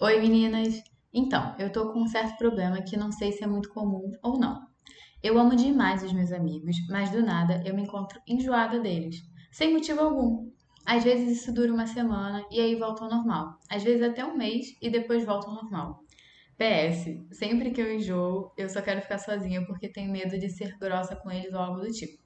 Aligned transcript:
Oi, 0.00 0.20
meninas! 0.20 0.93
Então, 1.14 1.54
eu 1.58 1.70
tô 1.70 1.92
com 1.92 2.00
um 2.02 2.08
certo 2.08 2.36
problema 2.36 2.82
que 2.82 2.96
não 2.96 3.12
sei 3.12 3.30
se 3.32 3.44
é 3.44 3.46
muito 3.46 3.70
comum 3.70 4.10
ou 4.22 4.38
não. 4.38 4.60
Eu 5.22 5.38
amo 5.38 5.54
demais 5.56 6.02
os 6.02 6.12
meus 6.12 6.32
amigos, 6.32 6.76
mas 6.90 7.10
do 7.10 7.22
nada 7.22 7.62
eu 7.64 7.74
me 7.74 7.82
encontro 7.82 8.20
enjoada 8.26 8.80
deles, 8.80 9.16
sem 9.52 9.72
motivo 9.72 10.00
algum. 10.00 10.50
Às 10.84 11.02
vezes 11.04 11.38
isso 11.40 11.54
dura 11.54 11.72
uma 11.72 11.86
semana 11.86 12.44
e 12.50 12.60
aí 12.60 12.74
volta 12.74 13.04
ao 13.04 13.10
normal. 13.10 13.54
Às 13.70 13.82
vezes 13.82 14.02
até 14.02 14.24
um 14.24 14.36
mês 14.36 14.66
e 14.82 14.90
depois 14.90 15.24
volta 15.24 15.46
ao 15.48 15.54
normal. 15.54 16.00
PS, 16.58 17.26
sempre 17.32 17.70
que 17.70 17.80
eu 17.80 17.94
enjoo, 17.94 18.52
eu 18.58 18.68
só 18.68 18.82
quero 18.82 19.00
ficar 19.00 19.18
sozinha 19.18 19.64
porque 19.66 19.88
tenho 19.88 20.12
medo 20.12 20.38
de 20.38 20.50
ser 20.50 20.76
grossa 20.78 21.16
com 21.16 21.30
eles 21.30 21.52
ou 21.52 21.58
algo 21.58 21.80
do 21.80 21.90
tipo. 21.90 22.22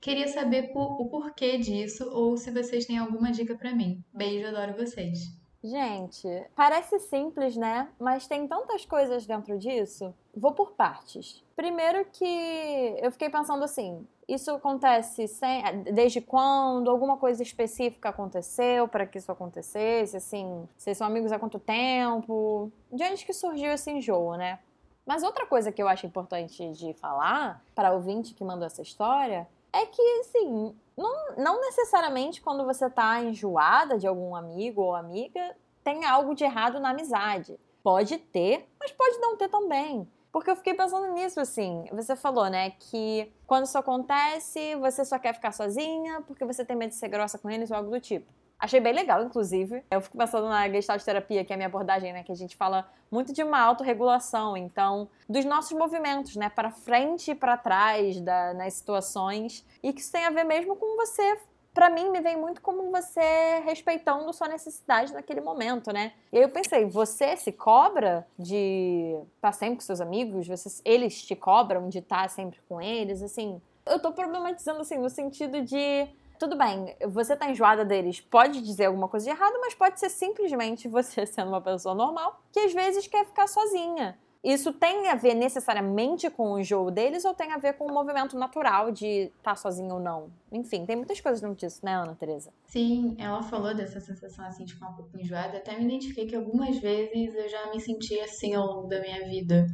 Queria 0.00 0.26
saber 0.26 0.72
por- 0.72 1.00
o 1.00 1.08
porquê 1.08 1.58
disso 1.58 2.04
ou 2.10 2.36
se 2.36 2.50
vocês 2.50 2.86
têm 2.86 2.98
alguma 2.98 3.30
dica 3.30 3.56
pra 3.56 3.74
mim. 3.74 4.02
Beijo, 4.12 4.48
adoro 4.48 4.74
vocês. 4.76 5.18
Gente, 5.62 6.28
parece 6.56 6.98
simples, 6.98 7.56
né? 7.56 7.88
Mas 7.98 8.26
tem 8.26 8.48
tantas 8.48 8.84
coisas 8.84 9.24
dentro 9.24 9.56
disso. 9.58 10.12
Vou 10.34 10.52
por 10.52 10.72
partes. 10.72 11.44
Primeiro 11.54 12.04
que 12.06 12.96
eu 13.00 13.12
fiquei 13.12 13.30
pensando 13.30 13.62
assim, 13.62 14.04
isso 14.26 14.50
acontece 14.50 15.28
sem, 15.28 15.62
desde 15.84 16.20
quando? 16.20 16.90
Alguma 16.90 17.16
coisa 17.16 17.42
específica 17.42 18.08
aconteceu 18.08 18.88
para 18.88 19.06
que 19.06 19.18
isso 19.18 19.30
acontecesse? 19.30 20.16
Assim, 20.16 20.68
vocês 20.76 20.98
são 20.98 21.06
amigos 21.06 21.30
há 21.30 21.38
quanto 21.38 21.60
tempo? 21.60 22.72
De 22.90 23.04
onde 23.04 23.24
que 23.24 23.32
surgiu 23.32 23.72
esse 23.72 23.90
enjoo, 23.90 24.34
né? 24.34 24.58
Mas 25.06 25.22
outra 25.22 25.46
coisa 25.46 25.70
que 25.70 25.82
eu 25.82 25.88
acho 25.88 26.06
importante 26.06 26.72
de 26.72 26.92
falar 26.94 27.62
para 27.74 27.92
o 27.92 27.96
ouvinte 27.96 28.34
que 28.34 28.44
mandou 28.44 28.66
essa 28.66 28.82
história 28.82 29.48
é 29.72 29.86
que, 29.86 30.02
assim, 30.20 30.74
não, 30.96 31.36
não 31.36 31.60
necessariamente 31.60 32.40
quando 32.40 32.64
você 32.64 32.88
tá 32.88 33.22
enjoada 33.22 33.98
de 33.98 34.06
algum 34.06 34.34
amigo 34.34 34.82
ou 34.82 34.94
amiga, 34.94 35.56
tem 35.82 36.04
algo 36.04 36.34
de 36.34 36.44
errado 36.44 36.78
na 36.78 36.90
amizade. 36.90 37.58
Pode 37.82 38.18
ter, 38.18 38.68
mas 38.78 38.92
pode 38.92 39.18
não 39.18 39.36
ter 39.36 39.48
também. 39.48 40.08
Porque 40.30 40.50
eu 40.50 40.56
fiquei 40.56 40.72
pensando 40.72 41.12
nisso, 41.12 41.40
assim. 41.40 41.84
Você 41.92 42.16
falou, 42.16 42.48
né, 42.48 42.70
que 42.70 43.30
quando 43.46 43.66
isso 43.66 43.76
acontece, 43.76 44.74
você 44.76 45.04
só 45.04 45.18
quer 45.18 45.34
ficar 45.34 45.52
sozinha 45.52 46.22
porque 46.22 46.44
você 46.44 46.64
tem 46.64 46.74
medo 46.74 46.90
de 46.90 46.96
ser 46.96 47.08
grossa 47.08 47.38
com 47.38 47.50
eles 47.50 47.70
ou 47.70 47.76
algo 47.76 47.90
do 47.90 48.00
tipo. 48.00 48.32
Achei 48.62 48.78
bem 48.78 48.92
legal, 48.92 49.24
inclusive. 49.24 49.82
Eu 49.90 50.00
fico 50.00 50.16
pensando 50.16 50.48
na 50.48 50.68
Gestalt 50.68 51.02
terapia, 51.02 51.44
que 51.44 51.52
é 51.52 51.54
a 51.54 51.56
minha 51.56 51.66
abordagem, 51.66 52.12
né? 52.12 52.22
Que 52.22 52.30
a 52.30 52.36
gente 52.36 52.54
fala 52.54 52.88
muito 53.10 53.32
de 53.32 53.42
uma 53.42 53.58
autorregulação. 53.58 54.56
Então, 54.56 55.08
dos 55.28 55.44
nossos 55.44 55.76
movimentos, 55.76 56.36
né? 56.36 56.48
Para 56.48 56.70
frente 56.70 57.32
e 57.32 57.34
para 57.34 57.56
trás 57.56 58.20
da, 58.20 58.54
nas 58.54 58.74
situações. 58.74 59.66
E 59.82 59.92
que 59.92 60.00
isso 60.00 60.12
tem 60.12 60.24
a 60.26 60.30
ver 60.30 60.44
mesmo 60.44 60.76
com 60.76 60.96
você. 60.96 61.40
Pra 61.74 61.90
mim, 61.90 62.08
me 62.08 62.20
vem 62.20 62.36
muito 62.36 62.60
como 62.60 62.88
você 62.88 63.60
respeitando 63.64 64.32
sua 64.32 64.46
necessidade 64.46 65.12
naquele 65.12 65.40
momento, 65.40 65.92
né? 65.92 66.12
E 66.32 66.36
aí 66.36 66.44
eu 66.44 66.48
pensei, 66.48 66.84
você 66.84 67.36
se 67.36 67.50
cobra 67.50 68.24
de 68.38 69.18
estar 69.34 69.50
sempre 69.50 69.74
com 69.74 69.80
seus 69.80 70.00
amigos? 70.00 70.46
Você, 70.46 70.80
eles 70.84 71.20
te 71.24 71.34
cobram 71.34 71.88
de 71.88 71.98
estar 71.98 72.30
sempre 72.30 72.60
com 72.68 72.80
eles? 72.80 73.22
Assim, 73.24 73.60
eu 73.84 73.98
tô 73.98 74.12
problematizando, 74.12 74.82
assim, 74.82 74.98
no 74.98 75.10
sentido 75.10 75.62
de 75.62 76.06
tudo 76.42 76.56
bem, 76.56 76.96
você 77.06 77.36
tá 77.36 77.48
enjoada 77.48 77.84
deles, 77.84 78.20
pode 78.20 78.60
dizer 78.62 78.86
alguma 78.86 79.06
coisa 79.06 79.24
de 79.24 79.30
errado, 79.30 79.60
mas 79.60 79.76
pode 79.76 80.00
ser 80.00 80.08
simplesmente 80.08 80.88
você 80.88 81.24
sendo 81.24 81.50
uma 81.50 81.60
pessoa 81.60 81.94
normal 81.94 82.42
que 82.50 82.58
às 82.58 82.72
vezes 82.72 83.06
quer 83.06 83.24
ficar 83.24 83.46
sozinha. 83.46 84.18
Isso 84.42 84.72
tem 84.72 85.08
a 85.08 85.14
ver 85.14 85.34
necessariamente 85.34 86.28
com 86.28 86.54
o 86.54 86.58
enjoo 86.58 86.90
deles 86.90 87.24
ou 87.24 87.32
tem 87.32 87.52
a 87.52 87.58
ver 87.58 87.74
com 87.74 87.86
o 87.86 87.94
movimento 87.94 88.36
natural 88.36 88.90
de 88.90 89.30
estar 89.36 89.54
sozinho 89.56 89.94
ou 89.94 90.00
não? 90.00 90.32
Enfim, 90.52 90.84
tem 90.84 90.96
muitas 90.96 91.18
coisas 91.20 91.40
dentro 91.40 91.56
disso, 91.56 91.80
né, 91.82 91.94
Ana 91.94 92.14
Teresa? 92.14 92.52
Sim, 92.66 93.16
ela 93.18 93.42
falou 93.42 93.74
dessa 93.74 93.98
sensação 94.00 94.44
assim 94.44 94.64
de 94.64 94.74
ficar 94.74 94.90
um 94.90 94.94
pouco 94.94 95.18
enjoada. 95.18 95.56
Até 95.56 95.78
me 95.78 95.84
identifiquei 95.86 96.26
que 96.26 96.36
algumas 96.36 96.78
vezes 96.78 97.34
eu 97.34 97.48
já 97.48 97.70
me 97.70 97.80
senti 97.80 98.20
assim 98.20 98.54
ao 98.54 98.66
longo 98.66 98.88
da 98.88 99.00
minha 99.00 99.24
vida. 99.26 99.66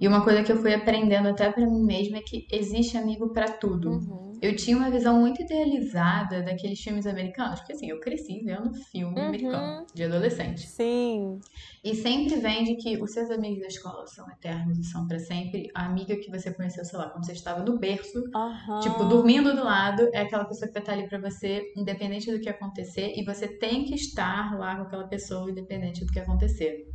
E 0.00 0.06
uma 0.08 0.22
coisa 0.24 0.42
que 0.42 0.50
eu 0.52 0.56
fui 0.56 0.74
aprendendo 0.74 1.28
até 1.28 1.50
pra 1.50 1.64
mim 1.64 1.84
mesma 1.84 2.18
é 2.18 2.22
que 2.22 2.46
existe 2.50 2.96
amigo 2.98 3.32
pra 3.32 3.52
tudo. 3.52 3.90
Uhum. 3.90 4.26
Eu 4.42 4.54
tinha 4.54 4.76
uma 4.76 4.90
visão 4.90 5.18
muito 5.18 5.40
idealizada 5.42 6.42
daqueles 6.42 6.78
filmes 6.80 7.06
americanos, 7.06 7.60
porque 7.60 7.72
assim, 7.72 7.88
eu 7.88 7.98
cresci 8.00 8.42
vendo 8.44 8.74
filme 8.74 9.18
Uhum. 9.18 9.28
americano 9.28 9.86
de 9.94 10.04
adolescente. 10.04 10.60
Sim. 10.68 11.40
E 11.82 11.94
sempre 11.94 12.36
vende 12.36 12.76
que 12.76 13.02
os 13.02 13.12
seus 13.12 13.30
amigos 13.30 13.60
da 13.60 13.68
escola 13.68 14.06
são 14.06 14.28
eternos 14.30 14.78
e 14.78 14.84
são 14.84 15.06
pra 15.06 15.18
sempre. 15.18 15.70
A 15.74 15.86
amiga 15.86 16.14
que 16.16 16.30
você 16.30 16.52
conheceu, 16.52 16.84
sei 16.84 16.98
lá, 16.98 17.08
quando 17.08 17.24
você 17.24 17.32
estava 17.32 17.62
no 17.64 17.78
berço, 17.78 18.22
Aham. 18.34 18.80
tipo, 18.80 19.04
dormindo 19.04 19.54
do 19.56 19.64
lado, 19.64 20.06
é 20.16 20.22
aquela 20.22 20.44
pessoa 20.46 20.66
que 20.66 20.72
vai 20.72 20.82
estar 20.82 20.92
ali 20.94 21.08
pra 21.08 21.18
você, 21.20 21.62
independente 21.76 22.32
do 22.32 22.40
que 22.40 22.48
acontecer, 22.48 23.12
e 23.16 23.24
você 23.24 23.46
tem 23.46 23.84
que 23.84 23.94
estar 23.94 24.58
lá 24.58 24.76
com 24.76 24.82
aquela 24.82 25.06
pessoa, 25.06 25.50
independente 25.50 26.04
do 26.04 26.12
que 26.12 26.18
acontecer. 26.18 26.86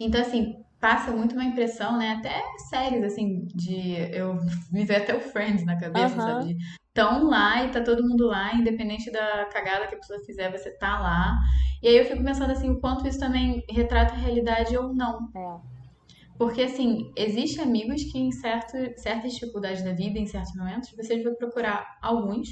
Então, 0.00 0.20
assim, 0.20 0.54
passa 0.80 1.10
muito 1.10 1.34
uma 1.34 1.44
impressão, 1.44 1.98
né? 1.98 2.12
Até 2.12 2.42
séries, 2.70 3.04
assim, 3.04 3.46
de. 3.54 3.96
Eu 4.12 4.38
me 4.72 4.84
vejo 4.84 5.02
até 5.02 5.14
o 5.14 5.20
Friends 5.20 5.64
na 5.64 5.78
cabeça, 5.78 6.16
Aham. 6.16 6.24
sabe? 6.24 6.54
De 6.54 6.56
Tão 6.94 7.28
lá 7.28 7.62
e 7.62 7.70
tá 7.70 7.82
todo 7.82 8.08
mundo 8.08 8.26
lá, 8.26 8.54
independente 8.54 9.10
da 9.10 9.44
cagada 9.52 9.86
que 9.86 9.94
a 9.94 9.98
pessoa 9.98 10.18
fizer, 10.24 10.50
você 10.50 10.70
tá 10.78 10.98
lá. 10.98 11.36
E 11.82 11.88
aí 11.88 11.98
eu 11.98 12.06
fico 12.06 12.24
pensando 12.24 12.52
assim, 12.52 12.70
o 12.70 12.80
quanto 12.80 13.06
isso 13.06 13.18
também 13.18 13.62
retrata 13.68 14.14
a 14.14 14.16
realidade 14.16 14.74
ou 14.78 14.94
não. 14.94 15.28
É. 15.36 15.75
Porque, 16.38 16.62
assim, 16.62 17.12
existem 17.16 17.64
amigos 17.64 18.02
que 18.04 18.18
em 18.18 18.30
certo, 18.30 18.76
certas 19.00 19.34
dificuldades 19.34 19.82
da 19.82 19.92
vida, 19.92 20.18
em 20.18 20.26
certos 20.26 20.54
momentos, 20.54 20.90
você 20.96 21.22
vai 21.22 21.34
procurar 21.34 21.98
alguns, 22.02 22.48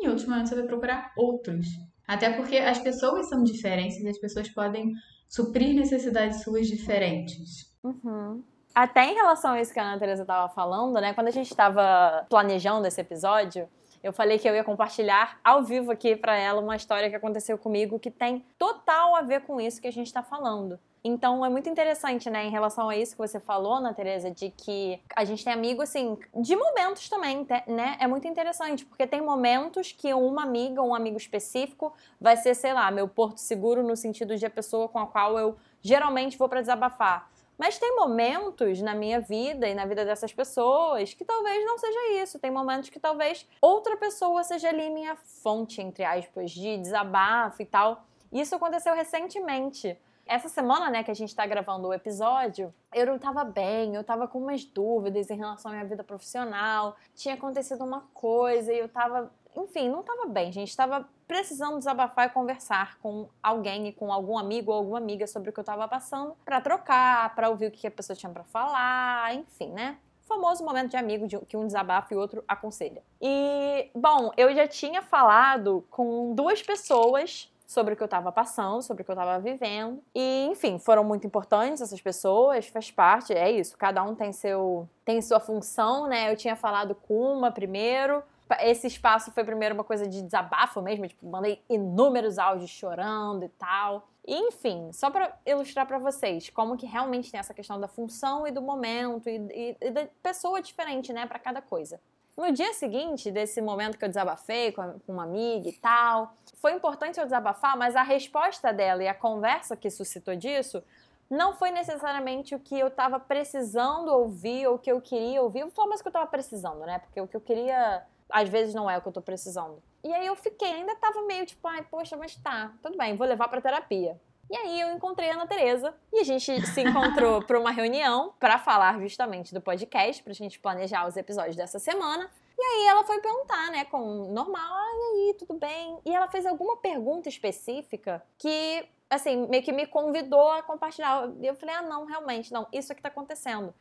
em 0.00 0.08
outros 0.08 0.26
momentos 0.26 0.50
você 0.50 0.56
vai 0.56 0.66
procurar 0.66 1.12
outros. 1.16 1.66
Até 2.06 2.30
porque 2.30 2.58
as 2.58 2.78
pessoas 2.78 3.28
são 3.28 3.42
diferentes 3.42 3.98
e 3.98 4.08
as 4.08 4.18
pessoas 4.18 4.48
podem 4.48 4.92
suprir 5.28 5.74
necessidades 5.74 6.42
suas 6.42 6.66
diferentes. 6.66 7.72
Uhum. 7.82 8.42
Até 8.74 9.10
em 9.10 9.14
relação 9.14 9.52
a 9.52 9.60
isso 9.60 9.72
que 9.72 9.80
a 9.80 9.84
Ana 9.84 9.98
Teresa 9.98 10.22
estava 10.22 10.52
falando, 10.52 10.94
né? 11.00 11.14
Quando 11.14 11.28
a 11.28 11.32
gente 11.32 11.50
estava 11.50 12.26
planejando 12.28 12.86
esse 12.86 13.00
episódio, 13.00 13.68
eu 14.02 14.12
falei 14.12 14.38
que 14.38 14.48
eu 14.48 14.54
ia 14.54 14.64
compartilhar 14.64 15.38
ao 15.44 15.62
vivo 15.62 15.92
aqui 15.92 16.16
para 16.16 16.36
ela 16.36 16.60
uma 16.60 16.76
história 16.76 17.08
que 17.08 17.16
aconteceu 17.16 17.56
comigo 17.56 17.98
que 17.98 18.10
tem 18.10 18.44
total 18.58 19.14
a 19.14 19.22
ver 19.22 19.42
com 19.42 19.60
isso 19.60 19.80
que 19.80 19.88
a 19.88 19.92
gente 19.92 20.08
está 20.08 20.22
falando. 20.22 20.78
Então 21.04 21.44
é 21.44 21.48
muito 21.48 21.68
interessante, 21.68 22.30
né, 22.30 22.44
em 22.44 22.50
relação 22.50 22.88
a 22.88 22.96
isso 22.96 23.12
que 23.12 23.18
você 23.18 23.40
falou, 23.40 23.74
Ana 23.74 23.92
Teresa, 23.92 24.30
de 24.30 24.50
que 24.50 25.00
a 25.16 25.24
gente 25.24 25.44
tem 25.44 25.52
amigo, 25.52 25.82
assim, 25.82 26.16
de 26.34 26.54
momentos 26.54 27.08
também, 27.08 27.44
né? 27.66 27.96
É 27.98 28.06
muito 28.06 28.28
interessante, 28.28 28.86
porque 28.86 29.04
tem 29.04 29.20
momentos 29.20 29.90
que 29.90 30.14
uma 30.14 30.44
amiga, 30.44 30.80
um 30.80 30.94
amigo 30.94 31.16
específico, 31.16 31.92
vai 32.20 32.36
ser, 32.36 32.54
sei 32.54 32.72
lá, 32.72 32.88
meu 32.92 33.08
porto 33.08 33.38
seguro 33.38 33.82
no 33.82 33.96
sentido 33.96 34.36
de 34.36 34.46
a 34.46 34.50
pessoa 34.50 34.88
com 34.88 35.00
a 35.00 35.06
qual 35.06 35.36
eu 35.36 35.56
geralmente 35.80 36.38
vou 36.38 36.48
para 36.48 36.60
desabafar. 36.60 37.28
Mas 37.62 37.78
tem 37.78 37.94
momentos 37.94 38.82
na 38.82 38.92
minha 38.92 39.20
vida 39.20 39.68
e 39.68 39.72
na 39.72 39.86
vida 39.86 40.04
dessas 40.04 40.32
pessoas 40.32 41.14
que 41.14 41.24
talvez 41.24 41.64
não 41.64 41.78
seja 41.78 42.20
isso. 42.20 42.36
Tem 42.40 42.50
momentos 42.50 42.90
que 42.90 42.98
talvez 42.98 43.48
outra 43.60 43.96
pessoa 43.96 44.42
seja 44.42 44.68
ali 44.68 44.90
minha 44.90 45.14
fonte, 45.14 45.80
entre 45.80 46.02
aspas, 46.02 46.50
de 46.50 46.76
desabafo 46.78 47.62
e 47.62 47.64
tal. 47.64 48.04
Isso 48.32 48.56
aconteceu 48.56 48.92
recentemente. 48.96 49.96
Essa 50.26 50.48
semana, 50.48 50.90
né, 50.90 51.04
que 51.04 51.12
a 51.12 51.14
gente 51.14 51.36
tá 51.36 51.46
gravando 51.46 51.86
o 51.86 51.94
episódio, 51.94 52.74
eu 52.92 53.06
não 53.06 53.16
tava 53.16 53.44
bem, 53.44 53.94
eu 53.94 54.02
tava 54.02 54.26
com 54.26 54.40
umas 54.40 54.64
dúvidas 54.64 55.30
em 55.30 55.36
relação 55.36 55.70
à 55.70 55.74
minha 55.74 55.86
vida 55.86 56.02
profissional. 56.02 56.96
Tinha 57.14 57.36
acontecido 57.36 57.84
uma 57.84 58.00
coisa 58.12 58.72
e 58.72 58.78
eu 58.80 58.88
tava. 58.88 59.32
Enfim, 59.56 59.88
não 59.88 60.02
tava 60.02 60.26
bem, 60.26 60.50
gente. 60.52 60.76
Tava 60.76 61.06
precisando 61.26 61.78
desabafar 61.78 62.26
e 62.26 62.30
conversar 62.30 62.98
com 62.98 63.28
alguém 63.42 63.92
com 63.92 64.12
algum 64.12 64.36
amigo 64.38 64.70
ou 64.70 64.78
alguma 64.78 64.98
amiga 64.98 65.26
sobre 65.26 65.50
o 65.50 65.52
que 65.52 65.60
eu 65.60 65.64
tava 65.64 65.86
passando, 65.88 66.34
pra 66.44 66.60
trocar, 66.60 67.34
pra 67.34 67.48
ouvir 67.48 67.66
o 67.66 67.70
que 67.70 67.86
a 67.86 67.90
pessoa 67.90 68.16
tinha 68.16 68.30
pra 68.32 68.44
falar, 68.44 69.34
enfim, 69.34 69.70
né? 69.70 69.98
Famoso 70.26 70.64
momento 70.64 70.90
de 70.90 70.96
amigo 70.96 71.26
de- 71.26 71.38
que 71.40 71.56
um 71.56 71.66
desabafa 71.66 72.12
e 72.12 72.16
o 72.16 72.20
outro 72.20 72.42
aconselha. 72.46 73.02
E, 73.20 73.90
bom, 73.94 74.30
eu 74.36 74.54
já 74.54 74.66
tinha 74.66 75.02
falado 75.02 75.84
com 75.90 76.34
duas 76.34 76.62
pessoas 76.62 77.50
sobre 77.66 77.94
o 77.94 77.96
que 77.96 78.02
eu 78.02 78.08
tava 78.08 78.30
passando, 78.30 78.82
sobre 78.82 79.02
o 79.02 79.04
que 79.04 79.10
eu 79.10 79.16
tava 79.16 79.38
vivendo. 79.38 80.02
E, 80.14 80.46
enfim, 80.50 80.78
foram 80.78 81.02
muito 81.04 81.26
importantes 81.26 81.80
essas 81.80 82.00
pessoas, 82.00 82.66
faz 82.68 82.90
parte, 82.90 83.32
é 83.32 83.50
isso, 83.50 83.76
cada 83.78 84.02
um 84.02 84.14
tem 84.14 84.32
seu 84.32 84.88
tem 85.04 85.20
sua 85.22 85.40
função, 85.40 86.06
né? 86.06 86.30
Eu 86.30 86.36
tinha 86.36 86.54
falado 86.54 86.94
com 86.94 87.32
uma 87.34 87.50
primeiro, 87.50 88.22
esse 88.60 88.86
espaço 88.86 89.30
foi 89.32 89.44
primeiro 89.44 89.74
uma 89.74 89.84
coisa 89.84 90.06
de 90.06 90.22
desabafo 90.22 90.80
mesmo, 90.82 91.06
tipo, 91.08 91.26
mandei 91.26 91.62
inúmeros 91.68 92.38
áudios 92.38 92.70
chorando 92.70 93.44
e 93.44 93.48
tal. 93.48 94.08
E, 94.26 94.34
enfim, 94.48 94.90
só 94.92 95.10
pra 95.10 95.36
ilustrar 95.44 95.86
pra 95.86 95.98
vocês 95.98 96.48
como 96.50 96.76
que 96.76 96.86
realmente 96.86 97.30
tem 97.30 97.40
essa 97.40 97.52
questão 97.54 97.80
da 97.80 97.88
função 97.88 98.46
e 98.46 98.50
do 98.50 98.62
momento 98.62 99.28
e, 99.28 99.36
e- 99.36 99.76
e 99.80 99.90
da 99.90 100.06
pessoa 100.22 100.62
diferente, 100.62 101.12
né, 101.12 101.26
pra 101.26 101.38
cada 101.38 101.60
coisa. 101.60 102.00
No 102.36 102.50
dia 102.50 102.72
seguinte 102.72 103.30
desse 103.30 103.60
momento 103.60 103.98
que 103.98 104.04
eu 104.04 104.08
desabafei 104.08 104.72
com, 104.72 104.98
uma 105.06 105.24
amiga 105.24 105.68
e 105.68 105.72
tal, 105.72 106.32
foi 106.54 106.72
importante 106.72 107.18
eu 107.18 107.24
desabafar, 107.24 107.76
mas 107.76 107.94
a 107.94 108.02
resposta 108.02 108.72
dela 108.72 109.02
e 109.02 109.08
a 109.08 109.12
conversa 109.14 109.76
que 109.76 109.90
suscitou 109.90 110.34
disso 110.34 110.82
não 111.28 111.52
foi 111.54 111.70
necessariamente 111.70 112.54
o 112.54 112.58
que 112.58 112.78
eu 112.78 112.90
tava 112.90 113.18
precisando 113.18 114.08
ouvir 114.08 114.66
ou 114.66 114.76
o 114.76 114.78
que 114.78 114.90
eu 114.92 115.00
queria 115.00 115.42
ouvir. 115.42 115.60
Eu 115.60 115.66
vou 115.66 115.74
falar 115.74 115.88
mais 115.88 116.00
o 116.00 116.04
que 116.04 116.08
eu 116.08 116.12
tava 116.12 116.26
precisando, 116.26 116.80
né? 116.80 116.98
Porque 117.00 117.20
o 117.20 117.26
que 117.28 117.36
eu 117.36 117.40
queria, 117.40 118.02
às 118.32 118.48
vezes, 118.48 118.74
não 118.74 118.90
é 118.90 118.98
o 118.98 119.02
que 119.02 119.08
eu 119.08 119.12
tô 119.12 119.22
precisando. 119.22 119.82
E 120.02 120.12
aí 120.12 120.26
eu 120.26 120.34
fiquei, 120.34 120.72
ainda 120.72 120.96
tava 120.96 121.22
meio 121.22 121.46
tipo, 121.46 121.66
ai, 121.68 121.82
poxa, 121.90 122.16
mas 122.16 122.34
tá, 122.36 122.72
tudo 122.82 122.96
bem, 122.96 123.14
vou 123.14 123.26
levar 123.26 123.48
pra 123.48 123.60
terapia. 123.60 124.20
E 124.50 124.56
aí 124.56 124.80
eu 124.80 124.90
encontrei 124.90 125.30
a 125.30 125.34
Ana 125.34 125.46
Teresa 125.46 125.94
e 126.12 126.20
a 126.20 126.24
gente 126.24 126.66
se 126.66 126.80
encontrou 126.82 127.42
para 127.42 127.58
uma 127.58 127.70
reunião 127.70 128.34
para 128.38 128.58
falar 128.58 129.00
justamente 129.00 129.54
do 129.54 129.60
podcast, 129.60 130.22
pra 130.22 130.32
gente 130.32 130.58
planejar 130.58 131.06
os 131.06 131.16
episódios 131.16 131.56
dessa 131.56 131.78
semana. 131.78 132.28
E 132.58 132.62
aí 132.62 132.86
ela 132.86 133.02
foi 133.04 133.20
perguntar, 133.20 133.70
né, 133.70 133.84
com 133.86 134.30
normal, 134.30 134.62
ah, 134.62 134.92
e 134.94 135.28
aí, 135.28 135.34
tudo 135.38 135.54
bem? 135.54 135.98
E 136.04 136.14
ela 136.14 136.28
fez 136.28 136.44
alguma 136.44 136.76
pergunta 136.76 137.28
específica 137.28 138.22
que, 138.36 138.86
assim, 139.08 139.46
meio 139.48 139.62
que 139.62 139.72
me 139.72 139.86
convidou 139.86 140.50
a 140.50 140.62
compartilhar. 140.62 141.30
E 141.40 141.46
eu 141.46 141.54
falei, 141.54 141.74
ah, 141.74 141.82
não, 141.82 142.04
realmente, 142.04 142.52
não, 142.52 142.66
isso 142.72 142.92
aqui 142.92 143.00
tá 143.00 143.08
acontecendo. 143.08 143.74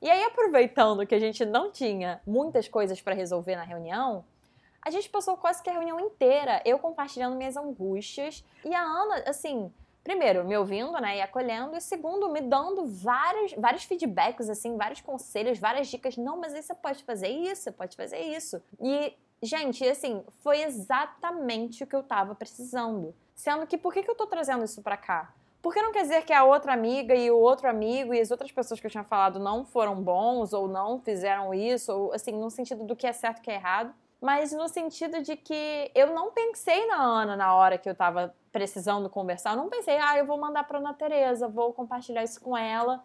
E 0.00 0.10
aí, 0.10 0.22
aproveitando 0.24 1.06
que 1.06 1.14
a 1.14 1.18
gente 1.18 1.44
não 1.44 1.70
tinha 1.70 2.20
muitas 2.26 2.68
coisas 2.68 3.00
para 3.00 3.14
resolver 3.14 3.56
na 3.56 3.62
reunião, 3.62 4.24
a 4.82 4.90
gente 4.90 5.08
passou 5.08 5.36
quase 5.36 5.62
que 5.62 5.70
a 5.70 5.72
reunião 5.72 5.98
inteira 5.98 6.62
eu 6.64 6.78
compartilhando 6.78 7.36
minhas 7.36 7.56
angústias 7.56 8.44
e 8.64 8.74
a 8.74 8.80
Ana, 8.80 9.24
assim, 9.26 9.72
primeiro, 10.04 10.44
me 10.44 10.56
ouvindo, 10.56 10.92
né, 11.00 11.16
e 11.16 11.20
acolhendo, 11.20 11.76
e 11.76 11.80
segundo, 11.80 12.28
me 12.28 12.40
dando 12.40 12.86
vários, 12.86 13.52
vários 13.54 13.82
feedbacks, 13.82 14.48
assim, 14.48 14.76
vários 14.76 15.00
conselhos, 15.00 15.58
várias 15.58 15.88
dicas. 15.88 16.16
Não, 16.16 16.38
mas 16.38 16.54
aí 16.54 16.62
você 16.62 16.74
pode 16.74 17.02
fazer 17.02 17.28
isso, 17.28 17.62
você 17.62 17.72
pode 17.72 17.96
fazer 17.96 18.20
isso. 18.20 18.62
E, 18.80 19.12
gente, 19.42 19.84
assim, 19.88 20.22
foi 20.42 20.62
exatamente 20.62 21.82
o 21.82 21.86
que 21.88 21.96
eu 21.96 22.04
tava 22.04 22.36
precisando. 22.36 23.12
Sendo 23.34 23.66
que, 23.66 23.76
por 23.76 23.92
que, 23.92 24.04
que 24.04 24.10
eu 24.10 24.14
tô 24.14 24.28
trazendo 24.28 24.64
isso 24.64 24.80
pra 24.80 24.96
cá? 24.96 25.34
Porque 25.62 25.82
não 25.82 25.92
quer 25.92 26.02
dizer 26.02 26.24
que 26.24 26.32
a 26.32 26.44
outra 26.44 26.72
amiga 26.72 27.14
e 27.14 27.30
o 27.30 27.38
outro 27.38 27.68
amigo 27.68 28.14
e 28.14 28.20
as 28.20 28.30
outras 28.30 28.52
pessoas 28.52 28.78
que 28.78 28.86
eu 28.86 28.90
tinha 28.90 29.04
falado 29.04 29.38
não 29.38 29.64
foram 29.64 30.00
bons 30.00 30.52
ou 30.52 30.68
não 30.68 31.00
fizeram 31.00 31.52
isso, 31.52 31.92
ou 31.92 32.12
assim, 32.12 32.32
no 32.32 32.50
sentido 32.50 32.84
do 32.84 32.94
que 32.94 33.06
é 33.06 33.12
certo 33.12 33.38
e 33.38 33.42
que 33.42 33.50
é 33.50 33.54
errado 33.54 33.94
mas 34.20 34.52
no 34.52 34.68
sentido 34.68 35.22
de 35.22 35.36
que 35.36 35.90
eu 35.94 36.14
não 36.14 36.32
pensei 36.32 36.86
na 36.86 37.02
Ana 37.02 37.36
na 37.36 37.54
hora 37.54 37.78
que 37.78 37.88
eu 37.88 37.94
tava 37.94 38.34
precisando 38.50 39.10
conversar. 39.10 39.50
Eu 39.50 39.56
não 39.56 39.68
pensei, 39.68 39.96
ah, 39.98 40.16
eu 40.16 40.26
vou 40.26 40.38
mandar 40.38 40.64
pra 40.64 40.78
Ana 40.78 40.94
Tereza, 40.94 41.48
vou 41.48 41.72
compartilhar 41.72 42.24
isso 42.24 42.40
com 42.40 42.56
ela, 42.56 43.04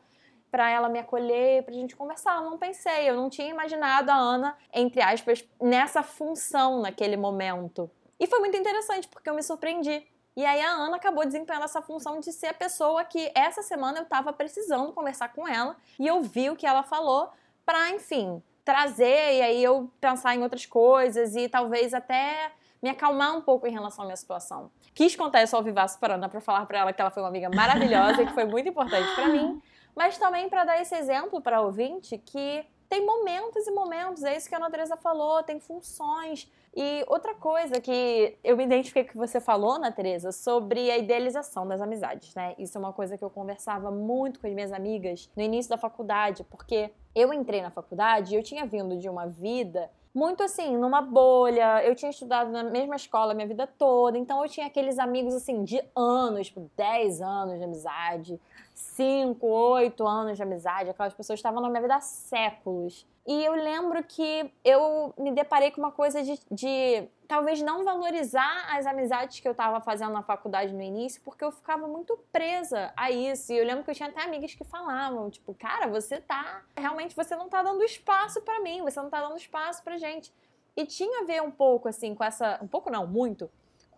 pra 0.50 0.70
ela 0.70 0.89
me 0.89 1.00
acolher, 1.00 1.63
pra 1.63 1.74
gente 1.74 1.96
conversar. 1.96 2.38
Eu 2.38 2.50
não 2.50 2.58
pensei, 2.58 3.10
eu 3.10 3.15
não 3.15 3.29
tinha 3.29 3.50
imaginado 3.50 4.10
a 4.10 4.15
Ana, 4.15 4.58
entre 4.74 5.01
aspas, 5.01 5.48
nessa 5.62 6.01
função 6.01 6.81
naquele 6.81 7.17
momento. 7.17 7.91
E 8.20 8.27
foi 8.27 8.39
muito 8.39 8.58
interessante, 8.58 9.08
porque 9.08 9.29
eu 9.29 9.36
me 9.36 9.43
surpreendi. 9.43 10.08
E 10.35 10.45
aí 10.45 10.61
a 10.61 10.71
Ana 10.71 10.95
acabou 10.95 11.25
desempenhando 11.25 11.65
essa 11.65 11.81
função 11.81 12.19
de 12.19 12.31
ser 12.31 12.47
a 12.47 12.53
pessoa 12.53 13.03
que 13.03 13.31
essa 13.35 13.61
semana 13.61 14.00
eu 14.00 14.05
tava 14.05 14.31
precisando 14.31 14.93
conversar 14.93 15.29
com 15.29 15.47
ela 15.47 15.75
e 16.00 16.09
ouvir 16.09 16.50
o 16.50 16.55
que 16.55 16.65
ela 16.65 16.83
falou 16.83 17.29
pra, 17.65 17.89
enfim, 17.89 18.41
trazer 18.63 19.38
e 19.38 19.41
aí 19.41 19.63
eu 19.63 19.91
pensar 20.00 20.35
em 20.35 20.41
outras 20.41 20.65
coisas 20.65 21.35
e 21.35 21.50
talvez 21.50 21.93
até 21.93 22.51
me 22.81 22.89
acalmar 22.89 23.35
um 23.35 23.41
pouco 23.41 23.67
em 23.67 23.71
relação 23.71 24.03
à 24.03 24.05
minha 24.05 24.15
situação. 24.15 24.71
Quis 24.93 25.15
contar 25.15 25.43
isso 25.43 25.55
ao 25.55 25.63
Vivaço 25.63 26.00
para 26.00 26.15
Ana 26.15 26.29
para 26.29 26.41
falar 26.41 26.65
para 26.65 26.79
ela 26.79 26.93
que 26.93 27.01
ela 27.01 27.11
foi 27.11 27.21
uma 27.21 27.29
amiga 27.29 27.50
maravilhosa 27.50 28.23
e 28.23 28.25
que 28.25 28.33
foi 28.33 28.45
muito 28.45 28.69
importante 28.69 29.13
para 29.13 29.27
mim, 29.27 29.61
mas 29.95 30.17
também 30.17 30.50
para 30.50 30.63
dar 30.63 30.81
esse 30.81 30.95
exemplo 30.95 31.41
para 31.41 31.61
ouvinte 31.61 32.17
que 32.17 32.65
tem 32.89 33.05
momentos 33.05 33.67
e 33.67 33.71
momentos, 33.71 34.23
é 34.23 34.35
isso 34.35 34.50
que 34.50 34.55
a 34.55 34.57
Ana 34.57 34.69
Teresa 34.69 34.97
falou, 34.97 35.41
tem 35.43 35.59
funções. 35.59 36.51
E 36.74 37.04
outra 37.08 37.36
coisa 37.36 37.82
que 37.82 38.38
eu 38.44 38.56
me 38.56 38.63
identifiquei 38.63 39.04
que 39.04 39.18
você 39.18 39.42
falou, 39.42 39.74
Ana 39.74 39.92
Teresa, 39.92 40.32
sobre 40.32 40.90
a 40.90 40.98
idealização 40.98 41.68
das 41.68 41.82
amizades, 41.82 42.34
né? 42.34 42.56
Isso 42.58 42.78
é 42.78 42.80
uma 42.80 42.94
coisa 42.94 43.18
que 43.18 43.24
eu 43.24 43.30
conversava 43.30 43.92
muito 43.92 44.40
com 44.40 44.48
as 44.48 44.54
minhas 44.54 44.72
amigas 44.72 45.30
no 45.36 45.44
início 45.44 45.70
da 45.70 45.78
faculdade, 45.78 46.46
porque 46.46 46.92
eu 47.13 47.34
entrei 47.34 47.62
na 47.62 47.70
faculdade 47.70 48.34
e 48.34 48.38
eu 48.38 48.44
tinha 48.44 48.66
vindo 48.66 48.98
de 48.98 49.10
uma 49.10 49.28
vida 49.28 49.90
muito 50.13 50.44
assim, 50.44 50.78
numa 50.78 51.01
bolha. 51.01 51.84
Eu 51.84 51.94
tinha 51.96 52.10
estudado 52.10 52.51
na 52.51 52.63
mesma 52.63 52.96
escola 52.96 53.34
minha 53.34 53.48
vida 53.48 53.68
toda, 53.68 54.18
então 54.18 54.42
eu 54.44 54.50
tinha 54.50 54.68
aqueles 54.68 54.98
amigos 54.98 55.34
assim 55.34 55.63
de 55.63 55.84
anos, 55.96 56.48
tipo 56.48 56.70
10 56.78 57.22
anos 57.22 57.58
de 57.58 57.63
amizade, 57.66 58.40
5, 58.81 59.45
8 59.45 60.07
anos 60.07 60.38
de 60.38 60.43
amizade, 60.43 60.89
aquelas 60.89 61.13
pessoas 61.13 61.39
estavam 61.39 61.61
na 61.61 61.69
minha 61.69 61.81
vida 61.81 61.95
há 61.95 62.01
séculos. 62.01 63.05
E 63.25 63.45
eu 63.45 63.53
lembro 63.53 64.03
que 64.03 64.51
eu 64.65 65.13
me 65.17 65.31
deparei 65.31 65.69
com 65.69 65.79
uma 65.79 65.91
coisa 65.91 66.23
de, 66.23 66.39
de 66.50 67.07
talvez 67.27 67.61
não 67.61 67.85
valorizar 67.85 68.75
as 68.75 68.88
amizades 68.88 69.39
que 69.39 69.47
eu 69.47 69.51
estava 69.51 69.79
fazendo 69.79 70.11
na 70.11 70.23
faculdade 70.23 70.73
no 70.73 70.81
início, 70.81 71.21
porque 71.23 71.43
eu 71.43 71.51
ficava 71.51 71.88
muito 71.88 72.17
presa 72.31 72.91
a 72.97 73.11
isso. 73.11 73.53
E 73.53 73.57
eu 73.57 73.65
lembro 73.65 73.83
que 73.83 73.91
eu 73.91 73.95
tinha 73.95 74.09
até 74.09 74.23
amigas 74.23 74.55
que 74.55 74.63
falavam, 74.63 75.29
tipo, 75.29 75.53
cara, 75.53 75.88
você 75.88 76.19
tá. 76.19 76.63
Realmente 76.75 77.15
você 77.15 77.35
não 77.35 77.47
tá 77.47 77.61
dando 77.61 77.83
espaço 77.83 78.41
para 78.41 78.59
mim, 78.61 78.81
você 78.81 79.00
não 79.00 79.09
tá 79.09 79.21
dando 79.21 79.38
espaço 79.38 79.83
pra 79.83 79.97
gente. 79.97 80.33
E 80.75 80.85
tinha 80.85 81.21
a 81.21 81.25
ver 81.25 81.41
um 81.43 81.51
pouco, 81.51 81.88
assim, 81.88 82.15
com 82.15 82.23
essa. 82.23 82.59
Um 82.61 82.67
pouco 82.67 82.89
não, 82.89 83.05
muito 83.05 83.50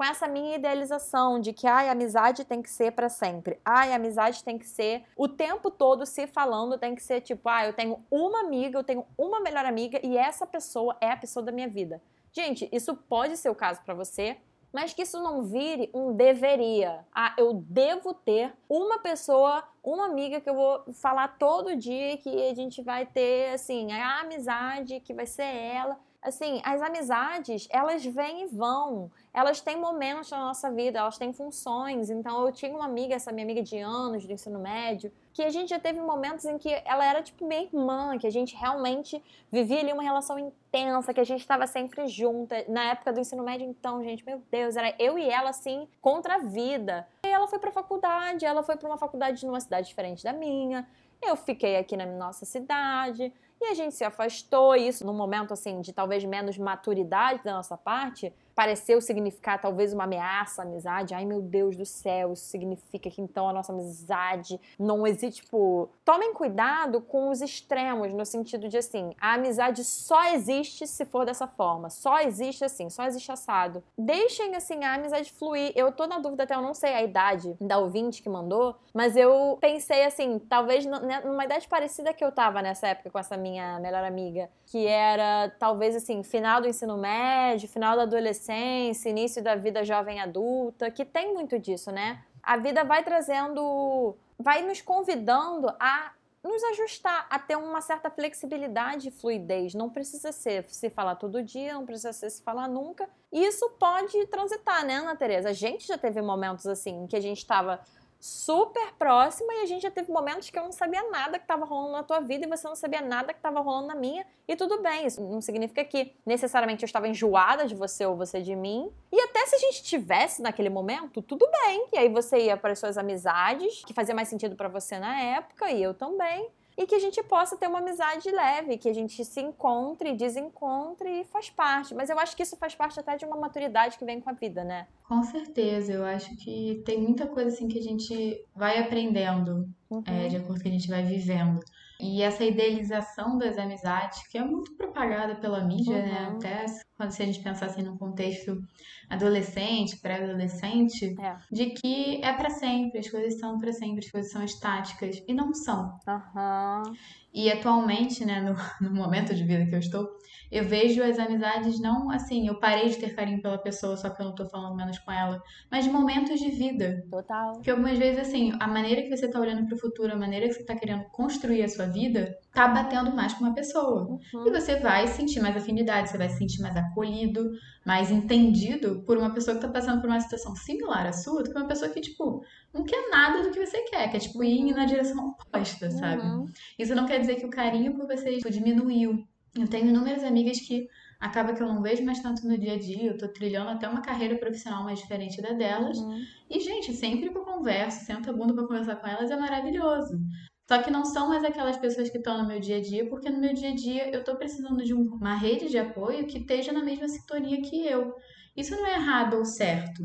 com 0.04 0.10
essa 0.10 0.28
minha 0.28 0.58
idealização 0.58 1.40
de 1.40 1.54
que 1.54 1.66
ai, 1.66 1.88
amizade 1.88 2.44
tem 2.44 2.62
que 2.62 2.70
ser 2.70 2.92
para 2.92 3.08
sempre. 3.08 3.58
Ai, 3.64 3.94
amizade 3.94 4.44
tem 4.44 4.58
que 4.58 4.68
ser 4.68 5.06
o 5.16 5.30
tempo 5.30 5.72
todo 5.72 6.06
se 6.06 6.28
falando, 6.28 6.78
tem 6.78 6.94
que 6.94 7.02
ser 7.02 7.22
tipo, 7.22 7.48
ah, 7.48 7.66
eu 7.66 7.72
tenho 7.72 8.04
uma 8.12 8.42
amiga, 8.42 8.78
eu 8.78 8.84
tenho 8.84 9.06
uma 9.18 9.40
melhor 9.40 9.64
amiga 9.66 10.02
e 10.04 10.18
essa 10.18 10.46
pessoa 10.46 10.98
é 11.00 11.10
a 11.10 11.16
pessoa 11.16 11.42
da 11.42 11.54
minha 11.54 11.70
vida. 11.70 12.02
Gente, 12.34 12.68
isso 12.70 12.94
pode 12.98 13.38
ser 13.38 13.50
o 13.50 13.56
caso 13.56 13.82
para 13.86 13.94
você, 13.94 14.36
mas 14.74 14.94
que 14.94 15.04
isso 15.04 15.24
não 15.24 15.44
vire 15.44 15.90
um 15.94 16.12
deveria. 16.12 17.06
Ah, 17.16 17.34
eu 17.38 17.54
devo 17.54 18.14
ter 18.14 18.54
uma 18.68 19.00
pessoa, 19.00 19.64
uma 19.82 20.08
amiga 20.08 20.42
que 20.42 20.50
eu 20.50 20.56
vou 20.56 20.84
falar 20.96 21.38
todo 21.40 21.78
dia 21.78 22.18
que 22.18 22.50
a 22.50 22.54
gente 22.54 22.82
vai 22.82 23.06
ter 23.06 23.54
assim, 23.54 23.90
a 23.94 24.20
amizade 24.20 25.00
que 25.00 25.14
vai 25.14 25.26
ser 25.26 25.44
ela 25.44 25.98
assim, 26.24 26.62
as 26.64 26.82
amizades, 26.82 27.68
elas 27.70 28.04
vêm 28.06 28.44
e 28.44 28.46
vão. 28.48 29.12
Elas 29.34 29.62
têm 29.62 29.78
momentos 29.78 30.30
na 30.32 30.40
nossa 30.40 30.72
vida, 30.72 31.00
elas 31.00 31.18
têm 31.18 31.34
funções. 31.34 32.10
Então, 32.10 32.46
eu 32.46 32.52
tinha 32.52 32.74
uma 32.74 32.86
amiga, 32.86 33.16
essa 33.16 33.32
minha 33.32 33.46
amiga 33.46 33.62
de 33.62 33.78
anos, 33.80 34.26
do 34.26 34.32
ensino 34.32 34.60
médio, 34.60 35.12
que 35.34 35.42
a 35.42 35.50
gente 35.50 35.70
já 35.70 35.80
teve 35.80 36.00
momentos 36.00 36.46
em 36.46 36.58
que 36.58 36.70
ela 36.86 37.04
era 37.06 37.22
tipo 37.22 37.46
minha 37.46 37.64
irmã, 37.64 38.18
que 38.18 38.28
a 38.28 38.30
gente 38.30 38.56
realmente 38.56 39.22
vivia 39.52 39.80
ali 39.80 39.92
uma 39.92 40.04
relação 40.04 40.38
intensa, 40.38 41.14
que 41.14 41.20
a 41.20 41.24
gente 41.24 41.42
estava 41.42 41.66
sempre 41.66 42.08
junta. 42.08 42.64
Na 42.68 42.92
época 42.92 43.12
do 43.12 43.20
ensino 43.20 43.44
médio, 43.44 43.68
então, 43.68 44.04
gente, 44.04 44.26
meu 44.26 44.42
Deus, 44.52 44.76
era 44.76 44.94
eu 45.00 45.18
e 45.18 45.28
ela 45.30 45.50
assim 45.50 45.88
contra 46.02 46.36
a 46.36 46.40
vida. 46.40 47.08
E 47.26 47.28
ela 47.28 47.48
foi 47.48 47.60
para 47.60 47.72
faculdade, 47.72 48.46
ela 48.46 48.62
foi 48.62 48.76
para 48.76 48.88
uma 48.88 48.98
faculdade 48.98 49.46
numa 49.46 49.60
cidade 49.60 49.88
diferente 49.88 50.24
da 50.24 50.32
minha. 50.34 50.88
Eu 51.22 51.36
fiquei 51.36 51.78
aqui 51.78 51.96
na 51.98 52.06
nossa 52.06 52.46
cidade. 52.46 53.34
E 53.64 53.68
a 53.68 53.74
gente 53.74 53.96
se 53.96 54.04
afastou, 54.04 54.76
isso 54.76 55.08
num 55.08 55.14
momento 55.14 55.54
assim 55.54 55.80
de 55.80 55.94
talvez 55.94 56.22
menos 56.26 56.58
maturidade 56.58 57.42
da 57.46 57.54
nossa 57.54 57.78
parte, 57.78 58.34
pareceu 58.56 59.02
significar 59.02 59.60
talvez 59.60 59.94
uma 59.94 60.04
ameaça 60.04 60.62
à 60.62 60.66
amizade. 60.66 61.14
Ai, 61.14 61.26
meu 61.26 61.42
Deus 61.42 61.76
do 61.76 61.86
céu, 61.86 62.34
isso 62.34 62.46
significa 62.46 63.10
que 63.10 63.22
então 63.22 63.50
a 63.50 63.54
nossa 63.54 63.72
amizade 63.72 64.60
não 64.80 65.06
existe. 65.08 65.44
Tipo, 65.44 65.90
tomem 66.06 66.34
cuidado 66.34 67.02
com 67.02 67.30
os 67.30 67.42
extremos, 67.42 68.14
no 68.14 68.26
sentido 68.26 68.70
de 68.70 68.78
assim, 68.78 69.14
a 69.20 69.34
amizade 69.34 69.84
só 69.84 70.34
existe 70.34 70.86
se 70.86 71.06
for 71.06 71.26
dessa 71.26 71.48
forma, 71.48 71.90
só 71.90 72.20
existe 72.20 72.64
assim, 72.64 72.90
só 72.90 73.06
existe 73.06 73.32
assado. 73.32 73.84
Deixem 73.98 74.56
assim 74.56 74.84
a 74.84 74.94
amizade 74.94 75.32
fluir. 75.32 75.72
Eu 75.76 75.92
tô 75.92 76.06
na 76.06 76.20
dúvida 76.20 76.44
até, 76.44 76.56
eu 76.56 76.62
não 76.62 76.74
sei 76.74 76.94
a 76.94 77.02
idade 77.02 77.56
da 77.60 77.80
ouvinte 77.80 78.22
que 78.22 78.30
mandou, 78.30 78.76
mas 78.94 79.16
eu 79.16 79.58
pensei 79.60 80.06
assim, 80.06 80.38
talvez 80.38 80.86
né, 80.86 81.22
numa 81.26 81.46
idade 81.46 81.68
parecida 81.68 82.14
que 82.14 82.24
eu 82.24 82.32
tava 82.32 82.62
nessa 82.62 82.88
época 82.90 83.10
com 83.10 83.20
essa 83.20 83.36
minha 83.36 83.80
melhor 83.80 84.04
amiga, 84.04 84.50
que 84.66 84.86
era 84.86 85.50
talvez 85.60 85.96
assim, 85.96 86.24
final 86.24 86.62
do 86.62 86.68
ensino 86.68 86.98
médio, 86.98 87.68
final 87.68 87.96
da 87.96 88.04
adolescência 88.04 88.43
adolescência, 88.44 89.10
início 89.10 89.42
da 89.42 89.56
vida 89.56 89.84
jovem 89.84 90.20
adulta, 90.20 90.92
que 90.92 91.06
tem 91.06 91.34
muito 91.34 91.58
disso, 91.58 91.92
né? 91.92 92.24
A 92.42 92.58
vida 92.58 92.84
vai 92.84 93.04
trazendo, 93.04 94.16
vai 94.38 94.62
nos 94.62 94.82
convidando 94.82 95.70
a 95.80 96.12
nos 96.44 96.62
ajustar, 96.62 97.26
a 97.30 97.40
ter 97.40 97.56
uma 97.56 97.80
certa 97.80 98.10
flexibilidade 98.10 99.08
e 99.08 99.12
fluidez. 99.12 99.74
Não 99.74 99.90
precisa 99.90 100.34
ser 100.34 100.66
se 100.68 100.90
falar 100.90 101.16
todo 101.16 101.42
dia, 101.42 101.74
não 101.74 101.86
precisa 101.86 102.12
ser 102.12 102.30
se 102.30 102.44
falar 102.44 102.68
nunca. 102.68 103.08
E 103.32 103.46
isso 103.46 103.70
pode 103.80 104.28
transitar, 104.28 104.86
né, 104.86 104.96
Ana 104.96 105.16
Tereza? 105.16 105.50
A 105.50 105.54
gente 105.54 105.88
já 105.88 105.98
teve 105.98 106.22
momentos 106.22 106.68
assim 106.68 107.08
que 107.08 107.16
a 107.16 107.22
gente 107.22 107.38
estava 107.38 107.80
super 108.24 108.94
próxima 108.94 109.54
e 109.54 109.64
a 109.64 109.66
gente 109.66 109.82
já 109.82 109.92
teve 109.92 110.10
momentos 110.10 110.50
que 110.50 110.58
eu 110.58 110.64
não 110.64 110.72
sabia 110.72 111.10
nada 111.10 111.38
que 111.38 111.44
estava 111.44 111.66
rolando 111.66 111.92
na 111.92 112.04
tua 112.04 112.22
vida 112.22 112.46
e 112.46 112.50
você 112.50 112.66
não 112.66 112.76
sabia 112.76 113.02
nada 113.02 113.34
que 113.34 113.40
estava 113.40 113.60
rolando 113.60 113.88
na 113.88 113.96
minha 113.96 114.26
e 114.48 114.56
tudo 114.56 114.82
bem. 114.82 115.06
Isso 115.06 115.22
não 115.22 115.42
significa 115.42 115.84
que 115.84 116.14
necessariamente 116.26 116.84
eu 116.84 116.86
estava 116.86 117.06
enjoada 117.06 117.68
de 117.68 117.76
você 117.76 118.06
ou 118.06 118.16
você 118.16 118.42
de 118.42 118.56
mim. 118.56 118.90
E 119.12 119.20
até 119.20 119.46
se 119.46 119.56
a 119.58 119.60
gente 119.60 119.84
tivesse 119.84 120.42
naquele 120.42 120.70
momento, 120.70 121.22
tudo 121.22 121.46
bem. 121.66 121.90
E 121.92 121.98
aí 121.98 122.08
você 122.08 122.46
ia 122.46 122.56
para 122.56 122.72
as 122.72 122.80
suas 122.80 122.98
amizades, 122.98 123.84
que 123.86 123.94
fazia 123.94 124.16
mais 124.16 124.30
sentido 124.30 124.56
para 124.56 124.70
você 124.70 124.98
na 124.98 125.20
época 125.20 125.70
e 125.70 125.84
eu 125.84 125.94
também 125.94 126.50
e 126.78 126.86
que 126.86 126.96
a 126.96 127.00
gente 127.00 127.22
possa 127.24 127.56
ter 127.56 127.68
uma 127.68 127.80
amizade 127.80 128.30
leve, 128.32 128.78
que 128.78 128.90
a 128.90 128.94
gente 128.94 129.24
se 129.24 129.42
encontre, 129.42 130.16
desencontre 130.16 131.22
e 131.22 131.26
faz 131.26 131.50
parte. 131.50 131.94
Mas 131.94 132.10
eu 132.10 132.18
acho 132.20 132.36
que 132.36 132.44
isso 132.44 132.58
faz 132.58 132.76
parte 132.76 133.00
até 133.00 133.16
de 133.16 133.26
uma 133.26 133.38
maturidade 133.38 133.98
que 133.98 134.06
vem 134.06 134.20
com 134.20 134.30
a 134.30 134.34
vida, 134.34 134.64
né? 134.64 134.88
Com 135.08 135.24
certeza, 135.24 135.94
eu 135.94 136.04
acho 136.04 136.36
que 136.38 136.82
tem 136.86 137.00
muita 137.00 137.28
coisa 137.28 137.50
assim 137.50 137.68
que 137.68 137.80
a 137.80 137.84
gente 137.84 138.44
vai 138.56 138.80
aprendendo 138.80 139.70
uhum. 139.90 140.04
é, 140.06 140.28
de 140.28 140.38
acordo 140.38 140.56
com 140.56 140.64
que 140.64 140.70
a 140.70 140.72
gente 140.72 140.88
vai 140.88 141.04
vivendo. 141.04 141.60
E 142.04 142.22
essa 142.22 142.44
idealização 142.44 143.38
das 143.38 143.58
amizades, 143.58 144.28
que 144.28 144.38
é 144.38 144.44
muito 144.44 144.76
propagada 144.76 145.36
pela 145.36 145.64
mídia, 145.64 146.04
né? 146.04 146.28
uhum. 146.28 146.34
né? 146.34 146.36
Até 146.36 146.66
quando 146.98 147.12
se 147.12 147.24
a 147.24 147.26
gente 147.26 147.40
pensar 147.40 147.68
assim 147.68 147.82
num 147.82 147.98
contexto 147.98 148.62
adolescente, 149.10 149.98
pré-adolescente, 150.02 151.16
é. 151.18 151.38
de 151.50 151.68
que 151.68 152.22
é 152.22 152.34
para 152.34 152.50
sempre, 152.50 153.00
as 153.00 153.10
coisas 153.10 153.40
são 153.40 153.58
para 153.58 153.72
sempre, 153.72 154.06
as 154.06 154.12
coisas 154.12 154.32
são 154.32 154.44
estáticas 154.44 155.24
e 155.26 155.34
não 155.34 155.54
são. 155.54 155.98
Uhum. 156.06 156.94
E 157.34 157.52
atualmente, 157.52 158.24
né, 158.24 158.40
no, 158.42 158.56
no 158.88 158.96
momento 158.96 159.34
de 159.34 159.44
vida 159.44 159.66
que 159.66 159.74
eu 159.74 159.80
estou, 159.80 160.08
eu 160.52 160.64
vejo 160.64 161.02
as 161.02 161.18
amizades 161.18 161.80
não 161.80 162.12
assim, 162.12 162.48
eu 162.48 162.60
parei 162.60 162.90
de 162.90 162.98
ter 162.98 163.16
carinho 163.16 163.42
pela 163.42 163.58
pessoa 163.58 163.98
só 163.98 164.10
que 164.10 164.22
eu 164.22 164.28
não 164.28 164.36
tô 164.36 164.48
falando 164.48 164.76
menos 164.76 165.00
com 165.00 165.12
ela, 165.12 165.42
mas 165.72 165.86
de 165.86 165.90
momentos 165.90 166.40
de 166.40 166.52
vida. 166.52 167.04
Total. 167.10 167.54
Porque 167.54 167.72
algumas 167.72 167.98
vezes, 167.98 168.20
assim, 168.20 168.54
a 168.60 168.68
maneira 168.68 169.02
que 169.02 169.10
você 169.10 169.28
tá 169.28 169.40
olhando 169.40 169.66
pro 169.66 169.78
futuro, 169.78 170.14
a 170.14 170.18
maneira 170.18 170.48
que 170.48 170.54
você 170.54 170.64
tá 170.64 170.76
querendo 170.76 171.06
construir 171.06 171.64
a 171.64 171.70
sua 171.70 171.88
vida, 171.88 172.38
tá 172.54 172.68
batendo 172.68 173.12
mais 173.16 173.34
com 173.34 173.46
uma 173.46 173.54
pessoa. 173.54 174.08
Uhum. 174.34 174.48
E 174.48 174.52
você 174.52 174.76
vai 174.76 175.08
sentir 175.08 175.42
mais 175.42 175.58
afinidade, 175.58 176.10
você 176.10 176.18
vai 176.18 176.30
se 176.30 176.38
sentir 176.38 176.62
mais 176.62 176.76
acolhido, 176.78 177.52
mais 177.84 178.12
entendido 178.12 179.02
por 179.06 179.18
uma 179.18 179.34
pessoa 179.34 179.56
que 179.56 179.62
tá 179.62 179.68
passando 179.68 180.00
por 180.00 180.10
uma 180.10 180.20
situação 180.20 180.56
similar 180.56 181.08
à 181.08 181.12
sua, 181.12 181.44
do 181.44 181.52
que 181.52 181.58
uma 181.58 181.68
pessoa 181.68 181.90
que, 181.90 182.00
tipo, 182.00 182.46
não 182.72 182.84
quer 182.84 183.10
nada 183.10 183.42
do 183.42 183.50
que 183.50 183.66
você 183.66 183.82
quer, 183.84 184.10
que 184.10 184.18
é, 184.18 184.20
tipo, 184.20 184.44
ir 184.44 184.72
na 184.74 184.86
direção 184.86 185.30
oposta, 185.30 185.90
sabe? 185.90 186.22
Uhum. 186.22 186.46
Isso 186.78 186.94
não 186.94 187.08
quer 187.08 187.20
dizer 187.20 187.36
que 187.36 187.46
o 187.46 187.50
carinho 187.50 187.96
por 187.96 188.06
você 188.06 188.38
tipo, 188.38 188.52
diminuiu. 188.52 189.26
Eu 189.56 189.68
tenho 189.68 189.88
inúmeras 189.88 190.24
amigas 190.24 190.60
que 190.60 190.88
acaba 191.20 191.54
que 191.54 191.64
eu 191.64 191.68
não 191.68 191.82
vejo 191.82 192.04
mais 192.04 192.20
tanto 192.20 192.48
no 192.48 192.58
dia 192.58 192.74
a 192.74 192.80
dia, 192.80 193.12
eu 193.12 193.18
tô 193.18 193.28
trilhando 193.28 193.70
até 193.70 193.88
uma 193.88 194.02
carreira 194.02 194.36
profissional 194.36 194.84
mais 194.84 195.00
diferente 195.00 195.42
da 195.42 195.54
delas. 195.54 195.98
Uhum. 195.98 196.22
E, 196.50 196.60
gente, 196.60 196.94
sempre 196.94 197.30
que 197.30 197.38
eu 197.38 197.44
converso, 197.44 198.06
sento 198.06 198.30
a 198.30 198.34
bunda 198.34 198.54
pra 198.54 198.68
conversar 198.68 198.98
com 198.98 199.08
elas, 199.08 199.32
é 199.32 199.36
maravilhoso. 199.36 200.20
Só 200.68 200.82
que 200.82 200.90
não 200.92 201.04
são 201.04 201.28
mais 201.28 201.44
aquelas 201.44 201.78
pessoas 201.78 202.10
que 202.10 202.18
estão 202.18 202.38
no 202.38 202.48
meu 202.48 202.60
dia 202.60 202.78
a 202.78 202.82
dia, 202.82 203.08
porque 203.10 203.30
no 203.30 203.40
meu 203.40 203.54
dia 203.54 203.70
a 203.70 203.76
dia 203.76 204.10
eu 204.16 204.24
tô 204.24 204.36
precisando 204.38 204.84
de 204.84 204.94
uma 204.94 205.36
rede 205.36 205.70
de 205.70 205.78
apoio 205.78 206.26
que 206.26 206.40
esteja 206.40 206.72
na 206.72 206.84
mesma 206.84 207.08
sintonia 207.08 207.62
que 207.62 207.86
eu. 207.86 208.14
Isso 208.56 208.76
não 208.76 208.86
é 208.86 208.96
errado 208.96 209.38
ou 209.38 209.46
certo. 209.46 210.04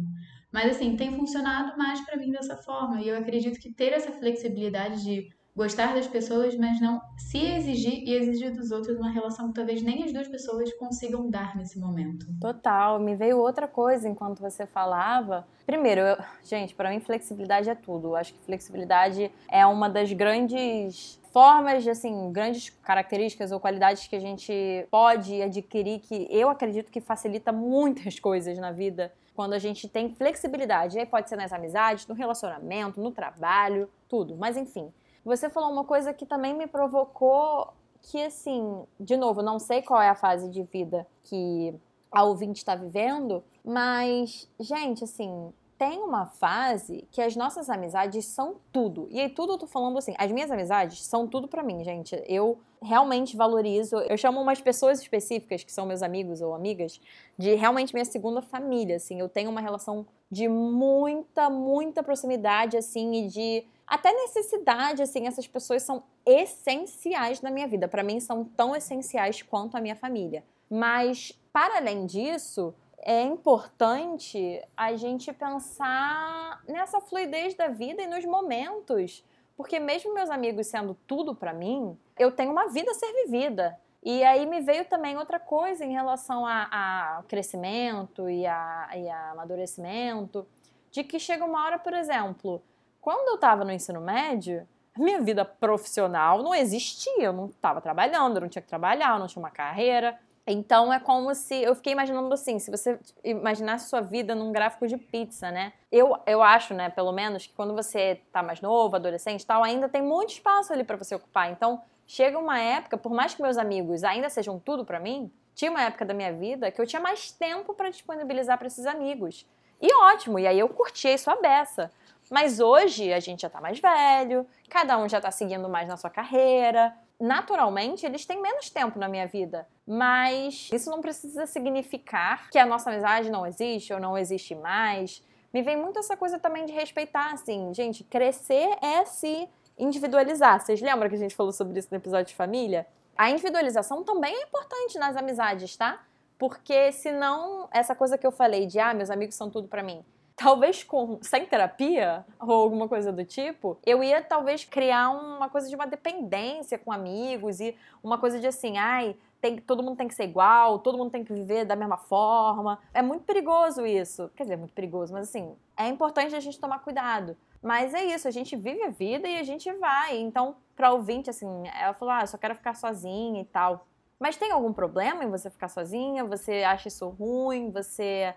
Mas 0.53 0.77
assim, 0.77 0.97
tem 0.97 1.15
funcionado 1.15 1.77
mais 1.77 2.01
para 2.05 2.17
mim 2.17 2.31
dessa 2.31 2.57
forma. 2.57 3.01
E 3.01 3.09
eu 3.09 3.17
acredito 3.17 3.61
que 3.61 3.73
ter 3.73 3.93
essa 3.93 4.13
flexibilidade 4.13 5.05
de 5.05 5.29
gostar 5.59 5.93
das 5.93 6.07
pessoas, 6.07 6.57
mas 6.57 6.81
não 6.81 7.03
se 7.17 7.37
exigir 7.37 8.05
e 8.07 8.15
exigir 8.15 8.55
dos 8.55 8.71
outros 8.71 8.97
uma 8.97 9.11
relação 9.11 9.49
que 9.49 9.55
talvez 9.55 9.83
nem 9.83 10.05
as 10.05 10.13
duas 10.13 10.29
pessoas 10.29 10.73
consigam 10.75 11.29
dar 11.29 11.57
nesse 11.57 11.81
momento. 11.81 12.27
Total, 12.41 13.01
me 13.01 13.17
veio 13.17 13.39
outra 13.39 13.67
coisa 13.67 14.09
enquanto 14.09 14.41
você 14.41 14.67
falava. 14.67 15.45
Primeiro, 15.67 16.01
eu, 16.01 16.17
gente, 16.45 16.77
para 16.77 16.91
mim 16.91 17.01
flexibilidade 17.01 17.69
é 17.69 17.75
tudo. 17.75 18.15
Acho 18.15 18.33
que 18.35 18.39
flexibilidade 18.39 19.33
é 19.51 19.67
uma 19.67 19.91
das 19.91 20.13
grandes 20.13 21.19
formas, 21.33 21.87
assim, 21.89 22.31
grandes 22.31 22.71
características 22.71 23.51
ou 23.51 23.59
qualidades 23.59 24.07
que 24.07 24.15
a 24.15 24.21
gente 24.21 24.87
pode 24.89 25.43
adquirir 25.43 25.99
que 25.99 26.29
eu 26.31 26.49
acredito 26.49 26.91
que 26.91 27.01
facilita 27.01 27.51
muitas 27.51 28.19
coisas 28.21 28.57
na 28.59 28.71
vida 28.71 29.13
quando 29.35 29.55
a 29.55 29.59
gente 29.59 29.89
tem 29.89 30.15
flexibilidade. 30.15 30.97
E 30.97 31.01
aí 31.01 31.07
pode 31.07 31.29
ser 31.29 31.37
nas 31.37 31.53
amizades, 31.53 32.07
no 32.07 32.15
relacionamento, 32.15 33.01
no 33.01 33.11
trabalho, 33.11 33.89
tudo. 34.09 34.37
Mas 34.37 34.57
enfim, 34.57 34.93
você 35.29 35.51
falou 35.51 35.71
uma 35.71 35.85
coisa 35.85 36.15
que 36.15 36.25
também 36.25 36.55
me 36.55 36.67
provocou 36.67 37.75
que, 38.01 38.23
assim, 38.23 38.83
de 38.99 39.17
novo, 39.17 39.43
não 39.43 39.59
sei 39.59 39.83
qual 39.83 40.01
é 40.01 40.09
a 40.09 40.15
fase 40.15 40.49
de 40.49 40.63
vida 40.63 41.07
que 41.25 41.75
a 42.11 42.25
ouvinte 42.25 42.61
está 42.61 42.75
vivendo, 42.75 43.45
mas, 43.63 44.49
gente, 44.59 45.05
assim, 45.05 45.53
tem 45.77 45.99
uma 45.99 46.25
fase 46.25 47.07
que 47.13 47.21
as 47.21 47.37
nossas 47.37 47.69
amizades 47.69 48.25
são 48.25 48.57
tudo. 48.73 49.07
E 49.11 49.21
aí, 49.21 49.29
tudo 49.29 49.53
eu 49.53 49.59
tô 49.59 49.67
falando 49.67 49.99
assim, 49.99 50.15
as 50.17 50.33
minhas 50.33 50.51
amizades 50.51 51.05
são 51.05 51.29
tudo 51.29 51.47
para 51.47 51.63
mim, 51.63 51.85
gente. 51.85 52.21
Eu 52.27 52.59
realmente 52.83 53.37
valorizo. 53.37 53.97
Eu 53.97 54.17
chamo 54.17 54.41
umas 54.41 54.61
pessoas 54.61 55.01
específicas, 55.01 55.65
que 55.65 55.73
são 55.73 55.87
meus 55.87 56.03
amigos 56.03 56.41
ou 56.41 56.55
amigas, 56.55 57.01
de 57.37 57.55
realmente 57.55 57.95
minha 57.95 58.05
segunda 58.05 58.41
família, 58.43 58.97
assim. 58.97 59.21
Eu 59.21 59.29
tenho 59.29 59.51
uma 59.51 59.61
relação 59.61 60.07
de 60.31 60.49
muita, 60.49 61.49
muita 61.49 62.03
proximidade, 62.03 62.77
assim, 62.77 63.25
e 63.25 63.29
de 63.29 63.67
até 63.87 64.13
necessidade, 64.13 65.03
assim, 65.03 65.27
essas 65.27 65.47
pessoas 65.47 65.83
são 65.83 66.03
essenciais 66.27 67.41
na 67.41 67.51
minha 67.51 67.67
vida. 67.67 67.89
Para 67.89 68.03
mim, 68.03 68.21
são 68.21 68.45
tão 68.45 68.77
essenciais 68.77 69.41
quanto 69.41 69.77
a 69.77 69.81
minha 69.81 69.97
família. 69.97 70.45
Mas, 70.69 71.33
para 71.53 71.79
além 71.79 72.05
disso, 72.05 72.75
é 72.99 73.23
importante 73.23 74.63
a 74.77 74.95
gente 74.97 75.33
pensar 75.33 76.63
nessa 76.69 77.01
fluidez 77.01 77.55
da 77.55 77.69
vida 77.69 78.03
e 78.03 78.07
nos 78.07 78.25
momentos. 78.27 79.25
Porque 79.59 79.81
mesmo 79.81 80.15
meus 80.15 80.31
amigos 80.31 80.69
sendo 80.69 80.95
tudo 81.05 81.35
para 81.35 81.53
mim, 81.53 81.99
eu 82.17 82.31
tenho 82.31 82.53
uma 82.53 82.69
vida 82.69 82.93
a 82.93 82.95
ser 82.95 83.13
vivida. 83.25 83.77
E 84.05 84.23
aí 84.23 84.47
me 84.47 84.61
veio 84.61 84.85
também 84.85 85.19
outra 85.19 85.41
coisa 85.41 85.85
em 85.85 85.91
relação 85.91 86.47
a, 86.47 86.69
a 86.71 87.23
crescimento 87.25 88.31
e 88.31 88.47
a, 88.47 88.89
e 88.95 89.09
a 89.09 89.33
amadurecimento, 89.33 90.47
de 90.93 91.03
que 91.03 91.19
chega 91.19 91.45
uma 91.45 91.65
hora, 91.65 91.77
por 91.77 91.93
exemplo, 91.93 92.63
quando 93.01 93.31
eu 93.31 93.35
estava 93.35 93.65
no 93.65 93.73
ensino 93.73 94.01
médio, 94.01 94.65
minha 94.97 95.21
vida 95.21 95.45
profissional 95.45 96.41
não 96.41 96.55
existia, 96.55 97.25
eu 97.25 97.33
não 97.33 97.47
estava 97.47 97.81
trabalhando, 97.81 98.37
eu 98.37 98.43
não 98.43 98.49
tinha 98.49 98.63
que 98.63 98.69
trabalhar, 98.69 99.15
eu 99.15 99.19
não 99.19 99.27
tinha 99.27 99.43
uma 99.43 99.51
carreira. 99.51 100.17
Então 100.51 100.93
é 100.93 100.99
como 100.99 101.35
se. 101.35 101.55
Eu 101.63 101.75
fiquei 101.75 101.93
imaginando 101.93 102.33
assim, 102.33 102.59
se 102.59 102.71
você 102.71 102.99
imaginasse 103.23 103.89
sua 103.89 104.01
vida 104.01 104.35
num 104.35 104.51
gráfico 104.51 104.87
de 104.87 104.97
pizza, 104.97 105.51
né? 105.51 105.73
Eu, 105.93 106.17
eu 106.27 106.43
acho, 106.43 106.75
né, 106.75 106.89
pelo 106.89 107.13
menos, 107.13 107.47
que 107.47 107.53
quando 107.55 107.75
você 107.75 108.21
tá 108.33 108.43
mais 108.43 108.61
novo, 108.61 108.97
adolescente 108.97 109.47
tal, 109.47 109.63
ainda 109.63 109.89
tem 109.89 110.03
muito 110.03 110.31
espaço 110.31 110.73
ali 110.73 110.85
para 110.85 110.97
você 110.97 111.15
ocupar. 111.15 111.51
Então, 111.51 111.81
chega 112.07 112.39
uma 112.39 112.59
época, 112.59 112.97
por 112.97 113.13
mais 113.13 113.35
que 113.35 113.43
meus 113.43 113.59
amigos 113.59 114.03
ainda 114.03 114.31
sejam 114.31 114.59
tudo 114.59 114.85
para 114.85 114.99
mim, 114.99 115.31
tinha 115.55 115.71
uma 115.71 115.83
época 115.83 116.05
da 116.05 116.15
minha 116.15 116.33
vida 116.33 116.71
que 116.71 116.81
eu 116.81 116.87
tinha 116.87 117.01
mais 117.01 117.31
tempo 117.31 117.75
para 117.75 117.91
disponibilizar 117.91 118.57
para 118.57 118.67
esses 118.67 118.87
amigos. 118.87 119.47
E 119.81 119.93
ótimo, 119.95 120.39
e 120.39 120.47
aí 120.47 120.59
eu 120.59 120.69
curti 120.69 121.09
isso 121.09 121.31
a 121.31 121.37
beça. 121.37 121.91
Mas 122.31 122.61
hoje 122.61 123.13
a 123.13 123.21
gente 123.21 123.43
já 123.43 123.51
tá 123.51 123.61
mais 123.61 123.79
velho, 123.81 124.47
cada 124.69 124.99
um 124.99 125.09
já 125.09 125.21
tá 125.21 125.31
seguindo 125.31 125.69
mais 125.69 125.89
na 125.89 125.97
sua 125.97 126.11
carreira. 126.11 126.95
Naturalmente, 127.21 128.07
eles 128.07 128.25
têm 128.25 128.41
menos 128.41 128.71
tempo 128.71 128.99
na 128.99 129.09
minha 129.09 129.27
vida. 129.27 129.67
Mas 129.87 130.69
isso 130.73 130.91
não 130.91 131.01
precisa 131.01 131.47
significar 131.47 132.49
que 132.51 132.59
a 132.59 132.67
nossa 132.67 132.91
amizade 132.91 133.31
não 133.31 133.47
existe 133.47 133.93
ou 133.93 133.99
não 133.99 134.17
existe 134.17 134.55
mais. 134.55 135.23
Me 135.53 135.63
vem 135.63 135.77
muito 135.77 135.99
essa 135.99 136.17
coisa 136.17 136.39
também 136.39 136.67
de 136.67 136.73
respeitar, 136.73 137.33
assim, 137.33 137.73
gente, 137.75 138.05
crescer 138.05 138.77
é 138.83 139.05
se 139.05 139.49
individualizar. 139.79 140.61
Vocês 140.61 140.81
lembram 140.81 141.09
que 141.09 141.17
a 141.17 141.19
gente 141.19 141.35
falou 141.35 141.53
sobre 141.53 141.79
isso 141.79 141.89
no 141.91 141.97
episódio 141.97 142.27
de 142.27 142.35
família? 142.35 142.87
A 143.17 143.31
individualização 143.31 144.05
também 144.05 144.35
é 144.35 144.43
importante 144.43 144.99
nas 144.99 145.17
amizades, 145.17 145.77
tá? 145.77 146.05
Porque 146.39 146.93
senão, 146.93 147.69
essa 147.73 147.95
coisa 147.95 148.17
que 148.17 148.27
eu 148.27 148.31
falei 148.31 148.67
de, 148.67 148.79
ah, 148.79 148.95
meus 148.95 149.11
amigos 149.11 149.35
são 149.35 149.51
tudo 149.51 149.67
para 149.67 149.83
mim, 149.83 150.05
talvez 150.39 150.85
com 150.85 151.19
sem 151.21 151.45
terapia 151.45 152.25
ou 152.41 152.53
alguma 152.53 152.89
coisa 152.89 153.13
do 153.13 153.25
tipo, 153.25 153.77
eu 153.85 154.03
ia 154.03 154.23
talvez 154.23 154.65
criar 154.65 155.11
uma 155.11 155.49
coisa 155.49 155.69
de 155.69 155.75
uma 155.75 155.87
dependência 155.87 156.79
com 156.79 156.93
amigos 156.93 157.59
e 157.59 157.77
uma 158.03 158.17
coisa 158.19 158.39
de 158.39 158.47
assim, 158.47 158.79
ai, 158.79 159.17
tem, 159.41 159.57
todo 159.57 159.83
mundo 159.83 159.97
tem 159.97 160.07
que 160.07 160.15
ser 160.15 160.25
igual, 160.25 160.79
todo 160.79 160.97
mundo 160.97 161.11
tem 161.11 161.25
que 161.25 161.33
viver 161.33 161.65
da 161.65 161.75
mesma 161.75 161.97
forma. 161.97 162.79
É 162.95 163.03
muito 163.03 163.25
perigoso 163.25 163.85
isso. 163.85 164.31
Quer 164.37 164.45
dizer, 164.45 164.55
é 164.55 164.57
muito 164.57 164.73
perigoso, 164.73 165.13
mas 165.13 165.29
assim, 165.29 165.57
é 165.77 165.89
importante 165.89 166.35
a 166.35 166.41
gente 166.41 166.59
tomar 166.59 166.79
cuidado. 166.81 167.37
Mas 167.61 167.93
é 167.93 168.05
isso, 168.05 168.29
a 168.29 168.31
gente 168.31 168.55
vive 168.55 168.83
a 168.85 168.91
vida 168.91 169.27
e 169.29 169.39
a 169.39 169.43
gente 169.43 169.71
vai. 169.73 170.19
Então, 170.19 170.57
para 170.77 170.93
ouvinte, 170.93 171.29
assim, 171.29 171.49
ela 171.77 171.95
falou: 171.95 172.15
ah, 172.15 172.21
eu 172.21 172.27
só 172.29 172.39
quero 172.39 172.55
ficar 172.55 172.75
sozinha 172.75 173.41
e 173.41 173.45
tal. 173.45 173.87
Mas 174.21 174.37
tem 174.37 174.53
algum 174.53 174.73
problema 174.73 175.25
em 175.25 175.31
você 175.31 175.51
ficar 175.51 175.69
sozinha? 175.69 176.25
Você 176.25 176.63
acha 176.63 176.87
isso 176.89 177.09
ruim? 177.09 177.71
Você 177.73 178.35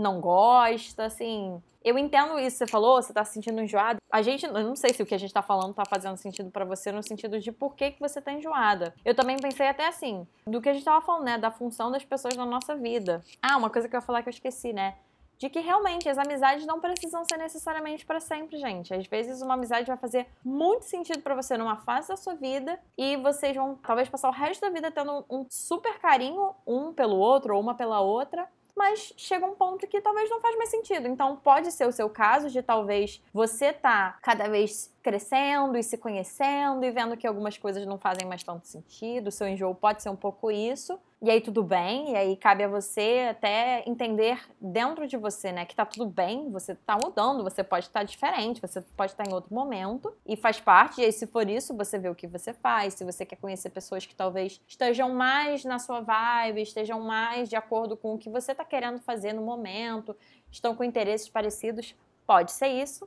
não 0.00 0.20
gosta, 0.20 1.04
assim. 1.04 1.62
Eu 1.82 1.96
entendo 1.96 2.38
isso, 2.38 2.58
você 2.58 2.66
falou, 2.66 3.00
você 3.00 3.12
tá 3.12 3.24
se 3.24 3.32
sentindo 3.32 3.60
enjoada. 3.62 3.98
A 4.10 4.20
gente, 4.20 4.44
eu 4.44 4.52
não 4.52 4.76
sei 4.76 4.92
se 4.92 5.02
o 5.02 5.06
que 5.06 5.14
a 5.14 5.18
gente 5.18 5.32
tá 5.32 5.40
falando 5.40 5.72
tá 5.72 5.84
fazendo 5.88 6.16
sentido 6.16 6.50
para 6.50 6.64
você 6.64 6.92
no 6.92 7.02
sentido 7.02 7.40
de 7.40 7.50
por 7.50 7.74
que, 7.74 7.92
que 7.92 8.00
você 8.00 8.20
tá 8.20 8.32
enjoada. 8.32 8.94
Eu 9.04 9.14
também 9.14 9.36
pensei 9.38 9.66
até 9.66 9.86
assim, 9.86 10.26
do 10.46 10.60
que 10.60 10.68
a 10.68 10.74
gente 10.74 10.84
tava 10.84 11.00
falando, 11.00 11.24
né, 11.24 11.38
da 11.38 11.50
função 11.50 11.90
das 11.90 12.04
pessoas 12.04 12.36
na 12.36 12.44
nossa 12.44 12.76
vida. 12.76 13.24
Ah, 13.42 13.56
uma 13.56 13.70
coisa 13.70 13.88
que 13.88 13.96
eu 13.96 13.98
ia 13.98 14.02
falar 14.02 14.22
que 14.22 14.28
eu 14.28 14.32
esqueci, 14.32 14.72
né? 14.72 14.94
de 15.40 15.48
que 15.48 15.58
realmente 15.58 16.06
as 16.06 16.18
amizades 16.18 16.66
não 16.66 16.80
precisam 16.80 17.24
ser 17.24 17.38
necessariamente 17.38 18.04
para 18.04 18.20
sempre, 18.20 18.58
gente. 18.58 18.92
Às 18.92 19.06
vezes 19.06 19.40
uma 19.40 19.54
amizade 19.54 19.86
vai 19.86 19.96
fazer 19.96 20.26
muito 20.44 20.84
sentido 20.84 21.22
para 21.22 21.34
você 21.34 21.56
numa 21.56 21.78
fase 21.78 22.08
da 22.08 22.16
sua 22.16 22.34
vida 22.34 22.78
e 22.96 23.16
vocês 23.16 23.56
vão 23.56 23.74
talvez 23.76 24.06
passar 24.06 24.28
o 24.28 24.32
resto 24.32 24.60
da 24.60 24.68
vida 24.68 24.90
tendo 24.90 25.24
um 25.30 25.46
super 25.48 25.98
carinho 25.98 26.54
um 26.66 26.92
pelo 26.92 27.16
outro 27.16 27.54
ou 27.54 27.60
uma 27.62 27.74
pela 27.74 28.00
outra, 28.00 28.46
mas 28.76 29.12
chega 29.16 29.46
um 29.46 29.54
ponto 29.54 29.86
que 29.86 30.00
talvez 30.00 30.28
não 30.30 30.40
faz 30.40 30.56
mais 30.56 30.70
sentido. 30.70 31.06
Então 31.08 31.36
pode 31.36 31.72
ser 31.72 31.86
o 31.86 31.92
seu 31.92 32.08
caso 32.08 32.48
de 32.48 32.62
talvez 32.62 33.22
você 33.32 33.72
tá 33.72 34.18
cada 34.22 34.48
vez 34.48 34.94
crescendo 35.02 35.76
e 35.76 35.82
se 35.82 35.96
conhecendo 35.96 36.84
e 36.84 36.90
vendo 36.90 37.16
que 37.16 37.26
algumas 37.26 37.56
coisas 37.56 37.86
não 37.86 37.98
fazem 37.98 38.26
mais 38.26 38.42
tanto 38.42 38.66
sentido. 38.66 39.28
O 39.28 39.32
seu 39.32 39.48
enjoo 39.48 39.74
pode 39.74 40.02
ser 40.02 40.10
um 40.10 40.16
pouco 40.16 40.50
isso. 40.50 40.98
E 41.22 41.30
aí 41.30 41.38
tudo 41.38 41.62
bem, 41.62 42.12
e 42.12 42.16
aí 42.16 42.34
cabe 42.34 42.64
a 42.64 42.68
você 42.68 43.28
até 43.30 43.84
entender 43.86 44.40
dentro 44.58 45.06
de 45.06 45.18
você, 45.18 45.52
né, 45.52 45.66
que 45.66 45.76
tá 45.76 45.84
tudo 45.84 46.06
bem, 46.06 46.50
você 46.50 46.74
tá 46.74 46.96
mudando, 46.96 47.44
você 47.44 47.62
pode 47.62 47.84
estar 47.84 48.04
diferente, 48.04 48.58
você 48.58 48.80
pode 48.96 49.12
estar 49.12 49.28
em 49.28 49.34
outro 49.34 49.54
momento 49.54 50.16
e 50.24 50.34
faz 50.34 50.58
parte. 50.58 51.02
E 51.02 51.04
aí 51.04 51.12
se 51.12 51.26
for 51.26 51.46
isso, 51.46 51.76
você 51.76 51.98
vê 51.98 52.08
o 52.08 52.14
que 52.14 52.26
você 52.26 52.54
faz. 52.54 52.94
Se 52.94 53.04
você 53.04 53.26
quer 53.26 53.36
conhecer 53.36 53.68
pessoas 53.68 54.06
que 54.06 54.14
talvez 54.14 54.62
estejam 54.66 55.10
mais 55.10 55.62
na 55.62 55.78
sua 55.78 56.00
vibe, 56.00 56.62
estejam 56.62 56.98
mais 57.02 57.50
de 57.50 57.56
acordo 57.56 57.98
com 57.98 58.14
o 58.14 58.18
que 58.18 58.30
você 58.30 58.54
tá 58.54 58.64
querendo 58.64 58.98
fazer 58.98 59.34
no 59.34 59.42
momento, 59.42 60.16
estão 60.50 60.74
com 60.74 60.82
interesses 60.82 61.28
parecidos, 61.28 61.94
pode 62.26 62.50
ser 62.50 62.68
isso. 62.68 63.06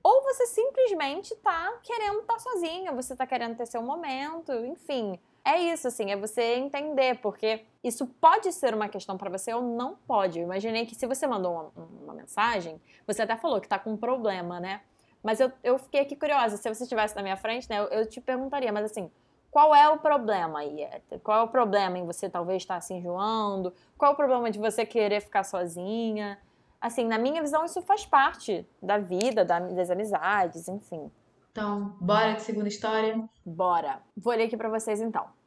Ou 0.00 0.22
você 0.22 0.46
simplesmente 0.46 1.34
tá 1.34 1.76
querendo 1.82 2.20
estar 2.20 2.34
tá 2.34 2.38
sozinha, 2.38 2.92
você 2.92 3.16
tá 3.16 3.26
querendo 3.26 3.56
ter 3.56 3.66
seu 3.66 3.82
momento, 3.82 4.52
enfim 4.64 5.18
é 5.48 5.72
isso, 5.72 5.88
assim, 5.88 6.10
é 6.10 6.16
você 6.16 6.56
entender, 6.56 7.20
porque 7.22 7.64
isso 7.82 8.06
pode 8.06 8.52
ser 8.52 8.74
uma 8.74 8.86
questão 8.86 9.16
para 9.16 9.30
você 9.30 9.54
ou 9.54 9.62
não 9.62 9.96
pode. 10.06 10.38
Eu 10.38 10.44
imaginei 10.44 10.84
que 10.84 10.94
se 10.94 11.06
você 11.06 11.26
mandou 11.26 11.52
uma, 11.52 11.72
uma, 12.02 12.12
mensagem, 12.14 12.78
você 13.06 13.22
até 13.22 13.34
falou 13.34 13.58
que 13.58 13.66
tá 13.66 13.78
com 13.78 13.92
um 13.92 13.96
problema, 13.96 14.60
né? 14.60 14.82
Mas 15.22 15.40
eu, 15.40 15.50
eu 15.64 15.78
fiquei 15.78 16.02
aqui 16.02 16.14
curiosa, 16.14 16.58
se 16.58 16.68
você 16.68 16.82
estivesse 16.82 17.16
na 17.16 17.22
minha 17.22 17.36
frente, 17.36 17.68
né, 17.70 17.78
eu, 17.78 17.84
eu, 17.84 18.06
te 18.06 18.20
perguntaria, 18.20 18.70
mas 18.70 18.84
assim, 18.84 19.10
qual 19.50 19.74
é 19.74 19.88
o 19.88 19.98
problema 19.98 20.58
aí? 20.58 20.86
Qual 21.22 21.38
é 21.38 21.42
o 21.42 21.48
problema 21.48 21.96
em 21.96 22.04
você 22.04 22.28
talvez 22.28 22.62
estar 22.62 22.80
se 22.82 22.92
enjoando? 22.92 23.72
Qual 23.96 24.10
é 24.10 24.14
o 24.14 24.16
problema 24.16 24.50
de 24.50 24.58
você 24.58 24.84
querer 24.84 25.22
ficar 25.22 25.44
sozinha? 25.44 26.38
Assim, 26.78 27.06
na 27.06 27.16
minha 27.16 27.40
visão, 27.40 27.64
isso 27.64 27.80
faz 27.80 28.04
parte 28.04 28.68
da 28.82 28.98
vida, 28.98 29.46
da, 29.46 29.58
das 29.60 29.90
amizades, 29.90 30.68
enfim. 30.68 31.10
Então, 31.50 31.96
bora 31.98 32.34
de 32.34 32.42
segunda 32.42 32.68
história? 32.68 33.26
Bora. 33.44 34.02
Vou 34.14 34.34
ler 34.34 34.44
aqui 34.44 34.56
para 34.56 34.68
vocês 34.68 35.00
então. 35.00 35.37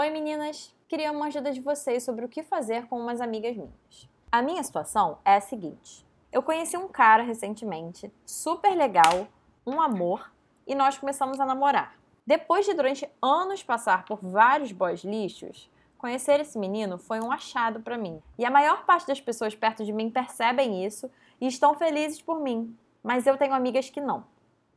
Oi 0.00 0.08
meninas, 0.08 0.74
queria 0.88 1.12
uma 1.12 1.26
ajuda 1.26 1.52
de 1.52 1.60
vocês 1.60 2.02
sobre 2.02 2.24
o 2.24 2.28
que 2.28 2.42
fazer 2.42 2.86
com 2.86 2.98
umas 2.98 3.20
amigas 3.20 3.54
minhas. 3.54 4.08
A 4.32 4.40
minha 4.40 4.62
situação 4.62 5.18
é 5.26 5.34
a 5.34 5.42
seguinte: 5.42 6.06
eu 6.32 6.42
conheci 6.42 6.74
um 6.74 6.88
cara 6.88 7.22
recentemente, 7.22 8.10
super 8.24 8.74
legal, 8.74 9.28
um 9.66 9.78
amor, 9.78 10.32
e 10.66 10.74
nós 10.74 10.96
começamos 10.96 11.38
a 11.38 11.44
namorar. 11.44 11.98
Depois 12.26 12.64
de 12.64 12.72
durante 12.72 13.06
anos 13.20 13.62
passar 13.62 14.06
por 14.06 14.20
vários 14.22 14.72
boys 14.72 15.04
lixos, 15.04 15.70
conhecer 15.98 16.40
esse 16.40 16.58
menino 16.58 16.96
foi 16.96 17.20
um 17.20 17.30
achado 17.30 17.80
para 17.80 17.98
mim. 17.98 18.22
E 18.38 18.46
a 18.46 18.50
maior 18.50 18.86
parte 18.86 19.06
das 19.06 19.20
pessoas 19.20 19.54
perto 19.54 19.84
de 19.84 19.92
mim 19.92 20.08
percebem 20.08 20.82
isso 20.82 21.10
e 21.38 21.46
estão 21.46 21.74
felizes 21.74 22.22
por 22.22 22.40
mim, 22.40 22.74
mas 23.02 23.26
eu 23.26 23.36
tenho 23.36 23.52
amigas 23.52 23.90
que 23.90 24.00
não. 24.00 24.24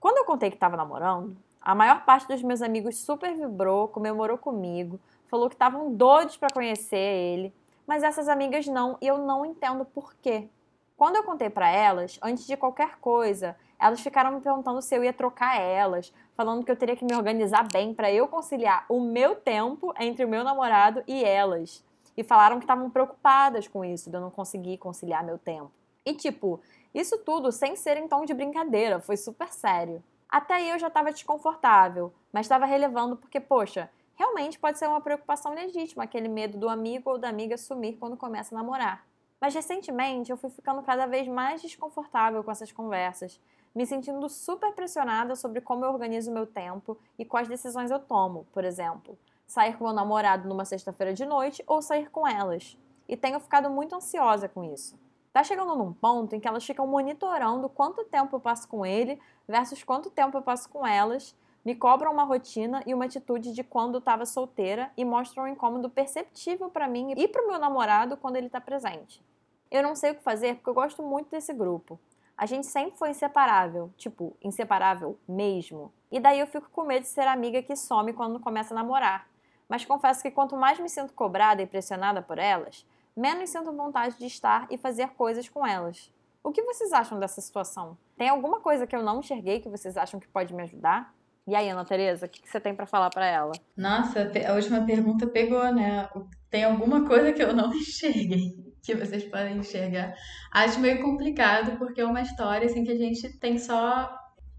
Quando 0.01 0.17
eu 0.17 0.25
contei 0.25 0.49
que 0.49 0.57
estava 0.57 0.75
namorando, 0.75 1.37
a 1.65 1.73
maior 1.73 2.03
parte 2.03 2.27
dos 2.27 2.43
meus 2.43 2.61
amigos 2.61 2.97
super 2.97 3.33
vibrou, 3.33 3.87
comemorou 3.87 4.37
comigo, 4.37 4.99
falou 5.33 5.49
que 5.49 5.55
estavam 5.55 5.91
doidos 5.91 6.37
para 6.37 6.53
conhecer 6.53 6.95
ele, 6.95 7.51
mas 7.87 8.03
essas 8.03 8.29
amigas 8.29 8.67
não, 8.67 8.99
e 9.01 9.07
eu 9.07 9.17
não 9.17 9.43
entendo 9.43 9.83
por 9.83 10.13
quê. 10.21 10.47
Quando 10.95 11.15
eu 11.15 11.23
contei 11.23 11.49
para 11.49 11.71
elas, 11.71 12.19
antes 12.21 12.45
de 12.45 12.55
qualquer 12.55 12.99
coisa, 12.99 13.55
elas 13.79 13.99
ficaram 13.99 14.31
me 14.31 14.41
perguntando 14.41 14.79
se 14.79 14.95
eu 14.95 15.03
ia 15.03 15.11
trocar 15.11 15.59
elas, 15.59 16.13
falando 16.35 16.63
que 16.63 16.69
eu 16.69 16.75
teria 16.75 16.95
que 16.95 17.03
me 17.03 17.15
organizar 17.15 17.67
bem 17.73 17.95
para 17.95 18.11
eu 18.11 18.27
conciliar 18.27 18.85
o 18.87 19.01
meu 19.01 19.35
tempo 19.35 19.91
entre 19.99 20.23
o 20.23 20.29
meu 20.29 20.43
namorado 20.43 21.03
e 21.07 21.23
elas. 21.25 21.83
E 22.15 22.23
falaram 22.23 22.59
que 22.59 22.65
estavam 22.65 22.91
preocupadas 22.91 23.67
com 23.67 23.83
isso, 23.83 24.11
de 24.11 24.15
eu 24.15 24.21
não 24.21 24.29
conseguir 24.29 24.77
conciliar 24.77 25.23
meu 25.23 25.39
tempo. 25.39 25.71
E 26.05 26.13
tipo, 26.13 26.61
isso 26.93 27.17
tudo 27.17 27.51
sem 27.51 27.75
ser 27.75 27.97
em 27.97 28.07
tom 28.07 28.23
de 28.23 28.35
brincadeira, 28.35 28.99
foi 28.99 29.17
super 29.17 29.51
sério. 29.51 30.03
Até 30.29 30.53
aí 30.53 30.69
eu 30.69 30.77
já 30.77 30.89
estava 30.89 31.11
desconfortável, 31.11 32.13
mas 32.31 32.45
estava 32.45 32.67
relevando 32.67 33.15
porque, 33.17 33.39
poxa, 33.39 33.89
realmente 34.15 34.59
pode 34.59 34.77
ser 34.77 34.87
uma 34.87 35.01
preocupação 35.01 35.53
legítima, 35.53 36.03
aquele 36.03 36.27
medo 36.27 36.57
do 36.57 36.69
amigo 36.69 37.09
ou 37.09 37.17
da 37.17 37.29
amiga 37.29 37.57
sumir 37.57 37.97
quando 37.97 38.17
começa 38.17 38.55
a 38.55 38.57
namorar. 38.57 39.05
Mas 39.39 39.53
recentemente 39.53 40.31
eu 40.31 40.37
fui 40.37 40.49
ficando 40.49 40.81
cada 40.81 41.05
vez 41.05 41.27
mais 41.27 41.61
desconfortável 41.61 42.43
com 42.43 42.51
essas 42.51 42.71
conversas, 42.71 43.39
me 43.75 43.85
sentindo 43.85 44.29
super 44.29 44.71
pressionada 44.73 45.35
sobre 45.35 45.59
como 45.59 45.83
eu 45.83 45.91
organizo 45.91 46.31
meu 46.31 46.45
tempo 46.45 46.97
e 47.17 47.25
quais 47.25 47.47
decisões 47.47 47.91
eu 47.91 47.99
tomo, 47.99 48.47
por 48.53 48.63
exemplo. 48.63 49.17
sair 49.45 49.77
com 49.77 49.83
meu 49.83 49.93
namorado 49.93 50.47
numa 50.47 50.65
sexta-feira 50.65 51.13
de 51.13 51.25
noite 51.25 51.63
ou 51.67 51.81
sair 51.81 52.09
com 52.09 52.27
elas. 52.27 52.77
E 53.07 53.17
tenho 53.17 53.39
ficado 53.39 53.69
muito 53.69 53.93
ansiosa 53.95 54.47
com 54.47 54.63
isso. 54.63 54.97
Tá 55.33 55.43
chegando 55.43 55.75
num 55.75 55.91
ponto 55.91 56.35
em 56.35 56.39
que 56.39 56.47
elas 56.47 56.65
ficam 56.65 56.87
monitorando 56.87 57.67
quanto 57.67 58.05
tempo 58.05 58.35
eu 58.35 58.39
passo 58.39 58.67
com 58.67 58.85
ele 58.85 59.19
versus 59.47 59.83
quanto 59.83 60.09
tempo 60.09 60.37
eu 60.37 60.41
passo 60.41 60.69
com 60.69 60.85
elas, 60.85 61.35
me 61.63 61.75
cobram 61.75 62.11
uma 62.11 62.23
rotina 62.23 62.83
e 62.85 62.93
uma 62.93 63.05
atitude 63.05 63.53
de 63.53 63.63
quando 63.63 63.97
estava 63.97 64.25
solteira 64.25 64.91
e 64.97 65.05
mostram 65.05 65.43
um 65.43 65.47
incômodo 65.47 65.89
perceptível 65.89 66.69
para 66.69 66.87
mim 66.87 67.13
e 67.15 67.27
para 67.27 67.43
o 67.43 67.47
meu 67.47 67.59
namorado 67.59 68.17
quando 68.17 68.35
ele 68.35 68.47
está 68.47 68.59
presente. 68.59 69.23
Eu 69.71 69.81
não 69.81 69.95
sei 69.95 70.11
o 70.11 70.15
que 70.15 70.23
fazer 70.23 70.55
porque 70.55 70.69
eu 70.69 70.73
gosto 70.73 71.01
muito 71.01 71.29
desse 71.29 71.53
grupo. 71.53 71.99
A 72.37 72.45
gente 72.45 72.67
sempre 72.67 72.97
foi 72.97 73.11
inseparável, 73.11 73.91
tipo, 73.97 74.35
inseparável 74.41 75.17
mesmo. 75.27 75.93
E 76.11 76.19
daí 76.19 76.39
eu 76.39 76.47
fico 76.47 76.69
com 76.71 76.83
medo 76.83 77.03
de 77.03 77.09
ser 77.09 77.27
amiga 77.27 77.61
que 77.61 77.75
some 77.75 78.13
quando 78.13 78.39
começa 78.39 78.73
a 78.73 78.77
namorar 78.77 79.27
mas 79.73 79.85
confesso 79.85 80.21
que 80.21 80.29
quanto 80.31 80.55
mais 80.55 80.79
me 80.79 80.87
sinto 80.87 81.13
cobrada 81.13 81.61
e 81.61 81.65
pressionada 81.65 82.21
por 82.21 82.37
elas, 82.37 82.85
menos 83.15 83.49
sinto 83.49 83.71
vontade 83.73 84.17
de 84.19 84.25
estar 84.27 84.67
e 84.69 84.77
fazer 84.77 85.09
coisas 85.11 85.49
com 85.49 85.65
elas. 85.65 86.13
O 86.43 86.51
que 86.51 86.61
vocês 86.61 86.91
acham 86.93 87.19
dessa 87.19 87.41
situação? 87.41 87.97
Tem 88.17 88.29
alguma 88.29 88.59
coisa 88.59 88.85
que 88.85 88.95
eu 88.95 89.01
não 89.01 89.19
enxerguei 89.19 89.59
que 89.59 89.69
vocês 89.69 89.95
acham 89.97 90.19
que 90.19 90.27
pode 90.27 90.53
me 90.53 90.61
ajudar? 90.61 91.11
E 91.45 91.55
aí, 91.55 91.69
Ana 91.69 91.83
Tereza, 91.83 92.25
o 92.25 92.29
que 92.29 92.47
você 92.47 92.59
tem 92.59 92.73
para 92.73 92.85
falar 92.85 93.09
para 93.09 93.25
ela? 93.25 93.51
Nossa, 93.75 94.31
a 94.47 94.53
última 94.53 94.85
pergunta 94.85 95.27
pegou, 95.27 95.73
né? 95.73 96.07
Tem 96.49 96.63
alguma 96.63 97.05
coisa 97.05 97.33
que 97.33 97.43
eu 97.43 97.53
não 97.53 97.71
enxerguei 97.75 98.73
que 98.83 98.95
vocês 98.95 99.23
podem 99.23 99.57
enxergar? 99.57 100.13
Acho 100.51 100.79
meio 100.79 101.01
complicado 101.01 101.77
porque 101.77 102.01
é 102.01 102.05
uma 102.05 102.21
história 102.21 102.65
assim 102.67 102.83
que 102.83 102.91
a 102.91 102.97
gente 102.97 103.39
tem 103.39 103.57
só 103.57 104.13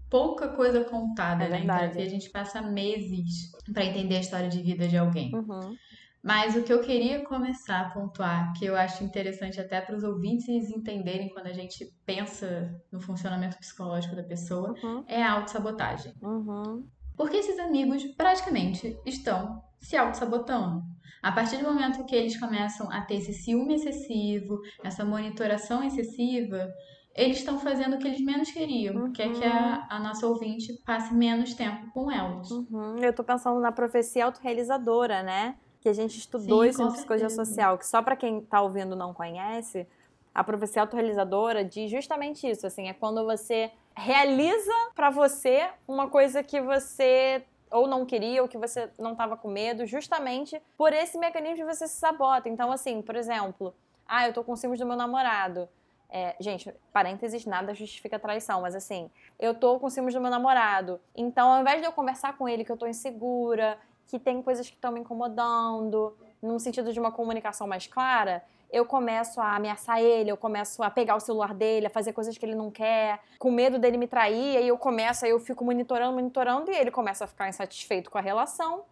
pouca 0.09 0.49
coisa 0.49 0.83
contada, 0.83 1.45
É 1.45 1.49
né? 1.49 1.61
Terapia 1.61 2.03
a 2.03 2.09
gente 2.09 2.29
passa 2.29 2.61
meses 2.61 3.51
para 3.71 3.85
entender 3.85 4.17
a 4.17 4.21
história 4.21 4.49
de 4.49 4.61
vida 4.61 4.87
de 4.87 4.97
alguém. 4.97 5.33
Uhum. 5.33 5.75
Mas 6.25 6.55
o 6.55 6.63
que 6.63 6.73
eu 6.73 6.81
queria 6.81 7.23
começar 7.23 7.81
a 7.81 7.89
pontuar, 7.91 8.51
que 8.57 8.65
eu 8.65 8.75
acho 8.75 9.03
interessante 9.03 9.61
até 9.61 9.79
para 9.79 9.95
os 9.95 10.03
ouvintes 10.03 10.71
entenderem 10.71 11.29
quando 11.29 11.45
a 11.45 11.53
gente 11.53 11.85
pensa 12.03 12.75
no 12.91 12.99
funcionamento 12.99 13.57
psicológico 13.59 14.15
da 14.15 14.23
pessoa, 14.23 14.73
Uhum. 14.83 15.03
é 15.07 15.21
a 15.21 15.33
autossabotagem. 15.33 16.13
Uhum. 16.23 16.83
Porque 17.15 17.37
esses 17.37 17.59
amigos 17.59 18.03
praticamente 18.17 18.97
estão 19.05 19.61
se 19.79 19.95
auto-sabotando. 19.95 20.81
A 21.21 21.31
partir 21.31 21.57
do 21.57 21.63
momento 21.71 22.03
que 22.05 22.15
eles 22.15 22.39
começam 22.39 22.91
a 22.91 23.01
ter 23.01 23.17
esse 23.17 23.31
ciúme 23.33 23.75
excessivo, 23.75 24.59
essa 24.83 25.05
monitoração 25.05 25.83
excessiva, 25.83 26.67
eles 27.15 27.37
estão 27.37 27.59
fazendo 27.59 27.95
o 27.95 27.99
que 27.99 28.07
eles 28.07 28.21
menos 28.21 28.51
queriam, 28.51 29.11
que 29.11 29.21
é 29.21 29.29
que 29.31 29.43
a, 29.43 29.87
a 29.91 29.99
nossa 29.99 30.25
ouvinte 30.25 30.73
passe 30.85 31.13
menos 31.13 31.53
tempo 31.53 31.91
com 31.93 32.11
elas. 32.11 32.49
Uhum. 32.49 32.97
Eu 32.97 33.13
tô 33.13 33.23
pensando 33.23 33.59
na 33.59 33.71
profecia 33.71 34.25
autorrealizadora, 34.25 35.21
né? 35.21 35.55
Que 35.85 35.89
a 35.89 35.93
gente 35.93 36.17
estudou 36.17 36.63
Sim, 36.63 36.69
isso 36.69 36.81
em 36.81 36.91
psicologia 36.93 37.29
certeza. 37.29 37.45
social, 37.45 37.77
que 37.77 37.85
só 37.85 38.01
pra 38.01 38.15
quem 38.15 38.41
tá 38.41 38.59
ouvindo 38.59 38.95
não 38.95 39.13
conhece, 39.13 39.85
a 40.33 40.43
profecia 40.43 40.81
autorrealizadora 40.81 41.63
diz 41.63 41.91
justamente 41.91 42.49
isso, 42.49 42.65
assim, 42.65 42.89
é 42.89 42.93
quando 42.93 43.23
você 43.23 43.69
realiza 43.95 44.73
pra 44.95 45.11
você 45.11 45.69
uma 45.87 46.09
coisa 46.09 46.41
que 46.41 46.59
você 46.59 47.43
ou 47.69 47.85
não 47.85 48.03
queria, 48.03 48.41
ou 48.41 48.47
que 48.47 48.57
você 48.57 48.89
não 48.97 49.13
tava 49.13 49.37
com 49.37 49.47
medo, 49.47 49.85
justamente 49.85 50.59
por 50.75 50.91
esse 50.91 51.19
mecanismo 51.19 51.57
de 51.57 51.63
você 51.63 51.87
se 51.87 51.97
sabota. 51.97 52.49
Então, 52.49 52.71
assim, 52.71 53.03
por 53.03 53.15
exemplo, 53.15 53.71
ah, 54.07 54.27
eu 54.27 54.33
tô 54.33 54.43
com 54.43 54.55
ciúmes 54.55 54.79
do 54.79 54.87
meu 54.87 54.97
namorado. 54.97 55.69
É, 56.09 56.35
gente, 56.39 56.73
parênteses, 56.91 57.45
nada 57.45 57.75
justifica 57.75 58.17
traição, 58.17 58.61
mas 58.61 58.73
assim, 58.73 59.11
eu 59.37 59.53
tô 59.53 59.79
com 59.79 59.87
ciúmes 59.91 60.15
do 60.15 60.19
meu 60.19 60.31
namorado. 60.31 60.99
Então, 61.15 61.51
ao 61.51 61.61
invés 61.61 61.79
de 61.79 61.85
eu 61.85 61.91
conversar 61.91 62.35
com 62.39 62.49
ele 62.49 62.65
que 62.65 62.71
eu 62.71 62.77
tô 62.77 62.87
insegura, 62.87 63.77
que 64.07 64.19
tem 64.19 64.41
coisas 64.41 64.67
que 64.69 64.75
estão 64.75 64.91
me 64.91 64.99
incomodando, 64.99 66.15
num 66.41 66.59
sentido 66.59 66.93
de 66.93 66.99
uma 66.99 67.11
comunicação 67.11 67.67
mais 67.67 67.87
clara, 67.87 68.43
eu 68.71 68.85
começo 68.85 69.39
a 69.39 69.55
ameaçar 69.55 70.01
ele, 70.01 70.29
eu 70.29 70.37
começo 70.37 70.83
a 70.83 70.89
pegar 70.89 71.15
o 71.15 71.19
celular 71.19 71.53
dele, 71.53 71.87
a 71.87 71.89
fazer 71.89 72.13
coisas 72.13 72.37
que 72.37 72.45
ele 72.45 72.55
não 72.55 72.69
quer, 72.69 73.19
com 73.39 73.49
medo 73.51 73.79
dele 73.79 73.97
me 73.97 74.07
trair, 74.07 74.57
aí 74.57 74.67
eu 74.67 74.77
começo, 74.77 75.23
aí 75.25 75.31
eu 75.31 75.39
fico 75.39 75.63
monitorando, 75.63 76.13
monitorando, 76.13 76.71
e 76.71 76.75
ele 76.75 76.91
começa 76.91 77.23
a 77.23 77.27
ficar 77.27 77.47
insatisfeito 77.47 78.09
com 78.11 78.17
a 78.17 78.21
relação. 78.21 78.83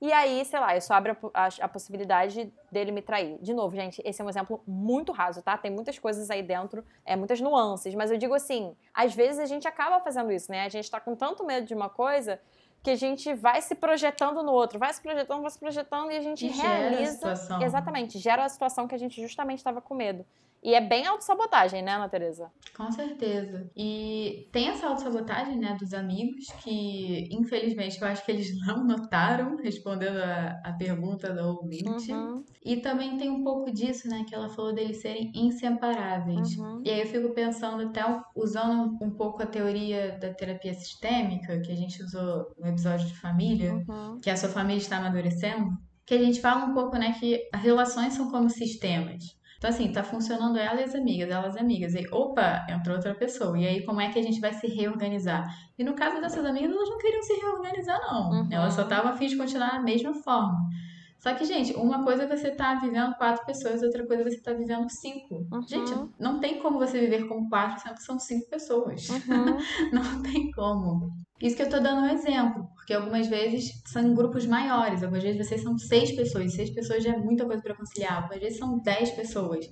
E 0.00 0.12
aí, 0.12 0.44
sei 0.44 0.60
lá, 0.60 0.76
isso 0.76 0.92
abre 0.92 1.10
a, 1.12 1.16
a- 1.46 1.48
a 1.62 1.68
possibilidade 1.68 2.52
dele 2.70 2.92
me 2.92 3.02
trair. 3.02 3.36
De 3.42 3.52
novo, 3.52 3.74
gente, 3.74 4.00
esse 4.04 4.22
é 4.22 4.24
um 4.24 4.28
exemplo 4.28 4.62
muito 4.66 5.10
raso, 5.10 5.42
tá? 5.42 5.58
Tem 5.58 5.72
muitas 5.72 5.98
coisas 5.98 6.30
aí 6.30 6.40
dentro, 6.42 6.84
é, 7.04 7.16
muitas 7.16 7.40
nuances, 7.40 7.94
mas 7.96 8.10
eu 8.12 8.16
digo 8.16 8.32
assim, 8.32 8.76
às 8.94 9.12
vezes 9.12 9.40
a 9.40 9.46
gente 9.46 9.66
acaba 9.66 9.98
fazendo 10.00 10.30
isso, 10.30 10.52
né? 10.52 10.64
A 10.64 10.68
gente 10.68 10.88
tá 10.88 11.00
com 11.00 11.16
tanto 11.16 11.44
medo 11.44 11.66
de 11.66 11.74
uma 11.74 11.88
coisa 11.88 12.40
que 12.82 12.90
a 12.90 12.96
gente 12.96 13.34
vai 13.34 13.60
se 13.60 13.74
projetando 13.74 14.42
no 14.42 14.52
outro, 14.52 14.78
vai 14.78 14.92
se 14.92 15.00
projetando, 15.00 15.42
vai 15.42 15.50
se 15.50 15.58
projetando 15.58 16.10
e 16.12 16.16
a 16.16 16.20
gente 16.20 16.46
E 16.46 16.50
gera 16.52 16.68
a 16.68 16.88
realiza. 16.90 17.12
situação. 17.12 17.62
Exatamente, 17.62 18.18
gera 18.18 18.44
a 18.44 18.48
situação 18.48 18.86
que 18.88 18.94
a 18.94 18.98
gente 18.98 19.20
justamente 19.20 19.58
estava 19.58 19.80
com 19.80 19.94
medo. 19.94 20.24
E 20.62 20.74
é 20.74 20.80
bem 20.80 21.06
autossabotagem, 21.06 21.82
né, 21.82 21.92
Ana 21.92 22.08
Tereza? 22.08 22.50
Com 22.76 22.90
certeza. 22.90 23.70
E 23.76 24.48
tem 24.52 24.68
essa 24.68 24.88
autossabotagem, 24.88 25.56
né, 25.58 25.76
dos 25.78 25.92
amigos, 25.94 26.46
que 26.62 27.28
infelizmente 27.30 28.00
eu 28.00 28.06
acho 28.08 28.24
que 28.24 28.32
eles 28.32 28.48
não 28.66 28.84
notaram, 28.84 29.56
respondendo 29.56 30.18
a, 30.18 30.60
a 30.64 30.72
pergunta 30.72 31.32
da 31.32 31.46
ouvinte. 31.46 32.12
Uhum, 32.12 32.44
E 32.64 32.76
também 32.78 33.16
tem 33.16 33.30
um 33.30 33.42
pouco 33.44 33.70
disso, 33.72 34.08
né, 34.08 34.24
que 34.28 34.34
ela 34.34 34.48
falou 34.48 34.74
deles 34.74 35.00
serem 35.00 35.30
inseparáveis. 35.34 36.56
uhum. 36.56 36.82
E 36.84 36.90
aí 36.90 37.00
eu 37.00 37.06
fico 37.06 37.30
pensando, 37.34 37.88
até 37.88 38.02
usando 38.34 38.96
um 39.02 39.10
pouco 39.10 39.42
a 39.42 39.46
teoria 39.46 40.18
da 40.18 40.32
terapia 40.34 40.74
sistêmica, 40.74 41.60
que 41.60 41.72
a 41.72 41.76
gente 41.76 42.02
usou 42.02 42.52
no 42.58 42.66
episódio 42.66 43.06
de 43.06 43.14
família, 43.20 43.74
Uhum. 43.88 44.18
que 44.20 44.30
a 44.30 44.36
sua 44.36 44.48
família 44.48 44.80
está 44.80 44.98
amadurecendo, 44.98 45.70
que 46.06 46.14
a 46.14 46.18
gente 46.18 46.40
fala 46.40 46.64
um 46.64 46.74
pouco, 46.74 46.96
né, 46.96 47.14
que 47.18 47.48
as 47.54 47.62
relações 47.62 48.14
são 48.14 48.30
como 48.30 48.48
sistemas. 48.50 49.37
Então, 49.58 49.70
assim, 49.70 49.90
tá 49.90 50.04
funcionando 50.04 50.56
ela 50.56 50.80
e 50.80 50.84
as 50.84 50.94
amigas, 50.94 51.28
elas 51.28 51.56
amigas. 51.56 51.92
E, 51.94 52.06
opa, 52.12 52.64
entrou 52.70 52.94
outra 52.94 53.12
pessoa. 53.12 53.58
E 53.58 53.66
aí, 53.66 53.84
como 53.84 54.00
é 54.00 54.08
que 54.08 54.18
a 54.18 54.22
gente 54.22 54.40
vai 54.40 54.52
se 54.52 54.68
reorganizar? 54.68 55.52
E 55.76 55.82
no 55.82 55.94
caso 55.94 56.20
dessas 56.20 56.44
amigas, 56.44 56.70
elas 56.70 56.88
não 56.88 56.98
queriam 56.98 57.22
se 57.22 57.34
reorganizar, 57.34 58.00
não. 58.00 58.30
Uhum. 58.30 58.48
Elas 58.52 58.74
só 58.74 58.82
estavam 58.82 59.10
a 59.10 59.16
fim 59.16 59.26
de 59.26 59.36
continuar 59.36 59.72
da 59.72 59.80
mesma 59.80 60.14
forma. 60.14 60.70
Só 61.18 61.34
que, 61.34 61.44
gente, 61.44 61.74
uma 61.74 62.04
coisa 62.04 62.22
é 62.22 62.36
você 62.36 62.50
tá 62.50 62.76
vivendo 62.76 63.14
quatro 63.16 63.44
pessoas, 63.44 63.82
outra 63.82 64.06
coisa 64.06 64.22
é 64.22 64.30
você 64.30 64.40
tá 64.40 64.52
vivendo 64.52 64.88
cinco. 64.88 65.46
Uhum. 65.52 65.66
Gente, 65.66 65.92
não 66.18 66.38
tem 66.38 66.60
como 66.60 66.78
você 66.78 67.00
viver 67.00 67.26
com 67.26 67.48
quatro, 67.48 67.82
sendo 67.82 67.94
que 67.96 68.02
são 68.02 68.18
cinco 68.20 68.48
pessoas. 68.48 69.08
Uhum. 69.08 69.58
Não 69.92 70.22
tem 70.22 70.50
como. 70.52 71.10
Isso 71.40 71.56
que 71.56 71.62
eu 71.62 71.68
tô 71.68 71.78
dando 71.78 72.02
um 72.02 72.08
exemplo, 72.08 72.68
porque 72.74 72.92
algumas 72.92 73.26
vezes 73.28 73.80
são 73.86 74.14
grupos 74.14 74.44
maiores, 74.44 75.02
algumas 75.02 75.22
vezes 75.22 75.46
vocês 75.46 75.62
são 75.62 75.78
seis 75.78 76.10
pessoas, 76.12 76.52
seis 76.52 76.70
pessoas 76.70 77.02
já 77.02 77.14
é 77.14 77.16
muita 77.16 77.44
coisa 77.46 77.62
pra 77.62 77.76
conciliar, 77.76 78.16
algumas 78.16 78.40
vezes 78.40 78.58
são 78.58 78.78
dez 78.80 79.10
pessoas. 79.10 79.64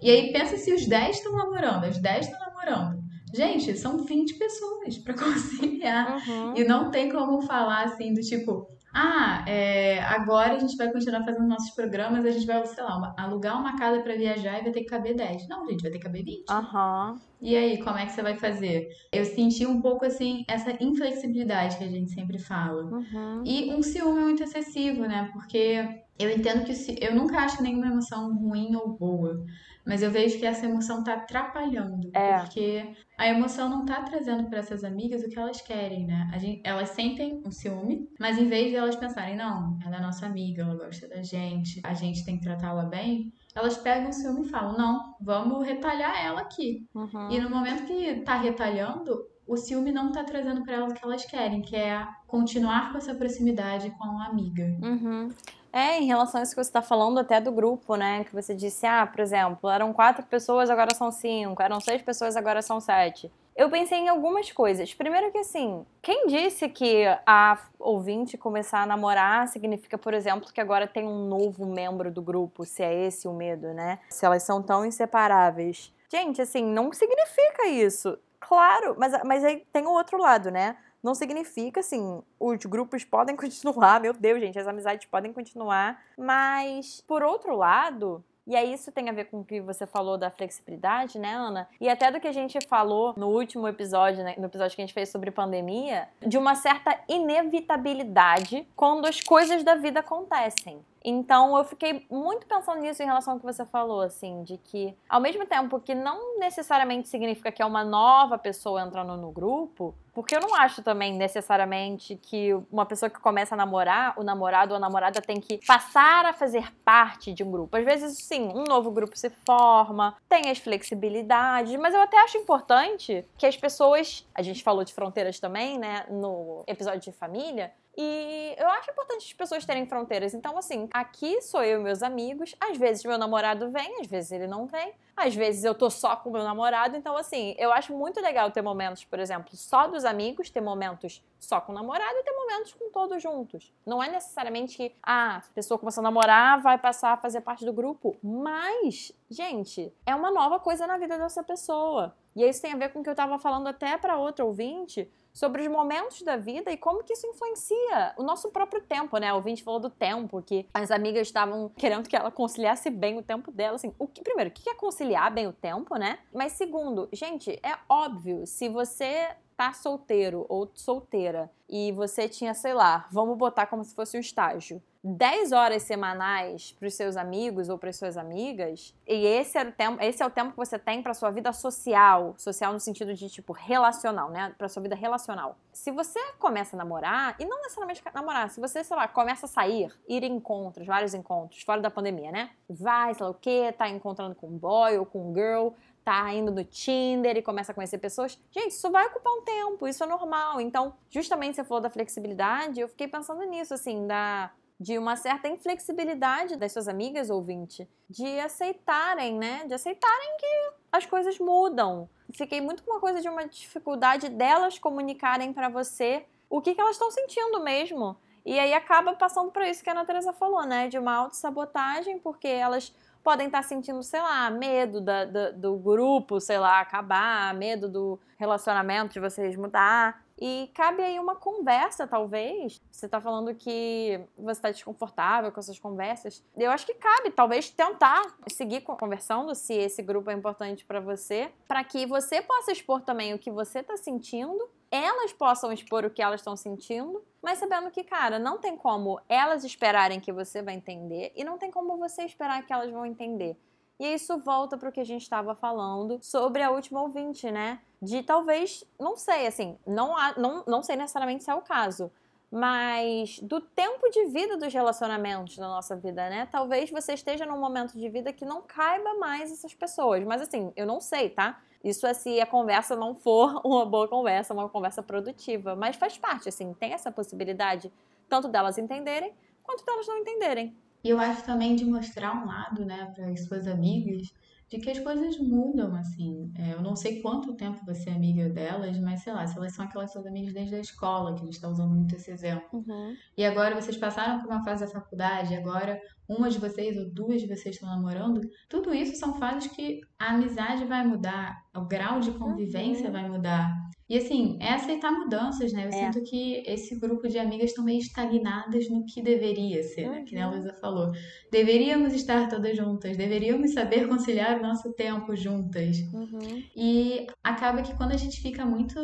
E 0.00 0.10
aí 0.10 0.32
pensa 0.32 0.56
se 0.56 0.72
os 0.72 0.86
dez 0.86 1.16
estão 1.16 1.32
namorando, 1.32 1.84
as 1.84 1.98
dez 2.00 2.26
estão 2.26 2.38
namorando. 2.40 3.07
Gente, 3.34 3.76
são 3.76 3.98
20 4.04 4.34
pessoas 4.34 4.98
pra 4.98 5.14
conciliar. 5.18 6.22
Uhum. 6.28 6.54
E 6.56 6.64
não 6.64 6.90
tem 6.90 7.10
como 7.10 7.40
falar 7.42 7.84
assim 7.84 8.12
do 8.14 8.20
tipo, 8.20 8.66
ah, 8.94 9.44
é, 9.46 10.00
agora 10.02 10.54
a 10.54 10.58
gente 10.58 10.76
vai 10.76 10.90
continuar 10.90 11.22
fazendo 11.24 11.46
nossos 11.46 11.70
programas, 11.70 12.24
a 12.24 12.30
gente 12.30 12.46
vai, 12.46 12.64
sei 12.66 12.82
lá, 12.82 12.96
uma- 12.96 13.14
alugar 13.18 13.60
uma 13.60 13.76
casa 13.78 14.00
pra 14.00 14.14
viajar 14.16 14.58
e 14.58 14.62
vai 14.62 14.72
ter 14.72 14.80
que 14.80 14.86
caber 14.86 15.14
10. 15.14 15.46
Não, 15.48 15.66
gente, 15.66 15.82
vai 15.82 15.90
ter 15.90 15.98
que 15.98 16.04
caber 16.04 16.24
20. 16.24 16.44
Aham. 16.50 17.16
E 17.40 17.54
aí, 17.56 17.78
como 17.84 17.96
é 17.98 18.06
que 18.06 18.12
você 18.12 18.22
vai 18.22 18.36
fazer? 18.36 18.88
Eu 19.12 19.24
senti 19.24 19.64
um 19.64 19.80
pouco 19.80 20.04
assim 20.04 20.44
essa 20.48 20.72
inflexibilidade 20.82 21.76
que 21.76 21.84
a 21.84 21.88
gente 21.88 22.10
sempre 22.10 22.38
fala. 22.38 22.82
Uhum. 22.84 23.42
E 23.44 23.72
um 23.72 23.82
ciúme 23.82 24.20
muito 24.22 24.42
excessivo, 24.42 25.02
né? 25.02 25.30
Porque 25.32 26.02
eu 26.18 26.30
entendo 26.30 26.64
que 26.64 26.72
eu 27.00 27.14
nunca 27.14 27.38
acho 27.38 27.62
nenhuma 27.62 27.86
emoção 27.86 28.34
ruim 28.36 28.74
ou 28.74 28.96
boa, 28.96 29.44
mas 29.86 30.02
eu 30.02 30.10
vejo 30.10 30.38
que 30.38 30.44
essa 30.46 30.66
emoção 30.66 31.02
tá 31.02 31.14
atrapalhando, 31.14 32.10
É. 32.14 32.38
porque 32.40 32.94
a 33.16 33.26
emoção 33.28 33.68
não 33.68 33.84
tá 33.84 34.02
trazendo 34.02 34.48
para 34.48 34.58
essas 34.58 34.84
amigas 34.84 35.22
o 35.22 35.28
que 35.28 35.38
elas 35.38 35.60
querem, 35.62 36.06
né? 36.06 36.30
A 36.32 36.38
gente- 36.38 36.60
elas 36.64 36.90
sentem 36.90 37.42
um 37.46 37.50
ciúme, 37.50 38.08
mas 38.20 38.38
em 38.38 38.48
vez 38.48 38.68
de 38.70 38.76
elas 38.76 38.96
pensarem, 38.96 39.36
não, 39.36 39.78
ela 39.84 39.96
é 39.96 40.00
nossa 40.00 40.26
amiga, 40.26 40.62
ela 40.62 40.74
gosta 40.76 41.08
da 41.08 41.22
gente, 41.22 41.80
a 41.84 41.94
gente 41.94 42.24
tem 42.24 42.36
que 42.36 42.44
tratá-la 42.44 42.84
bem, 42.84 43.32
elas 43.54 43.76
pegam 43.78 44.10
o 44.10 44.12
ciúme 44.12 44.46
e 44.46 44.48
falam, 44.50 44.76
não, 44.76 45.14
vamos 45.20 45.66
retalhar 45.66 46.24
ela 46.24 46.42
aqui. 46.42 46.86
Uhum. 46.94 47.30
E 47.30 47.40
no 47.40 47.50
momento 47.50 47.86
que 47.86 48.20
tá 48.20 48.36
retalhando, 48.36 49.16
o 49.46 49.56
ciúme 49.56 49.90
não 49.90 50.12
tá 50.12 50.22
trazendo 50.22 50.62
pra 50.62 50.74
elas 50.74 50.92
o 50.92 50.94
que 50.94 51.04
elas 51.04 51.24
querem, 51.24 51.62
que 51.62 51.74
é 51.74 52.06
continuar 52.26 52.92
com 52.92 52.98
essa 52.98 53.14
proximidade 53.14 53.90
com 53.92 54.04
a 54.20 54.26
amiga. 54.26 54.64
Uhum. 54.82 55.28
É, 55.72 55.98
em 55.98 56.06
relação 56.06 56.40
a 56.40 56.42
isso 56.42 56.52
que 56.52 56.62
você 56.62 56.70
está 56.70 56.82
falando 56.82 57.18
até 57.18 57.40
do 57.40 57.52
grupo, 57.52 57.94
né? 57.94 58.24
Que 58.24 58.34
você 58.34 58.54
disse, 58.54 58.86
ah, 58.86 59.06
por 59.06 59.20
exemplo, 59.20 59.68
eram 59.68 59.92
quatro 59.92 60.24
pessoas, 60.24 60.70
agora 60.70 60.94
são 60.94 61.10
cinco, 61.10 61.62
eram 61.62 61.80
seis 61.80 62.02
pessoas, 62.02 62.36
agora 62.36 62.62
são 62.62 62.80
sete. 62.80 63.30
Eu 63.54 63.68
pensei 63.68 63.98
em 63.98 64.08
algumas 64.08 64.52
coisas. 64.52 64.94
Primeiro 64.94 65.32
que 65.32 65.38
assim, 65.38 65.84
quem 66.00 66.28
disse 66.28 66.68
que 66.68 67.04
a 67.26 67.58
ouvinte 67.78 68.38
começar 68.38 68.82
a 68.82 68.86
namorar 68.86 69.48
significa, 69.48 69.98
por 69.98 70.14
exemplo, 70.14 70.52
que 70.52 70.60
agora 70.60 70.86
tem 70.86 71.04
um 71.04 71.26
novo 71.26 71.66
membro 71.66 72.08
do 72.08 72.22
grupo, 72.22 72.64
se 72.64 72.84
é 72.84 73.06
esse 73.06 73.26
o 73.26 73.32
medo, 73.32 73.74
né? 73.74 73.98
Se 74.08 74.24
elas 74.24 74.44
são 74.44 74.62
tão 74.62 74.86
inseparáveis. 74.86 75.92
Gente, 76.08 76.40
assim, 76.40 76.64
não 76.64 76.92
significa 76.92 77.66
isso. 77.66 78.16
Claro, 78.48 78.96
mas, 78.98 79.12
mas 79.24 79.44
aí 79.44 79.62
tem 79.70 79.86
o 79.86 79.90
outro 79.90 80.16
lado, 80.16 80.50
né? 80.50 80.74
Não 81.02 81.14
significa, 81.14 81.80
assim, 81.80 82.22
os 82.40 82.64
grupos 82.64 83.04
podem 83.04 83.36
continuar, 83.36 84.00
meu 84.00 84.14
Deus, 84.14 84.40
gente, 84.40 84.58
as 84.58 84.66
amizades 84.66 85.06
podem 85.06 85.34
continuar, 85.34 86.02
mas, 86.16 87.02
por 87.06 87.22
outro 87.22 87.54
lado, 87.54 88.24
e 88.46 88.56
aí 88.56 88.72
isso 88.72 88.90
tem 88.90 89.10
a 89.10 89.12
ver 89.12 89.26
com 89.26 89.40
o 89.40 89.44
que 89.44 89.60
você 89.60 89.86
falou 89.86 90.16
da 90.16 90.30
flexibilidade, 90.30 91.18
né, 91.18 91.34
Ana? 91.34 91.68
E 91.78 91.90
até 91.90 92.10
do 92.10 92.18
que 92.18 92.26
a 92.26 92.32
gente 92.32 92.58
falou 92.66 93.12
no 93.18 93.28
último 93.28 93.68
episódio, 93.68 94.24
né, 94.24 94.34
no 94.38 94.46
episódio 94.46 94.74
que 94.74 94.80
a 94.80 94.86
gente 94.86 94.94
fez 94.94 95.10
sobre 95.10 95.30
pandemia, 95.30 96.08
de 96.26 96.38
uma 96.38 96.54
certa 96.54 96.98
inevitabilidade 97.06 98.66
quando 98.74 99.04
as 99.04 99.20
coisas 99.20 99.62
da 99.62 99.74
vida 99.74 100.00
acontecem. 100.00 100.82
Então 101.08 101.56
eu 101.56 101.64
fiquei 101.64 102.06
muito 102.10 102.46
pensando 102.46 102.82
nisso 102.82 103.02
em 103.02 103.06
relação 103.06 103.32
ao 103.32 103.40
que 103.40 103.46
você 103.46 103.64
falou, 103.64 104.02
assim, 104.02 104.42
de 104.42 104.58
que 104.58 104.94
ao 105.08 105.18
mesmo 105.20 105.46
tempo 105.46 105.80
que 105.80 105.94
não 105.94 106.38
necessariamente 106.38 107.08
significa 107.08 107.50
que 107.50 107.62
é 107.62 107.64
uma 107.64 107.82
nova 107.82 108.36
pessoa 108.36 108.82
entrando 108.82 109.16
no 109.16 109.30
grupo, 109.30 109.94
porque 110.12 110.36
eu 110.36 110.40
não 110.40 110.54
acho 110.54 110.82
também 110.82 111.14
necessariamente 111.14 112.14
que 112.16 112.52
uma 112.70 112.84
pessoa 112.84 113.08
que 113.08 113.18
começa 113.20 113.54
a 113.54 113.56
namorar, 113.56 114.18
o 114.18 114.22
namorado 114.22 114.72
ou 114.72 114.76
a 114.76 114.80
namorada 114.80 115.22
tem 115.22 115.40
que 115.40 115.64
passar 115.66 116.26
a 116.26 116.34
fazer 116.34 116.70
parte 116.84 117.32
de 117.32 117.42
um 117.42 117.50
grupo. 117.50 117.74
Às 117.78 117.86
vezes, 117.86 118.18
sim, 118.18 118.52
um 118.54 118.64
novo 118.64 118.90
grupo 118.90 119.16
se 119.16 119.30
forma, 119.46 120.14
tem 120.28 120.50
as 120.50 120.58
flexibilidades, 120.58 121.74
mas 121.76 121.94
eu 121.94 122.02
até 122.02 122.18
acho 122.22 122.36
importante 122.36 123.24
que 123.38 123.46
as 123.46 123.56
pessoas, 123.56 124.28
a 124.34 124.42
gente 124.42 124.62
falou 124.62 124.84
de 124.84 124.92
fronteiras 124.92 125.40
também, 125.40 125.78
né, 125.78 126.04
no 126.10 126.64
episódio 126.66 127.00
de 127.00 127.12
família, 127.12 127.72
e 128.00 128.54
eu 128.56 128.68
acho 128.68 128.92
importante 128.92 129.26
as 129.26 129.32
pessoas 129.32 129.66
terem 129.66 129.84
fronteiras. 129.84 130.32
Então, 130.32 130.56
assim, 130.56 130.88
aqui 130.92 131.42
sou 131.42 131.64
eu 131.64 131.80
e 131.80 131.82
meus 131.82 132.00
amigos. 132.00 132.54
Às 132.60 132.78
vezes 132.78 133.02
meu 133.02 133.18
namorado 133.18 133.72
vem, 133.72 134.00
às 134.00 134.06
vezes 134.06 134.30
ele 134.30 134.46
não 134.46 134.66
vem. 134.66 134.92
Às 135.18 135.34
vezes 135.34 135.64
eu 135.64 135.74
tô 135.74 135.90
só 135.90 136.16
com 136.16 136.30
meu 136.30 136.42
namorado. 136.42 136.96
Então, 136.96 137.16
assim, 137.16 137.54
eu 137.58 137.72
acho 137.72 137.92
muito 137.92 138.20
legal 138.20 138.50
ter 138.50 138.62
momentos, 138.62 139.04
por 139.04 139.18
exemplo, 139.18 139.56
só 139.56 139.88
dos 139.88 140.04
amigos, 140.04 140.50
ter 140.50 140.60
momentos 140.60 141.22
só 141.38 141.60
com 141.60 141.72
o 141.72 141.74
namorado 141.74 142.16
e 142.16 142.22
ter 142.22 142.32
momentos 142.32 142.74
com 142.74 142.90
todos 142.90 143.22
juntos. 143.22 143.72
Não 143.84 144.02
é 144.02 144.10
necessariamente 144.10 144.76
que 144.76 144.94
ah, 145.02 145.36
a 145.38 145.54
pessoa 145.54 145.78
começou 145.78 146.00
a 146.00 146.04
namorar, 146.04 146.60
vai 146.60 146.78
passar 146.78 147.12
a 147.12 147.16
fazer 147.16 147.40
parte 147.40 147.64
do 147.64 147.72
grupo. 147.72 148.16
Mas, 148.22 149.12
gente, 149.30 149.92
é 150.06 150.14
uma 150.14 150.30
nova 150.30 150.58
coisa 150.58 150.86
na 150.86 150.96
vida 150.96 151.18
dessa 151.18 151.42
pessoa. 151.42 152.14
E 152.34 152.44
isso 152.44 152.62
tem 152.62 152.72
a 152.72 152.76
ver 152.76 152.92
com 152.92 153.00
o 153.00 153.02
que 153.02 153.10
eu 153.10 153.16
tava 153.16 153.38
falando 153.38 153.66
até 153.66 153.96
para 153.98 154.16
outro 154.16 154.46
ouvinte 154.46 155.10
sobre 155.38 155.62
os 155.62 155.68
momentos 155.68 156.22
da 156.22 156.36
vida 156.36 156.70
e 156.72 156.76
como 156.76 157.04
que 157.04 157.12
isso 157.12 157.24
influencia 157.26 158.12
o 158.16 158.24
nosso 158.24 158.50
próprio 158.50 158.82
tempo, 158.82 159.16
né? 159.18 159.32
O 159.32 159.40
Vinte 159.40 159.62
falou 159.62 159.78
do 159.78 159.88
tempo, 159.88 160.42
que 160.42 160.66
as 160.74 160.90
amigas 160.90 161.28
estavam 161.28 161.68
querendo 161.76 162.08
que 162.08 162.16
ela 162.16 162.30
conciliasse 162.30 162.90
bem 162.90 163.18
o 163.18 163.22
tempo 163.22 163.52
dela, 163.52 163.76
assim, 163.76 163.94
o 164.00 164.08
que, 164.08 164.20
primeiro, 164.20 164.50
o 164.50 164.52
que 164.52 164.68
é 164.68 164.74
conciliar 164.74 165.07
bem 165.30 165.46
o 165.46 165.52
tempo, 165.52 165.96
né? 165.96 166.18
Mas 166.32 166.52
segundo, 166.52 167.08
gente, 167.12 167.58
é 167.62 167.78
óbvio, 167.88 168.46
se 168.46 168.68
você 168.68 169.28
tá 169.58 169.72
solteiro 169.72 170.46
ou 170.48 170.70
solteira 170.72 171.50
e 171.68 171.90
você 171.90 172.28
tinha, 172.28 172.54
sei 172.54 172.72
lá, 172.72 173.08
vamos 173.10 173.36
botar 173.36 173.66
como 173.66 173.84
se 173.84 173.94
fosse 173.94 174.16
um 174.16 174.20
estágio, 174.20 174.80
10 175.04 175.52
horas 175.52 175.82
semanais 175.82 176.72
para 176.72 176.88
os 176.88 176.94
seus 176.94 177.16
amigos 177.16 177.68
ou 177.68 177.78
para 177.78 177.90
as 177.90 177.96
suas 177.96 178.16
amigas, 178.16 178.94
e 179.06 179.26
esse 179.26 179.58
é 179.58 179.62
o 179.62 179.72
tempo, 179.72 180.02
esse 180.02 180.22
é 180.22 180.26
o 180.26 180.30
tempo 180.30 180.50
que 180.50 180.56
você 180.56 180.78
tem 180.78 181.02
para 181.02 181.14
sua 181.14 181.30
vida 181.30 181.52
social, 181.52 182.34
social 182.36 182.72
no 182.72 182.80
sentido 182.80 183.14
de 183.14 183.28
tipo 183.28 183.52
relacional, 183.52 184.30
né, 184.30 184.54
para 184.56 184.68
sua 184.68 184.82
vida 184.82 184.96
relacional. 184.96 185.56
Se 185.72 185.90
você 185.90 186.18
começa 186.38 186.74
a 186.74 186.78
namorar, 186.78 187.36
e 187.38 187.44
não 187.44 187.58
necessariamente 187.58 188.02
namorar, 188.12 188.50
se 188.50 188.60
você, 188.60 188.82
sei 188.82 188.96
lá, 188.96 189.06
começa 189.06 189.46
a 189.46 189.48
sair, 189.48 189.92
ir 190.08 190.24
em 190.24 190.36
encontros, 190.36 190.86
vários 190.86 191.14
encontros, 191.14 191.62
fora 191.62 191.80
da 191.80 191.90
pandemia, 191.90 192.32
né? 192.32 192.50
Vai, 192.68 193.14
sei 193.14 193.24
lá 193.24 193.30
o 193.30 193.34
quê, 193.34 193.72
tá 193.76 193.88
encontrando 193.88 194.34
com 194.34 194.48
um 194.48 194.58
boy 194.58 194.98
ou 194.98 195.06
com 195.06 195.30
um 195.30 195.34
girl, 195.34 195.68
tá 196.08 196.32
indo 196.32 196.50
no 196.50 196.64
Tinder 196.64 197.36
e 197.36 197.42
começa 197.42 197.72
a 197.72 197.74
conhecer 197.74 197.98
pessoas. 197.98 198.40
Gente, 198.50 198.70
isso 198.70 198.90
vai 198.90 199.06
ocupar 199.08 199.30
um 199.34 199.42
tempo, 199.42 199.86
isso 199.86 200.02
é 200.02 200.06
normal. 200.06 200.58
Então, 200.58 200.94
justamente 201.10 201.56
você 201.56 201.64
falou 201.64 201.82
da 201.82 201.90
flexibilidade, 201.90 202.80
eu 202.80 202.88
fiquei 202.88 203.06
pensando 203.06 203.44
nisso, 203.44 203.74
assim, 203.74 204.06
da 204.06 204.50
de 204.80 204.96
uma 204.96 205.16
certa 205.16 205.48
inflexibilidade 205.48 206.54
das 206.54 206.70
suas 206.70 206.86
amigas 206.86 207.30
ouvinte, 207.30 207.88
de 208.08 208.38
aceitarem, 208.38 209.36
né? 209.36 209.64
De 209.66 209.74
aceitarem 209.74 210.36
que 210.38 210.70
as 210.92 211.04
coisas 211.04 211.36
mudam. 211.40 212.08
Fiquei 212.32 212.60
muito 212.60 212.84
com 212.84 212.92
uma 212.92 213.00
coisa 213.00 213.20
de 213.20 213.28
uma 213.28 213.44
dificuldade 213.44 214.28
delas 214.28 214.78
comunicarem 214.78 215.52
para 215.52 215.68
você 215.68 216.24
o 216.48 216.62
que, 216.62 216.76
que 216.76 216.80
elas 216.80 216.92
estão 216.92 217.10
sentindo 217.10 217.60
mesmo. 217.60 218.16
E 218.46 218.56
aí 218.58 218.72
acaba 218.72 219.14
passando 219.14 219.50
por 219.50 219.62
isso 219.62 219.82
que 219.82 219.90
a 219.90 219.92
Ana 219.92 220.06
Teresa 220.06 220.32
falou, 220.32 220.64
né? 220.64 220.88
De 220.88 220.96
uma 220.96 221.14
autossabotagem, 221.16 222.20
porque 222.20 222.46
elas 222.46 222.94
podem 223.28 223.48
estar 223.48 223.62
sentindo, 223.62 224.02
sei 224.02 224.22
lá, 224.22 224.48
medo 224.48 225.02
da, 225.02 225.50
do 225.50 225.76
grupo, 225.76 226.40
sei 226.40 226.58
lá, 226.58 226.80
acabar, 226.80 227.52
medo 227.52 227.86
do 227.86 228.18
relacionamento 228.38 229.12
de 229.12 229.20
vocês 229.20 229.54
mudar. 229.54 230.24
E 230.40 230.70
cabe 230.72 231.02
aí 231.02 231.20
uma 231.20 231.36
conversa, 231.36 232.06
talvez. 232.06 232.80
Você 232.90 233.04
está 233.04 233.20
falando 233.20 233.54
que 233.54 234.18
você 234.34 234.52
está 234.52 234.70
desconfortável 234.70 235.52
com 235.52 235.60
essas 235.60 235.78
conversas. 235.78 236.42
Eu 236.56 236.70
acho 236.70 236.86
que 236.86 236.94
cabe, 236.94 237.30
talvez, 237.30 237.68
tentar 237.68 238.22
seguir 238.50 238.80
conversando, 238.80 239.54
se 239.54 239.74
esse 239.74 240.00
grupo 240.00 240.30
é 240.30 240.32
importante 240.32 240.86
para 240.86 240.98
você, 240.98 241.52
para 241.66 241.84
que 241.84 242.06
você 242.06 242.40
possa 242.40 242.72
expor 242.72 243.02
também 243.02 243.34
o 243.34 243.38
que 243.38 243.50
você 243.50 243.80
está 243.80 243.98
sentindo 243.98 244.70
elas 244.90 245.32
possam 245.32 245.72
expor 245.72 246.04
o 246.04 246.10
que 246.10 246.22
elas 246.22 246.40
estão 246.40 246.56
sentindo, 246.56 247.22
mas 247.42 247.58
sabendo 247.58 247.90
que, 247.90 248.02
cara, 248.02 248.38
não 248.38 248.58
tem 248.58 248.76
como 248.76 249.20
elas 249.28 249.64
esperarem 249.64 250.20
que 250.20 250.32
você 250.32 250.62
vai 250.62 250.74
entender 250.74 251.32
e 251.36 251.44
não 251.44 251.58
tem 251.58 251.70
como 251.70 251.96
você 251.96 252.22
esperar 252.22 252.64
que 252.66 252.72
elas 252.72 252.90
vão 252.90 253.04
entender. 253.04 253.56
E 254.00 254.14
isso 254.14 254.38
volta 254.38 254.78
para 254.78 254.88
o 254.88 254.92
que 254.92 255.00
a 255.00 255.04
gente 255.04 255.22
estava 255.22 255.54
falando 255.54 256.18
sobre 256.22 256.62
a 256.62 256.70
última 256.70 257.02
ouvinte, 257.02 257.50
né? 257.50 257.80
De 258.00 258.22
talvez, 258.22 258.84
não 258.98 259.16
sei, 259.16 259.46
assim, 259.46 259.76
não, 259.86 260.16
há, 260.16 260.38
não, 260.38 260.64
não 260.66 260.82
sei 260.82 260.94
necessariamente 260.94 261.42
se 261.42 261.50
é 261.50 261.54
o 261.54 261.62
caso, 261.62 262.10
mas 262.50 263.40
do 263.40 263.60
tempo 263.60 264.08
de 264.10 264.26
vida 264.26 264.56
dos 264.56 264.72
relacionamentos 264.72 265.58
na 265.58 265.68
nossa 265.68 265.96
vida, 265.96 266.30
né? 266.30 266.48
Talvez 266.50 266.90
você 266.90 267.12
esteja 267.12 267.44
num 267.44 267.58
momento 267.58 267.98
de 267.98 268.08
vida 268.08 268.32
que 268.32 268.44
não 268.44 268.62
caiba 268.62 269.14
mais 269.14 269.52
essas 269.52 269.74
pessoas. 269.74 270.24
Mas 270.24 270.40
assim, 270.42 270.72
eu 270.76 270.86
não 270.86 271.00
sei, 271.00 271.28
tá? 271.28 271.60
Isso 271.82 272.12
se 272.14 272.40
a 272.40 272.46
conversa 272.46 272.96
não 272.96 273.14
for 273.14 273.60
uma 273.64 273.84
boa 273.86 274.08
conversa, 274.08 274.54
uma 274.54 274.68
conversa 274.68 275.02
produtiva. 275.02 275.76
Mas 275.76 275.96
faz 275.96 276.18
parte, 276.18 276.48
assim, 276.48 276.72
tem 276.74 276.92
essa 276.92 277.10
possibilidade 277.10 277.92
tanto 278.28 278.48
delas 278.48 278.78
entenderem 278.78 279.32
quanto 279.62 279.84
delas 279.84 280.06
não 280.06 280.18
entenderem. 280.18 280.76
E 281.04 281.10
eu 281.10 281.18
acho 281.18 281.44
também 281.44 281.76
de 281.76 281.84
mostrar 281.84 282.34
um 282.34 282.46
lado, 282.46 282.84
né, 282.84 283.12
para 283.14 283.28
as 283.28 283.44
suas 283.44 283.66
amigas, 283.66 284.32
de 284.68 284.78
que 284.78 284.90
as 284.90 284.98
coisas 285.00 285.38
mudam, 285.38 285.94
assim. 285.96 286.52
É, 286.54 286.74
eu 286.74 286.82
não 286.82 286.94
sei 286.94 287.22
quanto 287.22 287.54
tempo 287.54 287.84
você 287.86 288.10
é 288.10 288.12
amiga 288.12 288.48
delas, 288.50 288.98
mas 288.98 289.22
sei 289.22 289.32
lá, 289.32 289.46
se 289.46 289.56
elas 289.56 289.74
são 289.74 289.84
aquelas 289.84 290.12
suas 290.12 290.26
amigas 290.26 290.52
desde 290.52 290.74
a 290.74 290.80
escola, 290.80 291.34
que 291.34 291.40
a 291.40 291.44
gente 291.44 291.54
está 291.54 291.68
usando 291.68 291.94
muito 291.94 292.14
esse 292.14 292.30
exemplo. 292.30 292.68
Uhum. 292.72 293.16
E 293.36 293.44
agora 293.44 293.80
vocês 293.80 293.96
passaram 293.96 294.40
por 294.40 294.50
uma 294.50 294.62
fase 294.62 294.84
da 294.84 294.90
faculdade, 294.90 295.54
agora 295.54 296.00
uma 296.28 296.50
de 296.50 296.58
vocês 296.58 296.98
ou 296.98 297.10
duas 297.10 297.40
de 297.40 297.46
vocês 297.46 297.76
estão 297.76 297.88
namorando, 297.88 298.40
tudo 298.68 298.92
isso 298.92 299.16
são 299.16 299.38
fases 299.38 299.70
que 299.72 300.00
a 300.18 300.34
amizade 300.34 300.84
vai 300.84 301.06
mudar, 301.06 301.56
o 301.74 301.86
grau 301.86 302.20
de 302.20 302.30
convivência 302.32 303.06
uhum. 303.06 303.12
vai 303.12 303.28
mudar. 303.28 303.72
E 304.08 304.16
assim, 304.16 304.56
é 304.60 304.72
aceitar 304.72 305.12
mudanças, 305.12 305.72
né? 305.72 305.84
Eu 305.84 305.88
é. 305.88 305.92
sinto 305.92 306.24
que 306.24 306.62
esse 306.66 306.98
grupo 306.98 307.28
de 307.28 307.38
amigas 307.38 307.70
estão 307.70 307.84
meio 307.84 307.98
estagnadas 307.98 308.88
no 308.88 309.04
que 309.04 309.20
deveria 309.20 309.82
ser, 309.82 310.06
uhum. 310.06 310.12
né? 310.12 310.24
Que 310.26 310.36
a 310.38 310.48
Luísa 310.48 310.72
falou. 310.80 311.12
Deveríamos 311.52 312.14
estar 312.14 312.48
todas 312.48 312.76
juntas, 312.76 313.16
deveríamos 313.16 313.74
saber 313.74 314.08
conciliar 314.08 314.58
o 314.58 314.62
nosso 314.62 314.92
tempo 314.94 315.36
juntas. 315.36 315.98
Uhum. 316.12 316.62
E 316.74 317.26
acaba 317.44 317.82
que 317.82 317.94
quando 317.96 318.12
a 318.12 318.16
gente 318.16 318.40
fica 318.40 318.64
muito 318.64 318.98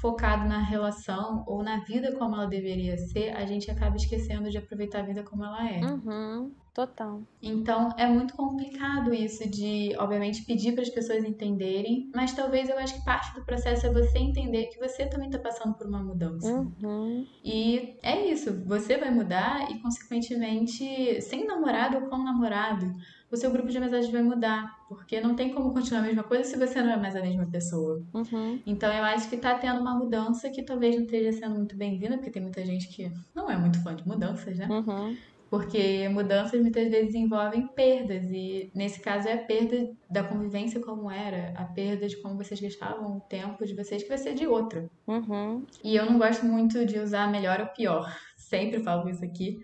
focado 0.00 0.48
na 0.48 0.58
relação 0.62 1.44
ou 1.46 1.62
na 1.62 1.78
vida 1.80 2.12
como 2.12 2.36
ela 2.36 2.46
deveria 2.46 2.96
ser, 2.96 3.30
a 3.36 3.44
gente 3.44 3.70
acaba 3.70 3.96
esquecendo 3.96 4.48
de 4.48 4.56
aproveitar 4.56 5.00
a 5.00 5.02
vida 5.02 5.24
como 5.24 5.44
ela 5.44 5.68
é. 5.68 5.80
Uhum, 5.80 6.52
total. 6.72 7.22
Então 7.42 7.92
é 7.96 8.06
muito 8.06 8.34
complicado 8.34 9.12
isso 9.12 9.48
de, 9.50 9.92
obviamente, 9.98 10.44
pedir 10.44 10.72
para 10.72 10.82
as 10.82 10.88
pessoas 10.88 11.24
entenderem, 11.24 12.10
mas 12.14 12.32
talvez 12.32 12.68
eu 12.68 12.78
acho 12.78 12.94
que 12.94 13.04
parte 13.04 13.34
do 13.34 13.44
processo 13.44 13.86
é 13.86 13.92
você 13.92 14.18
entender 14.18 14.66
que 14.66 14.78
você 14.78 15.04
também 15.06 15.28
está 15.28 15.38
passando 15.40 15.74
por 15.74 15.88
uma 15.88 16.02
mudança. 16.02 16.48
Uhum. 16.48 17.26
E 17.44 17.96
é 18.00 18.24
isso, 18.30 18.64
você 18.64 18.96
vai 18.96 19.10
mudar 19.10 19.68
e, 19.68 19.80
consequentemente, 19.80 21.20
sem 21.22 21.44
namorado 21.44 21.96
ou 21.96 22.02
com 22.08 22.18
namorado 22.18 22.94
o 23.30 23.36
seu 23.36 23.50
grupo 23.50 23.68
de 23.68 23.78
amizade 23.78 24.10
vai 24.10 24.22
mudar. 24.22 24.78
Porque 24.88 25.20
não 25.20 25.34
tem 25.34 25.52
como 25.52 25.72
continuar 25.72 26.00
a 26.00 26.04
mesma 26.04 26.22
coisa 26.22 26.44
se 26.44 26.56
você 26.56 26.80
não 26.82 26.92
é 26.92 26.96
mais 26.96 27.14
a 27.14 27.20
mesma 27.20 27.46
pessoa. 27.46 28.02
Uhum. 28.14 28.60
Então 28.66 28.92
eu 28.92 29.04
acho 29.04 29.28
que 29.28 29.36
tá 29.36 29.54
tendo 29.54 29.80
uma 29.80 29.94
mudança 29.94 30.50
que 30.50 30.62
talvez 30.62 30.96
não 30.96 31.04
esteja 31.04 31.32
sendo 31.32 31.56
muito 31.56 31.76
bem-vinda, 31.76 32.16
porque 32.16 32.30
tem 32.30 32.42
muita 32.42 32.64
gente 32.64 32.88
que 32.88 33.10
não 33.34 33.50
é 33.50 33.56
muito 33.56 33.82
fã 33.82 33.94
de 33.94 34.06
mudanças, 34.06 34.56
né? 34.56 34.66
Uhum. 34.68 35.16
Porque 35.50 36.08
mudanças 36.10 36.60
muitas 36.60 36.90
vezes 36.90 37.14
envolvem 37.14 37.66
perdas, 37.68 38.22
e 38.24 38.70
nesse 38.74 39.00
caso 39.00 39.28
é 39.28 39.32
a 39.32 39.38
perda 39.38 39.90
da 40.10 40.22
convivência 40.22 40.78
como 40.78 41.10
era, 41.10 41.54
a 41.56 41.64
perda 41.64 42.06
de 42.06 42.20
como 42.20 42.36
vocês 42.36 42.60
gastavam 42.60 43.16
o 43.16 43.20
tempo 43.20 43.64
de 43.64 43.74
vocês, 43.74 44.02
que 44.02 44.08
vai 44.10 44.18
ser 44.18 44.34
de 44.34 44.46
outra. 44.46 44.90
Uhum. 45.06 45.64
E 45.82 45.96
eu 45.96 46.04
não 46.04 46.18
gosto 46.18 46.44
muito 46.44 46.84
de 46.84 46.98
usar 46.98 47.30
melhor 47.30 47.60
ou 47.60 47.66
pior, 47.68 48.14
sempre 48.36 48.82
falo 48.82 49.08
isso 49.08 49.24
aqui, 49.24 49.58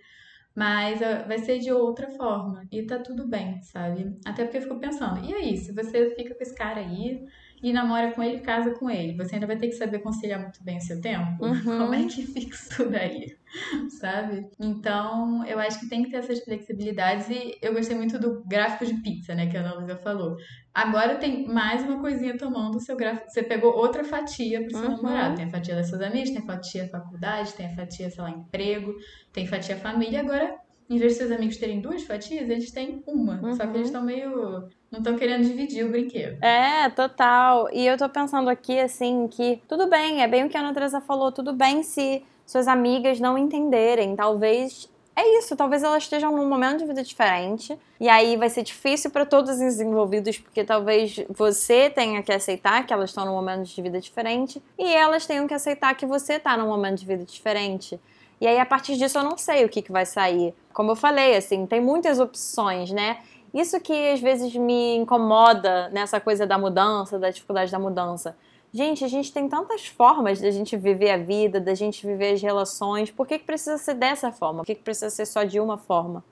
mas 0.55 1.01
uh, 1.01 1.27
vai 1.27 1.39
ser 1.39 1.59
de 1.59 1.73
outra 1.73 2.09
forma. 2.11 2.67
E 2.71 2.83
tá 2.83 2.99
tudo 2.99 3.27
bem, 3.27 3.61
sabe? 3.63 4.17
Até 4.25 4.45
porque 4.45 4.59
eu 4.59 4.63
fico 4.63 4.79
pensando, 4.79 5.25
e 5.25 5.35
aí, 5.35 5.57
se 5.57 5.73
você 5.73 6.15
fica 6.15 6.35
com 6.35 6.43
esse 6.43 6.55
cara 6.55 6.81
aí, 6.81 7.27
e 7.65 7.73
namora 7.73 8.13
com 8.13 8.23
ele, 8.23 8.41
casa 8.41 8.73
com 8.73 8.91
ele. 8.91 9.17
Você 9.17 9.37
ainda 9.37 9.47
vai 9.47 9.57
ter 9.57 9.69
que 9.69 9.73
saber 9.73 10.01
conciliar 10.01 10.39
muito 10.39 10.63
bem 10.63 10.77
o 10.77 10.83
seu 10.83 11.01
tempo. 11.01 11.43
Uhum. 11.43 11.63
Como 11.79 11.95
é 11.95 12.05
que 12.05 12.27
fica 12.27 12.55
isso 12.55 12.77
tudo 12.77 12.95
aí? 12.95 13.35
Sabe? 14.01 14.47
Então, 14.61 15.43
eu 15.47 15.59
acho 15.59 15.81
que 15.81 15.89
tem 15.89 16.03
que 16.03 16.11
ter 16.11 16.19
essas 16.19 16.41
flexibilidades 16.41 17.31
e 17.31 17.57
eu 17.63 17.73
gostei 17.73 17.97
muito 17.97 18.19
do 18.19 18.45
gráfico 18.45 18.85
de 18.85 19.01
pizza, 19.01 19.35
né, 19.35 19.47
que 19.47 19.57
a 19.57 19.61
Ana 19.61 19.77
Luísa 19.77 19.97
falou. 19.97 20.37
Agora 20.75 21.15
tem 21.15 21.47
mais 21.47 21.85
uma 21.85 22.01
coisinha 22.01 22.37
tomando 22.37 22.79
o 22.79 22.81
seu 22.81 22.97
gráfico. 22.97 23.31
Você 23.31 23.45
pegou 23.45 23.73
outra 23.77 24.03
fatia 24.03 24.61
pro 24.61 24.71
seu 24.73 24.81
Uhum. 24.91 24.97
namorado. 24.97 25.37
Tem 25.37 25.45
a 25.45 25.51
fatia 25.51 25.77
das 25.77 25.89
suas 25.89 26.01
amigas, 26.03 26.31
tem 26.31 26.39
a 26.43 26.45
fatia 26.47 26.89
faculdade, 26.89 27.53
tem 27.53 27.67
a 27.67 27.77
fatia, 27.77 28.11
sei 28.11 28.23
lá, 28.25 28.31
emprego, 28.31 28.93
tem 29.33 29.47
fatia 29.47 29.77
família. 29.77 30.19
Agora, 30.21 30.57
em 30.91 30.99
vez 30.99 31.13
de 31.13 31.19
seus 31.19 31.31
amigos 31.31 31.59
terem 31.59 31.81
duas 31.81 32.03
fatias, 32.03 32.51
eles 32.51 32.73
têm 32.73 33.05
uma. 33.07 33.37
Só 33.55 33.63
que 33.63 33.69
Uhum. 33.69 33.75
eles 33.77 33.87
estão 33.87 34.03
meio. 34.03 34.69
não 34.91 34.99
estão 34.99 35.17
querendo 35.17 35.45
dividir 35.45 35.85
o 35.85 35.91
brinquedo. 35.91 36.41
É, 36.43 36.89
total. 36.91 37.69
E 37.73 37.85
eu 37.87 37.97
tô 37.97 38.09
pensando 38.09 38.49
aqui, 38.49 38.79
assim, 38.79 39.27
que 39.29 39.61
tudo 39.69 39.89
bem, 39.89 40.23
é 40.23 40.29
bem 40.29 40.45
o 40.45 40.49
que 40.49 40.57
a 40.57 40.61
Ana 40.61 40.73
Teresa 40.75 41.01
falou, 41.01 41.31
tudo 41.33 41.53
bem 41.53 41.83
se 41.85 42.23
suas 42.47 42.67
amigas 42.69 43.19
não 43.21 43.37
entenderem. 43.39 44.15
Talvez. 44.17 44.89
É 45.17 45.39
isso, 45.39 45.55
talvez 45.55 45.85
elas 45.85 46.03
estejam 46.03 46.33
num 46.33 46.49
momento 46.49 46.79
de 46.79 46.87
vida 46.87 47.03
diferente. 47.03 47.79
E 48.01 48.09
aí 48.09 48.37
vai 48.37 48.51
ser 48.51 48.65
difícil 48.65 49.11
para 49.11 49.25
todos 49.25 49.61
os 49.61 49.81
envolvidos, 49.81 50.39
porque 50.39 50.65
talvez 50.65 51.25
você 51.29 51.89
tenha 51.89 52.21
que 52.23 52.33
aceitar 52.33 52.85
que 52.85 52.93
elas 52.93 53.11
estão 53.11 53.25
num 53.25 53.33
momento 53.33 53.65
de 53.65 53.81
vida 53.81 54.01
diferente. 54.01 54.61
E 54.77 54.93
elas 54.93 55.25
tenham 55.25 55.47
que 55.47 55.55
aceitar 55.55 55.95
que 55.95 56.05
você 56.05 56.39
tá 56.41 56.57
num 56.57 56.67
momento 56.67 56.99
de 56.99 57.07
vida 57.07 57.25
diferente. 57.25 58.01
E 58.41 58.47
aí, 58.47 58.59
a 58.59 58.67
partir 58.67 58.97
disso, 58.97 59.17
eu 59.17 59.23
não 59.23 59.39
sei 59.39 59.65
o 59.65 59.69
que, 59.69 59.81
que 59.81 59.93
vai 59.93 60.05
sair. 60.05 60.53
Como 60.73 60.91
eu 60.91 60.97
falei, 60.97 61.37
assim, 61.37 61.65
tem 61.65 61.81
muitas 61.81 62.19
opções, 62.19 62.91
né? 62.91 63.19
Isso 63.55 63.79
que 63.81 64.11
às 64.11 64.21
vezes 64.21 64.53
me 64.57 64.97
incomoda 64.97 65.89
nessa 65.91 66.19
coisa 66.19 66.45
da 66.45 66.59
mudança, 66.59 67.21
da 67.21 67.31
dificuldade 67.31 67.71
da 67.71 67.79
mudança. 67.79 68.37
Gente, 68.75 69.05
a 69.05 69.09
gente 69.09 69.33
tem 69.33 69.49
tantas 69.49 69.87
formas 69.87 70.41
da 70.41 70.51
gente 70.51 70.77
viver 70.77 71.13
a 71.13 71.17
vida, 71.17 71.61
da 71.61 71.77
gente 71.77 72.05
viver 72.05 72.33
as 72.33 72.43
relações. 72.43 73.09
Por 73.09 73.25
que, 73.25 73.39
que 73.39 73.45
precisa 73.45 73.79
ser 73.79 73.95
dessa 73.95 74.33
forma? 74.33 74.63
Por 74.63 74.67
que, 74.67 74.75
que 74.75 74.83
precisa 74.83 75.11
ser 75.11 75.27
só 75.27 75.45
de 75.45 75.61
uma 75.61 75.79
forma? 75.79 76.25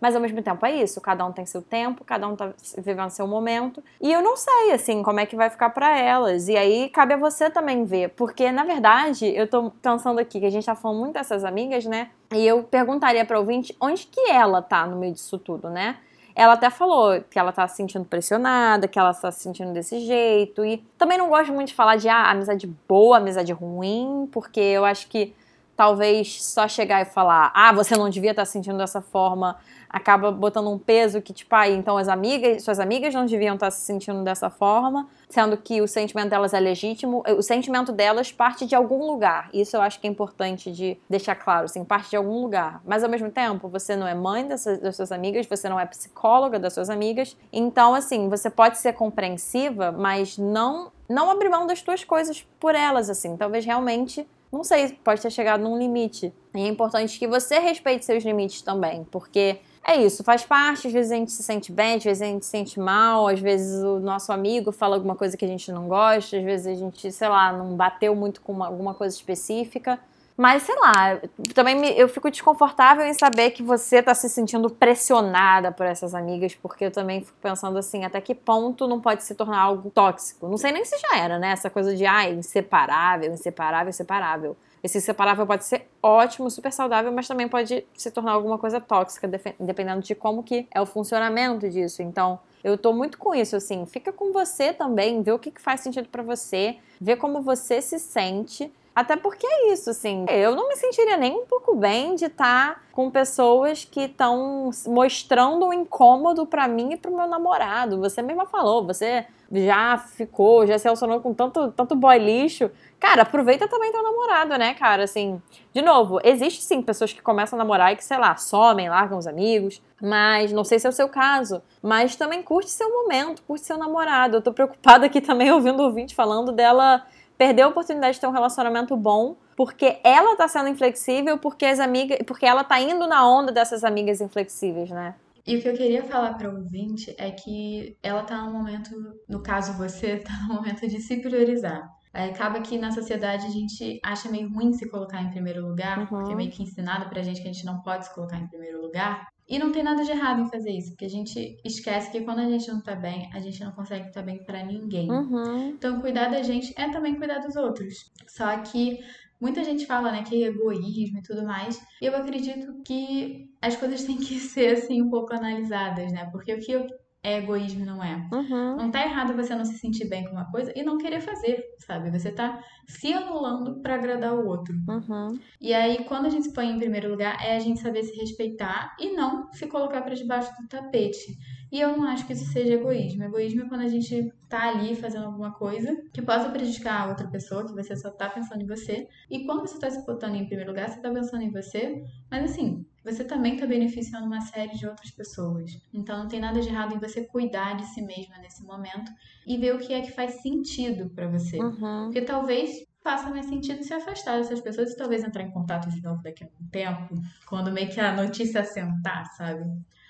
Mas 0.00 0.16
ao 0.16 0.20
mesmo 0.20 0.42
tempo 0.42 0.66
é 0.66 0.74
isso, 0.74 1.00
cada 1.00 1.24
um 1.24 1.30
tem 1.30 1.46
seu 1.46 1.62
tempo, 1.62 2.04
cada 2.04 2.26
um 2.26 2.34
tá 2.34 2.52
vivendo 2.78 3.10
seu 3.10 3.28
momento. 3.28 3.80
E 4.00 4.12
eu 4.12 4.20
não 4.20 4.36
sei, 4.36 4.72
assim, 4.72 5.04
como 5.04 5.20
é 5.20 5.24
que 5.24 5.36
vai 5.36 5.48
ficar 5.48 5.70
para 5.70 5.96
elas. 5.96 6.48
E 6.48 6.56
aí 6.56 6.88
cabe 6.88 7.14
a 7.14 7.16
você 7.16 7.48
também 7.48 7.84
ver. 7.84 8.10
Porque, 8.10 8.50
na 8.50 8.64
verdade, 8.64 9.26
eu 9.26 9.46
tô 9.46 9.70
pensando 9.70 10.18
aqui 10.18 10.40
que 10.40 10.46
a 10.46 10.50
gente 10.50 10.66
tá 10.66 10.74
falando 10.74 10.98
muito 10.98 11.14
dessas 11.14 11.44
amigas, 11.44 11.84
né? 11.84 12.10
E 12.34 12.44
eu 12.44 12.64
perguntaria 12.64 13.24
pra 13.24 13.38
ouvinte 13.38 13.72
onde 13.80 14.04
que 14.08 14.32
ela 14.32 14.60
tá 14.60 14.84
no 14.84 14.96
meio 14.96 15.12
disso 15.12 15.38
tudo, 15.38 15.70
né? 15.70 15.98
Ela 16.34 16.54
até 16.54 16.68
falou 16.68 17.22
que 17.30 17.38
ela 17.38 17.52
tá 17.52 17.66
se 17.68 17.76
sentindo 17.76 18.04
pressionada, 18.04 18.88
que 18.88 18.98
ela 18.98 19.14
tá 19.14 19.30
se 19.30 19.40
sentindo 19.40 19.72
desse 19.72 20.00
jeito. 20.00 20.64
E 20.64 20.78
também 20.98 21.16
não 21.16 21.28
gosto 21.28 21.52
muito 21.52 21.68
de 21.68 21.74
falar 21.74 21.96
de 21.96 22.08
ah, 22.08 22.30
amizade 22.30 22.66
boa, 22.88 23.18
amizade 23.18 23.52
ruim, 23.52 24.28
porque 24.32 24.60
eu 24.60 24.84
acho 24.84 25.06
que 25.08 25.32
talvez 25.76 26.42
só 26.44 26.68
chegar 26.68 27.02
e 27.02 27.04
falar, 27.04 27.50
ah, 27.54 27.72
você 27.72 27.96
não 27.96 28.08
devia 28.08 28.30
estar 28.30 28.44
se 28.44 28.52
sentindo 28.52 28.78
dessa 28.78 29.00
forma, 29.00 29.56
acaba 29.94 30.32
botando 30.32 30.68
um 30.68 30.78
peso 30.78 31.22
que, 31.22 31.32
tipo, 31.32 31.54
ah, 31.54 31.68
então 31.68 31.96
as 31.96 32.08
amigas, 32.08 32.64
suas 32.64 32.80
amigas 32.80 33.14
não 33.14 33.26
deviam 33.26 33.54
estar 33.54 33.70
se 33.70 33.82
sentindo 33.82 34.24
dessa 34.24 34.50
forma, 34.50 35.08
sendo 35.28 35.56
que 35.56 35.80
o 35.80 35.86
sentimento 35.86 36.30
delas 36.30 36.52
é 36.52 36.58
legítimo, 36.58 37.22
o 37.36 37.42
sentimento 37.42 37.92
delas 37.92 38.32
parte 38.32 38.66
de 38.66 38.74
algum 38.74 39.06
lugar. 39.06 39.48
Isso 39.52 39.76
eu 39.76 39.80
acho 39.80 40.00
que 40.00 40.06
é 40.08 40.10
importante 40.10 40.72
de 40.72 40.98
deixar 41.08 41.36
claro, 41.36 41.66
assim, 41.66 41.84
parte 41.84 42.10
de 42.10 42.16
algum 42.16 42.40
lugar. 42.42 42.80
Mas 42.84 43.04
ao 43.04 43.10
mesmo 43.10 43.30
tempo, 43.30 43.68
você 43.68 43.94
não 43.94 44.06
é 44.06 44.14
mãe 44.14 44.46
dessas, 44.46 44.80
das 44.80 44.96
suas 44.96 45.12
amigas, 45.12 45.46
você 45.46 45.68
não 45.68 45.78
é 45.78 45.86
psicóloga 45.86 46.58
das 46.58 46.72
suas 46.72 46.90
amigas, 46.90 47.36
então, 47.52 47.94
assim, 47.94 48.28
você 48.28 48.50
pode 48.50 48.78
ser 48.78 48.94
compreensiva, 48.94 49.92
mas 49.92 50.36
não, 50.36 50.90
não 51.08 51.30
abrir 51.30 51.48
mão 51.48 51.68
das 51.68 51.78
suas 51.78 52.02
coisas 52.02 52.44
por 52.58 52.74
elas, 52.74 53.08
assim. 53.08 53.36
Talvez 53.36 53.64
realmente 53.64 54.26
não 54.54 54.64
sei, 54.64 54.96
pode 55.02 55.20
ter 55.20 55.30
chegado 55.30 55.62
num 55.62 55.76
limite. 55.76 56.32
E 56.54 56.60
é 56.60 56.68
importante 56.68 57.18
que 57.18 57.26
você 57.26 57.58
respeite 57.58 58.04
seus 58.04 58.22
limites 58.24 58.62
também, 58.62 59.04
porque 59.10 59.58
é 59.86 59.96
isso, 59.96 60.22
faz 60.22 60.44
parte, 60.44 60.86
às 60.86 60.92
vezes 60.92 61.12
a 61.12 61.16
gente 61.16 61.32
se 61.32 61.42
sente 61.42 61.72
bem, 61.72 61.96
às 61.96 62.04
vezes 62.04 62.22
a 62.22 62.26
gente 62.26 62.44
se 62.44 62.50
sente 62.50 62.78
mal, 62.78 63.26
às 63.28 63.40
vezes 63.40 63.82
o 63.82 63.98
nosso 63.98 64.32
amigo 64.32 64.72
fala 64.72 64.94
alguma 64.96 65.14
coisa 65.14 65.36
que 65.36 65.44
a 65.44 65.48
gente 65.48 65.70
não 65.72 65.88
gosta, 65.88 66.38
às 66.38 66.44
vezes 66.44 66.66
a 66.66 66.74
gente, 66.74 67.10
sei 67.12 67.28
lá, 67.28 67.52
não 67.52 67.76
bateu 67.76 68.14
muito 68.14 68.40
com 68.40 68.52
uma, 68.52 68.66
alguma 68.66 68.94
coisa 68.94 69.14
específica. 69.14 69.98
Mas, 70.36 70.64
sei 70.64 70.74
lá, 70.80 71.20
também 71.54 71.76
me, 71.76 71.96
eu 71.96 72.08
fico 72.08 72.28
desconfortável 72.28 73.04
em 73.06 73.14
saber 73.14 73.50
que 73.52 73.62
você 73.62 74.02
tá 74.02 74.12
se 74.14 74.28
sentindo 74.28 74.68
pressionada 74.68 75.70
por 75.70 75.86
essas 75.86 76.12
amigas, 76.12 76.56
porque 76.56 76.86
eu 76.86 76.90
também 76.90 77.20
fico 77.20 77.38
pensando 77.40 77.78
assim, 77.78 78.04
até 78.04 78.20
que 78.20 78.34
ponto 78.34 78.88
não 78.88 79.00
pode 79.00 79.22
se 79.22 79.34
tornar 79.34 79.60
algo 79.60 79.90
tóxico? 79.90 80.48
Não 80.48 80.56
sei 80.56 80.72
nem 80.72 80.84
se 80.84 80.98
já 80.98 81.18
era, 81.18 81.38
né? 81.38 81.52
Essa 81.52 81.70
coisa 81.70 81.94
de, 81.94 82.04
ah, 82.04 82.28
inseparável, 82.28 83.32
inseparável, 83.32 83.90
inseparável. 83.90 84.56
Esse 84.82 84.98
inseparável 84.98 85.46
pode 85.46 85.64
ser 85.64 85.88
ótimo, 86.02 86.50
super 86.50 86.72
saudável, 86.72 87.12
mas 87.12 87.28
também 87.28 87.48
pode 87.48 87.86
se 87.96 88.10
tornar 88.10 88.32
alguma 88.32 88.58
coisa 88.58 88.80
tóxica, 88.80 89.26
dependendo 89.58 90.02
de 90.02 90.14
como 90.16 90.42
que 90.42 90.66
é 90.74 90.80
o 90.80 90.84
funcionamento 90.84 91.70
disso. 91.70 92.02
Então, 92.02 92.40
eu 92.62 92.76
tô 92.76 92.92
muito 92.92 93.18
com 93.18 93.34
isso, 93.34 93.54
assim, 93.56 93.86
fica 93.86 94.12
com 94.12 94.32
você 94.32 94.72
também, 94.72 95.22
vê 95.22 95.32
o 95.32 95.38
que, 95.38 95.50
que 95.50 95.60
faz 95.60 95.80
sentido 95.80 96.08
para 96.08 96.22
você, 96.22 96.76
vê 97.00 97.14
como 97.14 97.40
você 97.40 97.80
se 97.80 97.98
sente. 97.98 98.70
Até 98.94 99.16
porque 99.16 99.44
é 99.44 99.72
isso, 99.72 99.90
assim, 99.90 100.24
eu 100.28 100.54
não 100.54 100.68
me 100.68 100.76
sentiria 100.76 101.16
nem 101.16 101.34
um 101.34 101.46
pouco 101.46 101.74
bem 101.74 102.14
de 102.14 102.26
estar 102.26 102.74
tá 102.74 102.80
com 102.92 103.10
pessoas 103.10 103.84
que 103.84 104.02
estão 104.02 104.70
mostrando 104.86 105.66
um 105.66 105.72
incômodo 105.72 106.46
para 106.46 106.68
mim 106.68 106.92
e 106.92 106.96
pro 106.96 107.14
meu 107.14 107.26
namorado. 107.26 107.98
Você 107.98 108.22
mesma 108.22 108.46
falou, 108.46 108.86
você 108.86 109.26
já 109.50 109.98
ficou, 109.98 110.64
já 110.64 110.78
se 110.78 110.84
relacionou 110.84 111.20
com 111.20 111.34
tanto, 111.34 111.72
tanto 111.72 111.96
boy 111.96 112.18
lixo. 112.18 112.70
Cara, 113.00 113.22
aproveita 113.22 113.66
também 113.66 113.90
teu 113.90 114.02
namorado, 114.02 114.56
né, 114.56 114.74
cara? 114.74 115.04
Assim, 115.04 115.42
de 115.72 115.82
novo, 115.82 116.20
existe 116.22 116.62
sim 116.62 116.80
pessoas 116.80 117.12
que 117.12 117.20
começam 117.20 117.58
a 117.58 117.62
namorar 117.62 117.92
e 117.92 117.96
que, 117.96 118.04
sei 118.04 118.16
lá, 118.16 118.36
somem, 118.36 118.88
largam 118.88 119.18
os 119.18 119.26
amigos. 119.26 119.82
Mas 120.00 120.52
não 120.52 120.62
sei 120.62 120.78
se 120.78 120.86
é 120.86 120.90
o 120.90 120.92
seu 120.92 121.08
caso. 121.08 121.60
Mas 121.82 122.14
também 122.14 122.42
curte 122.42 122.70
seu 122.70 122.88
momento, 122.88 123.42
curte 123.42 123.66
seu 123.66 123.76
namorado. 123.76 124.36
Eu 124.36 124.42
tô 124.42 124.52
preocupada 124.52 125.06
aqui 125.06 125.20
também 125.20 125.50
ouvindo 125.50 125.80
o 125.80 125.86
ouvinte 125.86 126.14
falando 126.14 126.52
dela 126.52 127.04
perder 127.38 127.62
a 127.62 127.68
oportunidade 127.68 128.14
de 128.14 128.20
ter 128.20 128.26
um 128.26 128.32
relacionamento 128.32 128.96
bom 128.96 129.36
porque 129.56 129.98
ela 130.02 130.36
tá 130.36 130.48
sendo 130.48 130.68
inflexível, 130.68 131.38
porque 131.38 131.64
as 131.64 131.78
amigas, 131.78 132.18
porque 132.26 132.44
ela 132.46 132.64
tá 132.64 132.80
indo 132.80 133.06
na 133.06 133.28
onda 133.28 133.52
dessas 133.52 133.84
amigas 133.84 134.20
inflexíveis, 134.20 134.90
né? 134.90 135.14
E 135.46 135.56
o 135.56 135.62
que 135.62 135.68
eu 135.68 135.74
queria 135.74 136.02
falar 136.02 136.34
para 136.34 136.50
o 136.50 136.56
ouvinte 136.56 137.14
é 137.18 137.30
que 137.30 137.96
ela 138.02 138.22
tá 138.22 138.38
no 138.42 138.52
momento, 138.52 138.90
no 139.28 139.42
caso 139.42 139.74
você, 139.74 140.16
tá 140.24 140.32
no 140.48 140.54
momento 140.54 140.88
de 140.88 141.00
se 141.00 141.20
priorizar. 141.20 141.82
Acaba 142.12 142.60
que 142.60 142.78
na 142.78 142.92
sociedade 142.92 143.44
a 143.44 143.50
gente 143.50 143.98
acha 144.04 144.30
meio 144.30 144.48
ruim 144.52 144.72
se 144.72 144.88
colocar 144.88 145.20
em 145.20 145.30
primeiro 145.30 145.66
lugar, 145.66 145.98
Uhum. 145.98 146.06
porque 146.06 146.32
é 146.32 146.36
meio 146.36 146.50
que 146.50 146.62
ensinado 146.62 147.08
pra 147.10 147.22
gente 147.22 147.42
que 147.42 147.48
a 147.48 147.52
gente 147.52 147.66
não 147.66 147.80
pode 147.82 148.06
se 148.06 148.14
colocar 148.14 148.38
em 148.38 148.46
primeiro 148.46 148.80
lugar. 148.80 149.26
E 149.48 149.58
não 149.58 149.70
tem 149.72 149.82
nada 149.82 150.02
de 150.02 150.10
errado 150.10 150.40
em 150.40 150.48
fazer 150.48 150.70
isso, 150.70 150.90
porque 150.90 151.04
a 151.04 151.10
gente 151.10 151.58
esquece 151.64 152.10
que 152.10 152.22
quando 152.22 152.38
a 152.38 152.48
gente 152.48 152.66
não 152.68 152.80
tá 152.80 152.94
bem, 152.94 153.30
a 153.32 153.40
gente 153.40 153.62
não 153.62 153.72
consegue 153.72 154.08
estar 154.08 154.22
bem 154.22 154.42
pra 154.42 154.64
ninguém. 154.64 155.10
Uhum. 155.10 155.68
Então, 155.68 156.00
cuidar 156.00 156.28
da 156.28 156.42
gente 156.42 156.72
é 156.78 156.90
também 156.90 157.16
cuidar 157.16 157.40
dos 157.40 157.54
outros. 157.54 158.10
Só 158.26 158.56
que 158.58 159.04
muita 159.38 159.62
gente 159.62 159.84
fala, 159.84 160.10
né, 160.10 160.22
que 160.22 160.42
é 160.42 160.48
egoísmo 160.48 161.18
e 161.18 161.22
tudo 161.22 161.44
mais. 161.44 161.78
E 162.00 162.06
eu 162.06 162.16
acredito 162.16 162.82
que 162.86 163.50
as 163.60 163.76
coisas 163.76 164.04
têm 164.04 164.16
que 164.16 164.40
ser, 164.40 164.76
assim, 164.76 165.02
um 165.02 165.10
pouco 165.10 165.34
analisadas, 165.34 166.10
né? 166.10 166.28
Porque 166.32 166.54
o 166.54 166.60
que 166.60 166.86
é 167.24 167.38
egoísmo 167.38 167.86
não 167.86 168.04
é. 168.04 168.28
Uhum. 168.30 168.76
Não 168.76 168.90
tá 168.90 169.02
errado 169.02 169.34
você 169.34 169.54
não 169.54 169.64
se 169.64 169.78
sentir 169.78 170.06
bem 170.06 170.24
com 170.24 170.32
uma 170.32 170.50
coisa 170.50 170.70
e 170.76 170.82
não 170.82 170.98
querer 170.98 171.22
fazer, 171.22 171.64
sabe? 171.78 172.10
Você 172.10 172.30
tá 172.30 172.62
se 172.86 173.14
anulando 173.14 173.80
pra 173.80 173.94
agradar 173.94 174.34
o 174.34 174.46
outro. 174.46 174.74
Uhum. 174.86 175.38
E 175.58 175.72
aí, 175.72 176.04
quando 176.04 176.26
a 176.26 176.28
gente 176.28 176.48
se 176.48 176.52
põe 176.52 176.70
em 176.70 176.78
primeiro 176.78 177.10
lugar, 177.10 177.42
é 177.42 177.56
a 177.56 177.60
gente 177.60 177.80
saber 177.80 178.02
se 178.02 178.14
respeitar 178.14 178.94
e 179.00 179.12
não 179.12 179.50
se 179.52 179.66
colocar 179.66 180.02
pra 180.02 180.14
debaixo 180.14 180.52
do 180.60 180.68
tapete. 180.68 181.38
E 181.72 181.80
eu 181.80 181.96
não 181.96 182.04
acho 182.04 182.26
que 182.26 182.34
isso 182.34 182.44
seja 182.52 182.74
egoísmo. 182.74 183.24
Egoísmo 183.24 183.62
é 183.62 183.68
quando 183.68 183.80
a 183.80 183.88
gente 183.88 184.30
tá 184.48 184.68
ali 184.68 184.94
fazendo 184.94 185.24
alguma 185.24 185.52
coisa 185.54 185.96
que 186.12 186.20
possa 186.20 186.50
prejudicar 186.50 187.00
a 187.00 187.08
outra 187.08 187.26
pessoa, 187.26 187.66
que 187.66 187.72
você 187.72 187.96
só 187.96 188.10
tá 188.10 188.28
pensando 188.28 188.62
em 188.62 188.66
você. 188.66 189.08
E 189.30 189.46
quando 189.46 189.62
você 189.62 189.78
tá 189.78 189.90
se 189.90 190.04
botando 190.04 190.34
em 190.34 190.46
primeiro 190.46 190.70
lugar, 190.70 190.90
você 190.90 191.00
tá 191.00 191.10
pensando 191.10 191.42
em 191.42 191.50
você. 191.50 192.04
Mas 192.30 192.50
assim, 192.50 192.84
você 193.04 193.22
também 193.22 193.56
tá 193.56 193.66
beneficiando 193.66 194.26
uma 194.26 194.40
série 194.40 194.76
de 194.76 194.86
outras 194.86 195.10
pessoas. 195.10 195.70
Então 195.92 196.18
não 196.18 196.28
tem 196.28 196.40
nada 196.40 196.60
de 196.60 196.68
errado 196.68 196.94
em 196.94 196.98
você 196.98 197.24
cuidar 197.24 197.76
de 197.76 197.84
si 197.86 198.00
mesma 198.00 198.38
nesse 198.38 198.64
momento 198.64 199.12
e 199.46 199.58
ver 199.58 199.74
o 199.74 199.78
que 199.78 199.92
é 199.92 200.00
que 200.00 200.12
faz 200.12 200.40
sentido 200.40 201.10
pra 201.10 201.28
você. 201.28 201.58
Uhum. 201.60 202.04
Porque 202.04 202.22
talvez 202.22 202.84
faça 203.02 203.28
mais 203.28 203.44
sentido 203.46 203.84
se 203.84 203.92
afastar 203.92 204.38
dessas 204.38 204.62
pessoas 204.62 204.92
e 204.92 204.96
talvez 204.96 205.22
entrar 205.22 205.42
em 205.42 205.50
contato 205.50 205.90
de 205.90 206.02
novo 206.02 206.22
daqui 206.22 206.42
a 206.42 206.46
um 206.46 206.68
tempo, 206.70 207.14
quando 207.46 207.70
meio 207.70 207.90
que 207.90 208.00
a 208.00 208.16
notícia 208.16 208.62
assentar, 208.62 209.26
sabe? 209.36 209.62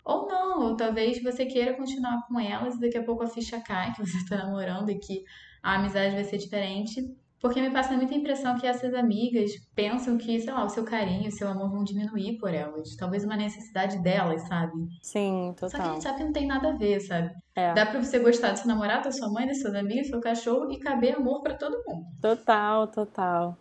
Ou 0.04 0.28
não, 0.28 0.60
ou 0.62 0.76
talvez 0.76 1.20
você 1.20 1.44
queira 1.46 1.74
continuar 1.74 2.24
com 2.28 2.38
elas 2.38 2.76
e 2.76 2.80
daqui 2.80 2.98
a 2.98 3.02
pouco 3.02 3.24
a 3.24 3.26
ficha 3.26 3.60
cai, 3.60 3.92
que 3.94 4.06
você 4.06 4.24
tá 4.28 4.36
namorando 4.36 4.90
e 4.90 4.98
que 4.98 5.24
a 5.62 5.74
amizade 5.74 6.14
vai 6.14 6.24
ser 6.24 6.38
diferente. 6.38 7.02
Porque 7.44 7.60
me 7.60 7.70
passa 7.70 7.92
muita 7.92 8.14
impressão 8.14 8.58
que 8.58 8.66
essas 8.66 8.94
amigas 8.94 9.50
pensam 9.74 10.16
que, 10.16 10.40
sei 10.40 10.50
lá, 10.50 10.64
o 10.64 10.68
seu 10.70 10.82
carinho, 10.82 11.28
o 11.28 11.30
seu 11.30 11.46
amor 11.46 11.68
vão 11.70 11.84
diminuir 11.84 12.38
por 12.38 12.54
elas. 12.54 12.96
Talvez 12.96 13.22
uma 13.22 13.36
necessidade 13.36 14.02
delas, 14.02 14.48
sabe? 14.48 14.72
Sim, 15.02 15.54
Só 15.60 15.68
que 15.68 15.76
a 15.76 15.78
total. 15.78 15.92
gente 15.92 16.02
sabe 16.04 16.16
que 16.16 16.24
não 16.24 16.32
tem 16.32 16.46
nada 16.46 16.70
a 16.70 16.72
ver, 16.78 17.00
sabe? 17.00 17.30
É. 17.54 17.74
Dá 17.74 17.84
pra 17.84 18.02
você 18.02 18.18
gostar 18.18 18.52
do 18.52 18.60
seu 18.60 18.66
namorado, 18.66 19.04
da 19.04 19.12
sua 19.12 19.28
mãe, 19.30 19.46
das 19.46 19.60
suas 19.60 19.74
amigas, 19.74 20.06
do 20.06 20.10
seu 20.12 20.20
cachorro 20.22 20.72
e 20.72 20.78
caber 20.78 21.16
amor 21.16 21.42
pra 21.42 21.52
todo 21.52 21.82
mundo. 21.86 22.06
Total, 22.22 22.86
total. 22.86 23.58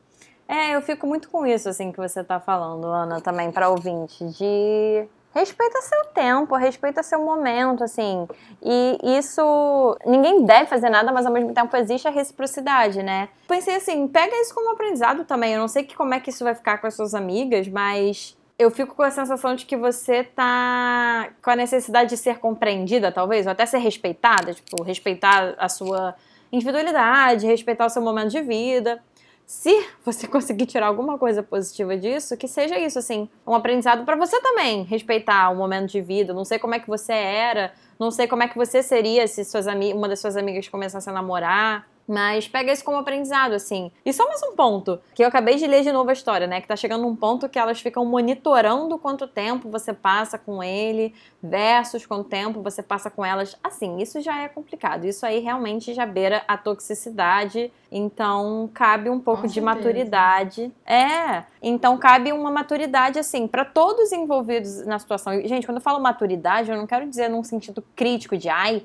É, 0.48 0.74
eu 0.74 0.82
fico 0.82 1.06
muito 1.06 1.30
com 1.30 1.46
isso, 1.46 1.68
assim, 1.68 1.92
que 1.92 1.98
você 1.98 2.24
tá 2.24 2.40
falando, 2.40 2.86
Ana, 2.88 3.20
também 3.20 3.52
pra 3.52 3.68
ouvinte, 3.68 4.24
de 4.30 5.06
respeita 5.34 5.82
seu 5.82 6.06
tempo, 6.14 6.56
respeita 6.56 7.04
seu 7.04 7.20
momento, 7.20 7.84
assim. 7.84 8.28
E 8.62 8.98
isso, 9.18 9.98
ninguém 10.06 10.46
deve 10.46 10.68
fazer 10.68 10.90
nada, 10.90 11.12
mas 11.12 11.26
ao 11.26 11.34
mesmo 11.34 11.54
tempo 11.54 11.76
existe 11.76 12.08
a 12.08 12.12
reciprocidade, 12.12 13.02
né? 13.02 13.30
Pensei 13.48 13.76
assim, 13.76 14.08
pega 14.08 14.36
isso 14.42 14.54
como 14.54 14.72
aprendizado 14.72 15.26
também. 15.26 15.54
Eu 15.54 15.60
não 15.60 15.68
sei 15.68 15.84
que, 15.84 15.96
como 15.96 16.14
é 16.14 16.20
que 16.20 16.30
isso 16.30 16.44
vai 16.44 16.54
ficar 16.54 16.78
com 16.78 16.88
as 16.88 16.96
suas 16.96 17.14
amigas, 17.14 17.68
mas 17.68 18.38
eu 18.58 18.70
fico 18.70 18.96
com 18.96 19.04
a 19.04 19.12
sensação 19.12 19.56
de 19.56 19.66
que 19.66 19.76
você 19.76 20.24
tá 20.24 21.30
com 21.42 21.50
a 21.50 21.56
necessidade 21.56 22.10
de 22.10 22.18
ser 22.18 22.38
compreendida, 22.38 23.12
talvez, 23.12 23.46
ou 23.46 23.52
até 23.52 23.66
ser 23.66 23.80
respeitada, 23.80 24.54
tipo, 24.54 24.84
respeitar 24.84 25.56
a 25.58 25.68
sua 25.68 26.16
individualidade, 26.52 27.48
respeitar 27.48 27.88
o 27.88 27.90
seu 27.90 28.02
momento 28.02 28.30
de 28.30 28.42
vida. 28.42 29.02
Se 29.46 29.86
você 30.04 30.28
conseguir 30.28 30.66
tirar 30.66 30.88
alguma 30.88 31.18
coisa 31.18 31.44
positiva 31.44 31.98
disso, 31.98 32.38
que 32.38 32.48
seja 32.48 32.78
isso, 32.80 33.00
assim, 33.00 33.30
um 33.46 33.54
aprendizado 33.54 34.06
pra 34.06 34.16
você 34.16 34.40
também, 34.42 34.84
respeitar 34.84 35.50
o 35.50 35.56
momento 35.56 35.92
de 35.92 36.02
vida. 36.02 36.34
Não 36.34 36.46
sei 36.46 36.60
como 36.60 36.76
é 36.76 36.80
que 36.80 36.88
você 36.88 37.14
era, 37.14 37.74
não 38.00 38.12
sei 38.12 38.28
como 38.28 38.44
é 38.44 38.48
que 38.48 38.58
você 38.58 38.82
seria 38.82 39.28
se 39.28 39.44
suas 39.44 39.68
uma 39.68 40.08
das 40.08 40.20
suas 40.20 40.36
amigas 40.38 40.68
começasse 40.68 41.10
a 41.10 41.14
namorar. 41.14 41.88
Mas 42.06 42.50
pega 42.50 42.72
isso 42.72 42.84
como 42.84 42.98
aprendizado, 42.98 43.54
assim. 43.54 43.90
E 44.06 44.12
só 44.12 44.28
mais 44.28 44.44
um 44.44 44.56
ponto, 44.56 45.00
que 45.16 45.24
eu 45.24 45.28
acabei 45.28 45.56
de 45.56 45.66
ler 45.66 45.84
de 45.84 45.92
novo 45.92 46.10
a 46.10 46.14
história, 46.14 46.46
né? 46.46 46.60
Que 46.60 46.68
tá 46.68 46.76
chegando 46.76 47.08
um 47.08 47.16
ponto 47.16 47.48
que 47.48 47.58
elas 47.58 47.80
ficam 47.80 48.04
monitorando 48.06 48.98
quanto 48.98 49.26
tempo 49.26 49.70
você 49.70 49.94
passa 49.94 50.38
com 50.38 50.62
ele, 50.62 51.14
versus 51.44 52.06
quanto 52.06 52.30
tempo 52.30 52.62
você 52.62 52.82
passa 52.82 53.10
com 53.10 53.26
elas. 53.26 53.58
Assim, 53.62 53.98
isso 53.98 54.22
já 54.22 54.42
é 54.42 54.48
complicado. 54.48 55.04
Isso 55.04 55.26
aí 55.26 55.40
realmente 55.40 55.94
já 55.94 56.06
beira 56.06 56.42
a 56.48 56.56
toxicidade. 56.56 57.70
Então, 57.92 58.70
cabe 58.74 59.10
um 59.10 59.20
pouco 59.20 59.42
Com 59.42 59.48
de 59.48 59.54
certeza. 59.56 59.76
maturidade. 59.76 60.72
É. 60.86 61.44
Então, 61.62 61.98
cabe 61.98 62.32
uma 62.32 62.50
maturidade, 62.50 63.20
assim, 63.20 63.46
pra 63.46 63.66
todos 63.66 64.12
envolvidos 64.14 64.86
na 64.86 64.98
situação. 64.98 65.34
Gente, 65.46 65.66
quando 65.68 65.78
eu 65.78 65.84
falo 65.84 66.00
maturidade, 66.00 66.72
eu 66.72 66.78
não 66.78 66.88
quero 66.88 67.08
dizer 67.10 67.28
num 67.30 67.44
sentido 67.44 67.84
crítico 67.94 68.38
de, 68.38 68.48
ai, 68.48 68.82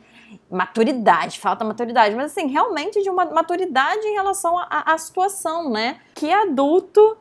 maturidade, 0.51 1.39
falta 1.39 1.65
maturidade, 1.65 2.15
mas 2.15 2.33
assim, 2.33 2.49
realmente 2.49 3.03
de 3.03 3.09
uma 3.09 3.25
maturidade 3.27 4.07
em 4.07 4.15
relação 4.15 4.59
à- 4.59 4.99
situação, 4.99 5.71
né? 5.71 5.99
Que 6.15 6.31
adulto 6.33 7.17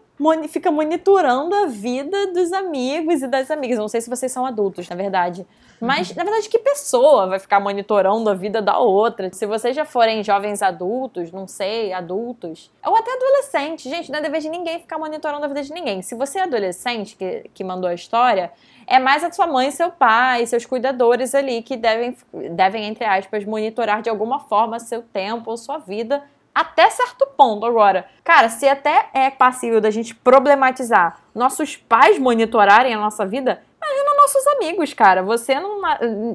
fica 0.48 0.72
monitorando 0.72 1.54
a 1.56 1.66
vida 1.68 2.34
dos 2.34 2.52
amigos 2.52 3.22
e 3.22 3.28
das 3.28 3.52
amigas. 3.52 3.78
Não 3.78 3.88
sei 3.88 4.02
se 4.02 4.10
vocês 4.10 4.32
são 4.32 4.46
adultos, 4.46 4.90
na 4.90 4.96
verdade. 4.96 5.46
Mas, 5.80 6.14
na 6.16 6.24
verdade, 6.24 6.50
que 6.50 6.58
pessoa 6.58 7.28
vai 7.28 7.38
ficar 7.38 7.60
monitorando 7.60 8.28
a 8.30 8.34
vida 8.34 8.62
da 8.62 8.80
outra? 8.80 9.32
Se 9.32 9.46
vocês 9.46 9.76
já 9.76 9.86
forem 9.86 10.24
jovens 10.24 10.64
adultos, 10.64 11.32
não 11.32 11.48
sei, 11.48 11.94
adultos, 11.94 12.72
ou 12.84 12.96
até 12.96 13.14
adolescentes, 13.14 13.92
gente, 13.92 14.12
não 14.12 14.18
é 14.18 14.22
dever 14.22 14.42
de 14.42 14.50
ninguém 14.50 14.80
ficar 14.80 14.98
monitorando 14.98 15.46
a 15.46 15.48
vida 15.48 15.62
de 15.62 15.72
ninguém. 15.72 16.02
Se 16.02 16.16
você 16.16 16.40
é 16.40 16.44
adolescente 16.44 17.16
que, 17.16 17.50
que 17.54 17.64
mandou 17.64 17.88
a 17.88 17.94
história, 17.94 18.52
é 18.88 18.98
mais 18.98 19.24
a 19.24 19.32
sua 19.32 19.46
mãe, 19.46 19.70
seu 19.70 19.92
pai, 19.92 20.48
seus 20.48 20.66
cuidadores 20.66 21.36
ali 21.36 21.62
que 21.62 21.78
devem, 21.78 22.18
devem, 22.52 22.86
entre 22.86 23.06
aspas, 23.06 23.46
monitorar 23.46 24.02
de 24.02 24.10
alguma 24.10 24.40
forma 24.40 24.80
seu 24.80 25.04
tempo 25.04 25.52
ou 25.52 25.58
sua 25.58 25.78
vida 25.78 26.24
até 26.58 26.90
certo 26.90 27.28
ponto. 27.38 27.68
Agora, 27.68 28.08
cara, 28.24 28.50
se 28.50 28.68
até 28.68 29.10
é 29.14 29.30
passível 29.30 29.80
da 29.80 29.92
gente 29.92 30.16
problematizar 30.16 31.20
nossos 31.36 31.78
pais 31.78 32.18
monitorarem 32.18 32.96
a 32.96 33.00
nossa 33.00 33.24
vida, 33.28 33.62
imagina 33.88 34.16
nossos 34.16 34.48
amigos, 34.48 34.94
cara. 34.94 35.24
Você 35.24 35.60
não. 35.60 35.82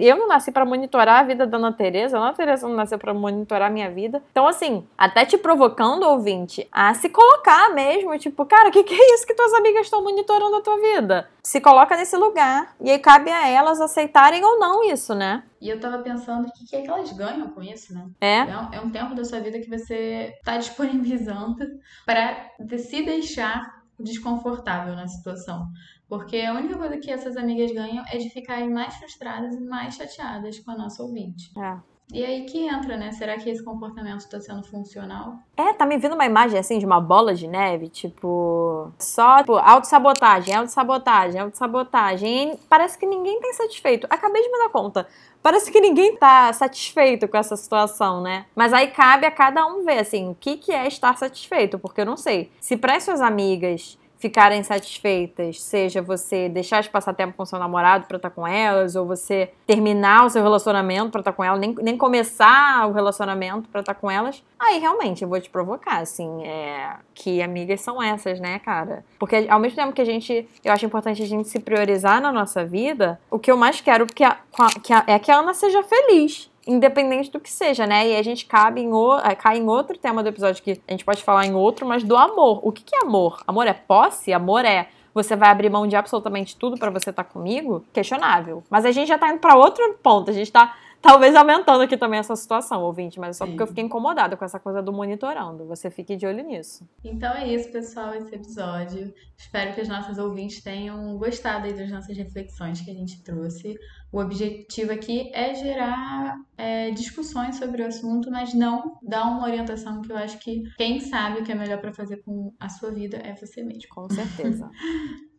Eu 0.01 0.17
não 0.17 0.29
nasci 0.29 0.51
pra 0.51 0.65
monitorar 0.65 1.21
a 1.21 1.23
vida 1.23 1.47
da 1.47 1.59
Ana 1.59 1.73
Tereza, 1.73 2.19
a 2.19 2.21
Ana 2.21 2.33
Tereza 2.33 2.67
não 2.67 2.75
nasceu 2.75 2.99
pra 2.99 3.13
monitorar 3.13 3.69
a 3.69 3.73
minha 3.73 3.91
vida. 3.91 4.23
Então, 4.31 4.47
assim, 4.47 4.87
até 4.97 5.25
te 5.25 5.37
provocando, 5.37 6.05
ouvinte, 6.05 6.67
a 6.73 6.95
se 6.95 7.09
colocar 7.09 7.73
mesmo, 7.75 8.17
tipo, 8.19 8.45
cara, 8.47 8.69
o 8.69 8.73
que, 8.73 8.83
que 8.83 8.95
é 8.95 9.15
isso 9.15 9.27
que 9.27 9.35
tuas 9.35 9.53
amigas 9.55 9.83
estão 9.83 10.03
monitorando 10.03 10.57
a 10.57 10.63
tua 10.63 10.81
vida? 10.81 11.29
Se 11.43 11.61
coloca 11.61 11.97
nesse 11.97 12.17
lugar. 12.17 12.75
E 12.81 12.91
aí 12.91 12.99
cabe 12.99 13.31
a 13.31 13.49
elas 13.49 13.81
aceitarem 13.81 14.45
ou 14.45 14.59
não 14.59 14.85
isso, 14.85 15.15
né? 15.15 15.43
E 15.61 15.69
eu 15.69 15.79
tava 15.79 15.99
pensando 15.99 16.49
o 16.49 16.53
que, 16.53 16.67
que 16.67 16.77
é 16.77 16.83
que 16.83 16.89
elas 16.89 17.13
ganham 17.13 17.49
com 17.51 17.63
isso, 17.63 17.95
né? 17.95 18.07
É. 18.21 18.39
É 18.39 18.59
um, 18.59 18.75
é 18.75 18.81
um 18.81 18.91
tempo 18.91 19.15
da 19.15 19.25
sua 19.25 19.41
vida 19.41 19.61
que 19.61 19.69
você 19.69 20.35
tá 20.45 20.57
disponibilizando 20.59 21.57
para 22.05 22.51
se 22.79 23.03
deixar 23.03 23.83
desconfortável 23.99 24.95
na 24.97 25.07
situação. 25.07 25.69
Porque 26.13 26.43
a 26.43 26.53
única 26.53 26.77
coisa 26.77 26.99
que 26.99 27.11
essas 27.11 27.39
amigas 27.39 27.73
ganham 27.73 28.05
é 28.13 28.19
de 28.19 28.29
ficarem 28.29 28.69
mais 28.69 28.95
frustradas 28.97 29.55
e 29.55 29.61
mais 29.63 29.95
chateadas 29.95 30.59
com 30.59 30.71
a 30.71 30.77
nossa 30.77 31.03
ouvinte. 31.03 31.51
É. 31.59 31.79
E 32.13 32.23
aí 32.23 32.45
que 32.45 32.69
entra, 32.69 32.99
né? 32.99 33.11
Será 33.13 33.39
que 33.39 33.49
esse 33.49 33.65
comportamento 33.65 34.21
está 34.21 34.39
sendo 34.39 34.63
funcional? 34.63 35.39
É, 35.57 35.73
tá 35.73 35.87
me 35.87 35.97
vindo 35.97 36.15
uma 36.15 36.27
imagem 36.27 36.59
assim 36.59 36.79
de 36.79 36.85
uma 36.85 37.01
bola 37.01 37.35
de 37.35 37.49
neve, 37.49 37.89
tipo. 37.89 38.93
Só, 38.99 39.39
tipo, 39.39 39.57
autossabotagem, 39.57 40.55
autossabotagem, 40.55 41.41
autossabotagem. 41.41 42.53
E 42.53 42.59
parece 42.69 42.99
que 42.99 43.07
ninguém 43.07 43.41
tem 43.41 43.55
satisfeito. 43.55 44.07
Acabei 44.11 44.43
de 44.43 44.51
me 44.51 44.59
dar 44.59 44.69
conta. 44.69 45.09
Parece 45.43 45.73
que 45.73 45.81
ninguém 45.81 46.15
tá 46.17 46.53
satisfeito 46.53 47.27
com 47.27 47.39
essa 47.39 47.57
situação, 47.57 48.21
né? 48.21 48.45
Mas 48.55 48.75
aí 48.75 48.89
cabe 48.89 49.25
a 49.25 49.31
cada 49.31 49.65
um 49.67 49.83
ver, 49.83 50.01
assim, 50.01 50.29
o 50.29 50.35
que, 50.35 50.59
que 50.59 50.73
é 50.73 50.87
estar 50.87 51.17
satisfeito, 51.17 51.79
porque 51.79 52.03
eu 52.03 52.07
não 52.07 52.19
sei. 52.19 52.53
Se 52.61 52.77
para 52.77 52.97
as 52.97 53.05
suas 53.05 53.23
amigas 53.23 53.99
ficarem 54.23 54.63
satisfeitas, 54.63 55.61
seja 55.61 56.01
você 56.01 56.49
deixar 56.49 56.81
de 56.81 56.89
passar 56.89 57.13
tempo 57.13 57.35
com 57.37 57.45
seu 57.45 57.59
namorado 57.59 58.07
pra 58.07 58.19
estar 58.19 58.31
com 58.31 58.47
elas, 58.47 58.95
ou 58.95 59.05
você 59.05 59.51
terminar 59.67 60.25
o 60.27 60.31
seu 60.31 60.41
relacionamento 60.45 61.11
pra 61.11 61.21
estar 61.21 61.33
com 61.33 61.43
elas, 61.43 61.59
nem, 61.59 61.75
nem 61.83 61.97
começar 61.97 62.87
o 62.89 62.93
relacionamento 62.93 63.69
pra 63.69 63.81
estar 63.81 63.95
com 63.95 64.09
elas, 64.09 64.41
aí 64.61 64.79
realmente 64.79 65.23
eu 65.25 65.29
vou 65.29 65.41
te 65.41 65.51
provocar, 65.51 65.99
assim, 65.99 66.45
é, 66.47 66.95
que 67.13 67.43
amigas 67.43 67.81
são 67.81 68.01
essas, 68.01 68.39
né, 68.39 68.61
cara? 68.61 69.05
Porque 69.19 69.45
ao 69.51 69.59
mesmo 69.59 69.75
tempo 69.75 69.93
que 69.93 70.01
a 70.01 70.05
gente, 70.05 70.49
eu 70.65 70.73
acho 70.73 70.87
importante 70.87 71.21
a 71.21 71.27
gente 71.27 71.49
se 71.49 71.59
priorizar 71.59 72.21
na 72.21 72.31
nossa 72.31 72.65
vida, 72.65 73.19
o 73.29 73.41
que 73.41 73.51
eu 73.51 73.57
mais 73.57 73.81
quero 73.81 74.07
que 74.07 74.23
a- 74.23 74.39
que 74.85 74.93
a- 74.93 75.05
é 75.09 75.19
que 75.19 75.33
a 75.33 75.39
Ana 75.41 75.53
seja 75.53 75.83
feliz. 75.83 76.49
Independente 76.67 77.31
do 77.31 77.41
que 77.41 77.51
seja, 77.51 77.87
né? 77.87 78.09
E 78.09 78.17
a 78.17 78.23
gente 78.23 78.47
cabe 78.47 78.81
em 78.81 78.93
o, 78.93 79.19
eh, 79.19 79.35
cai 79.35 79.59
em 79.59 79.69
outro 79.69 79.99
tema 79.99 80.23
do 80.23 80.29
episódio 80.29 80.63
que 80.63 80.81
a 80.87 80.93
gente 80.93 81.05
pode 81.05 81.23
falar 81.23 81.47
em 81.47 81.55
outro, 81.55 81.87
mas 81.87 82.05
do 82.05 82.17
amor. 82.17 82.61
O 82.63 82.71
que, 82.71 82.83
que 82.83 82.95
é 82.95 83.01
amor? 83.01 83.43
Amor 83.47 83.67
é 83.67 83.73
posse? 83.73 84.33
Amor 84.33 84.65
é 84.65 84.89
você 85.15 85.37
vai 85.37 85.51
abrir 85.51 85.69
mão 85.69 85.87
de 85.87 85.95
absolutamente 85.95 86.57
tudo 86.57 86.79
pra 86.79 86.91
você 86.91 87.11
estar 87.11 87.25
comigo? 87.25 87.85
Questionável. 87.93 88.63
Mas 88.71 88.85
a 88.85 88.93
gente 88.93 89.09
já 89.09 89.19
tá 89.19 89.31
indo 89.31 89.41
pra 89.41 89.57
outro 89.57 89.99
ponto. 90.03 90.31
A 90.31 90.35
gente 90.35 90.51
tá 90.51 90.75
talvez 91.03 91.35
aumentando 91.35 91.83
aqui 91.83 91.97
também 91.97 92.21
essa 92.21 92.37
situação, 92.37 92.83
ouvinte, 92.83 93.19
mas 93.19 93.31
é 93.31 93.39
só 93.39 93.45
Sim. 93.45 93.51
porque 93.51 93.63
eu 93.65 93.67
fiquei 93.67 93.85
incomodada 93.85 94.37
com 94.37 94.45
essa 94.45 94.61
coisa 94.61 94.81
do 94.81 94.93
monitorando. 94.93 95.67
Você 95.67 95.91
fique 95.91 96.17
de 96.17 96.25
olho 96.25 96.45
nisso. 96.45 96.89
Então 97.05 97.35
é 97.35 97.53
isso, 97.53 97.71
pessoal, 97.71 98.15
esse 98.15 98.35
episódio. 98.35 99.13
Espero 99.37 99.75
que 99.75 99.81
os 99.81 99.89
nossos 99.89 100.17
ouvintes 100.17 100.63
tenham 100.63 101.19
gostado 101.19 101.67
aí 101.67 101.75
das 101.75 101.91
nossas 101.91 102.17
reflexões 102.17 102.81
que 102.81 102.91
a 102.91 102.95
gente 102.95 103.23
trouxe. 103.23 103.77
O 104.13 104.21
objetivo 104.21 104.93
aqui 104.93 105.31
é 105.35 105.55
gerar 105.55 106.37
é, 106.57 106.91
discussões 106.93 107.57
sobre 107.57 107.83
o 107.83 107.87
assunto, 107.87 108.31
mas 108.31 108.55
não 108.55 108.99
dar 109.03 109.25
uma 109.25 109.45
orientação 109.45 110.01
que 110.01 110.13
eu 110.13 110.17
acho 110.17 110.39
que 110.39 110.63
quem 110.77 111.01
sabe 111.01 111.41
o 111.41 111.45
que 111.45 111.51
é 111.51 111.55
melhor 111.55 111.81
para 111.81 111.93
fazer 111.93 112.19
com 112.19 112.55
a 112.61 112.69
sua 112.69 112.93
vida 112.93 113.17
é 113.17 113.35
você 113.35 113.63
mesmo. 113.63 113.89
Com 113.91 114.09
certeza. 114.09 114.71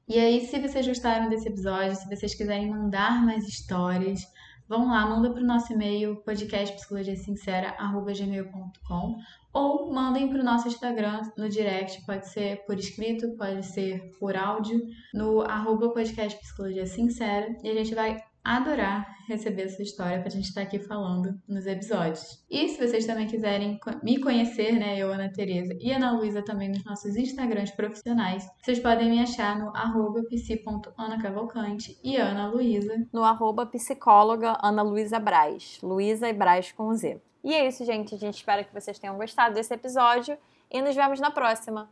E 0.05 0.19
aí, 0.19 0.45
se 0.45 0.59
vocês 0.59 0.85
gostaram 0.85 1.29
desse 1.29 1.47
episódio, 1.47 1.95
se 1.95 2.13
vocês 2.13 2.35
quiserem 2.35 2.69
mandar 2.69 3.25
mais 3.25 3.47
histórias, 3.47 4.19
vão 4.67 4.89
lá, 4.89 5.07
manda 5.07 5.31
pro 5.31 5.45
nosso 5.45 5.71
e-mail 5.73 6.15
podcastpsicologiasincera@gmail.com 6.23 9.17
ou 9.53 9.93
mandem 9.93 10.29
pro 10.29 10.43
nosso 10.43 10.67
Instagram 10.67 11.21
no 11.37 11.47
direct, 11.47 12.03
pode 12.05 12.27
ser 12.27 12.65
por 12.65 12.77
escrito, 12.77 13.37
pode 13.37 13.65
ser 13.65 14.11
por 14.19 14.35
áudio, 14.35 14.81
no 15.13 15.41
arroba 15.41 15.93
e 17.63 17.69
a 17.69 17.75
gente 17.75 17.93
vai 17.93 18.19
adorar 18.43 19.13
receber 19.27 19.63
a 19.63 19.69
sua 19.69 19.83
história 19.83 20.19
pra 20.19 20.29
gente 20.29 20.49
estar 20.49 20.61
aqui 20.61 20.79
falando 20.79 21.39
nos 21.47 21.65
episódios. 21.65 22.43
E 22.49 22.69
se 22.69 22.85
vocês 22.85 23.05
também 23.05 23.27
quiserem 23.27 23.79
me 24.03 24.19
conhecer, 24.19 24.73
né, 24.73 24.97
eu, 24.97 25.11
Ana 25.11 25.31
Tereza 25.31 25.75
e 25.79 25.91
Ana 25.91 26.11
Luísa 26.11 26.43
também 26.43 26.69
nos 26.69 26.83
nossos 26.83 27.15
Instagrams 27.15 27.71
profissionais, 27.71 28.45
vocês 28.61 28.79
podem 28.79 29.09
me 29.09 29.21
achar 29.21 29.57
no 29.57 29.75
arroba 29.75 30.23
psi.anacavalcante 30.23 31.97
e 32.03 32.17
Ana 32.17 32.47
Luísa. 32.49 33.07
No 33.13 33.23
arroba 33.23 33.65
psicóloga 33.65 34.57
Ana 34.61 34.81
Luísa 34.81 35.19
Braz. 35.19 35.79
Luísa 35.81 36.29
e 36.29 36.33
Braz 36.33 36.71
com 36.71 36.93
Z. 36.93 37.21
E 37.43 37.53
é 37.53 37.67
isso, 37.67 37.83
gente. 37.85 38.15
A 38.15 38.17
gente 38.17 38.35
espera 38.35 38.63
que 38.63 38.73
vocês 38.73 38.97
tenham 38.97 39.17
gostado 39.17 39.55
desse 39.55 39.73
episódio 39.73 40.37
e 40.71 40.81
nos 40.81 40.95
vemos 40.95 41.19
na 41.19 41.29
próxima. 41.29 41.81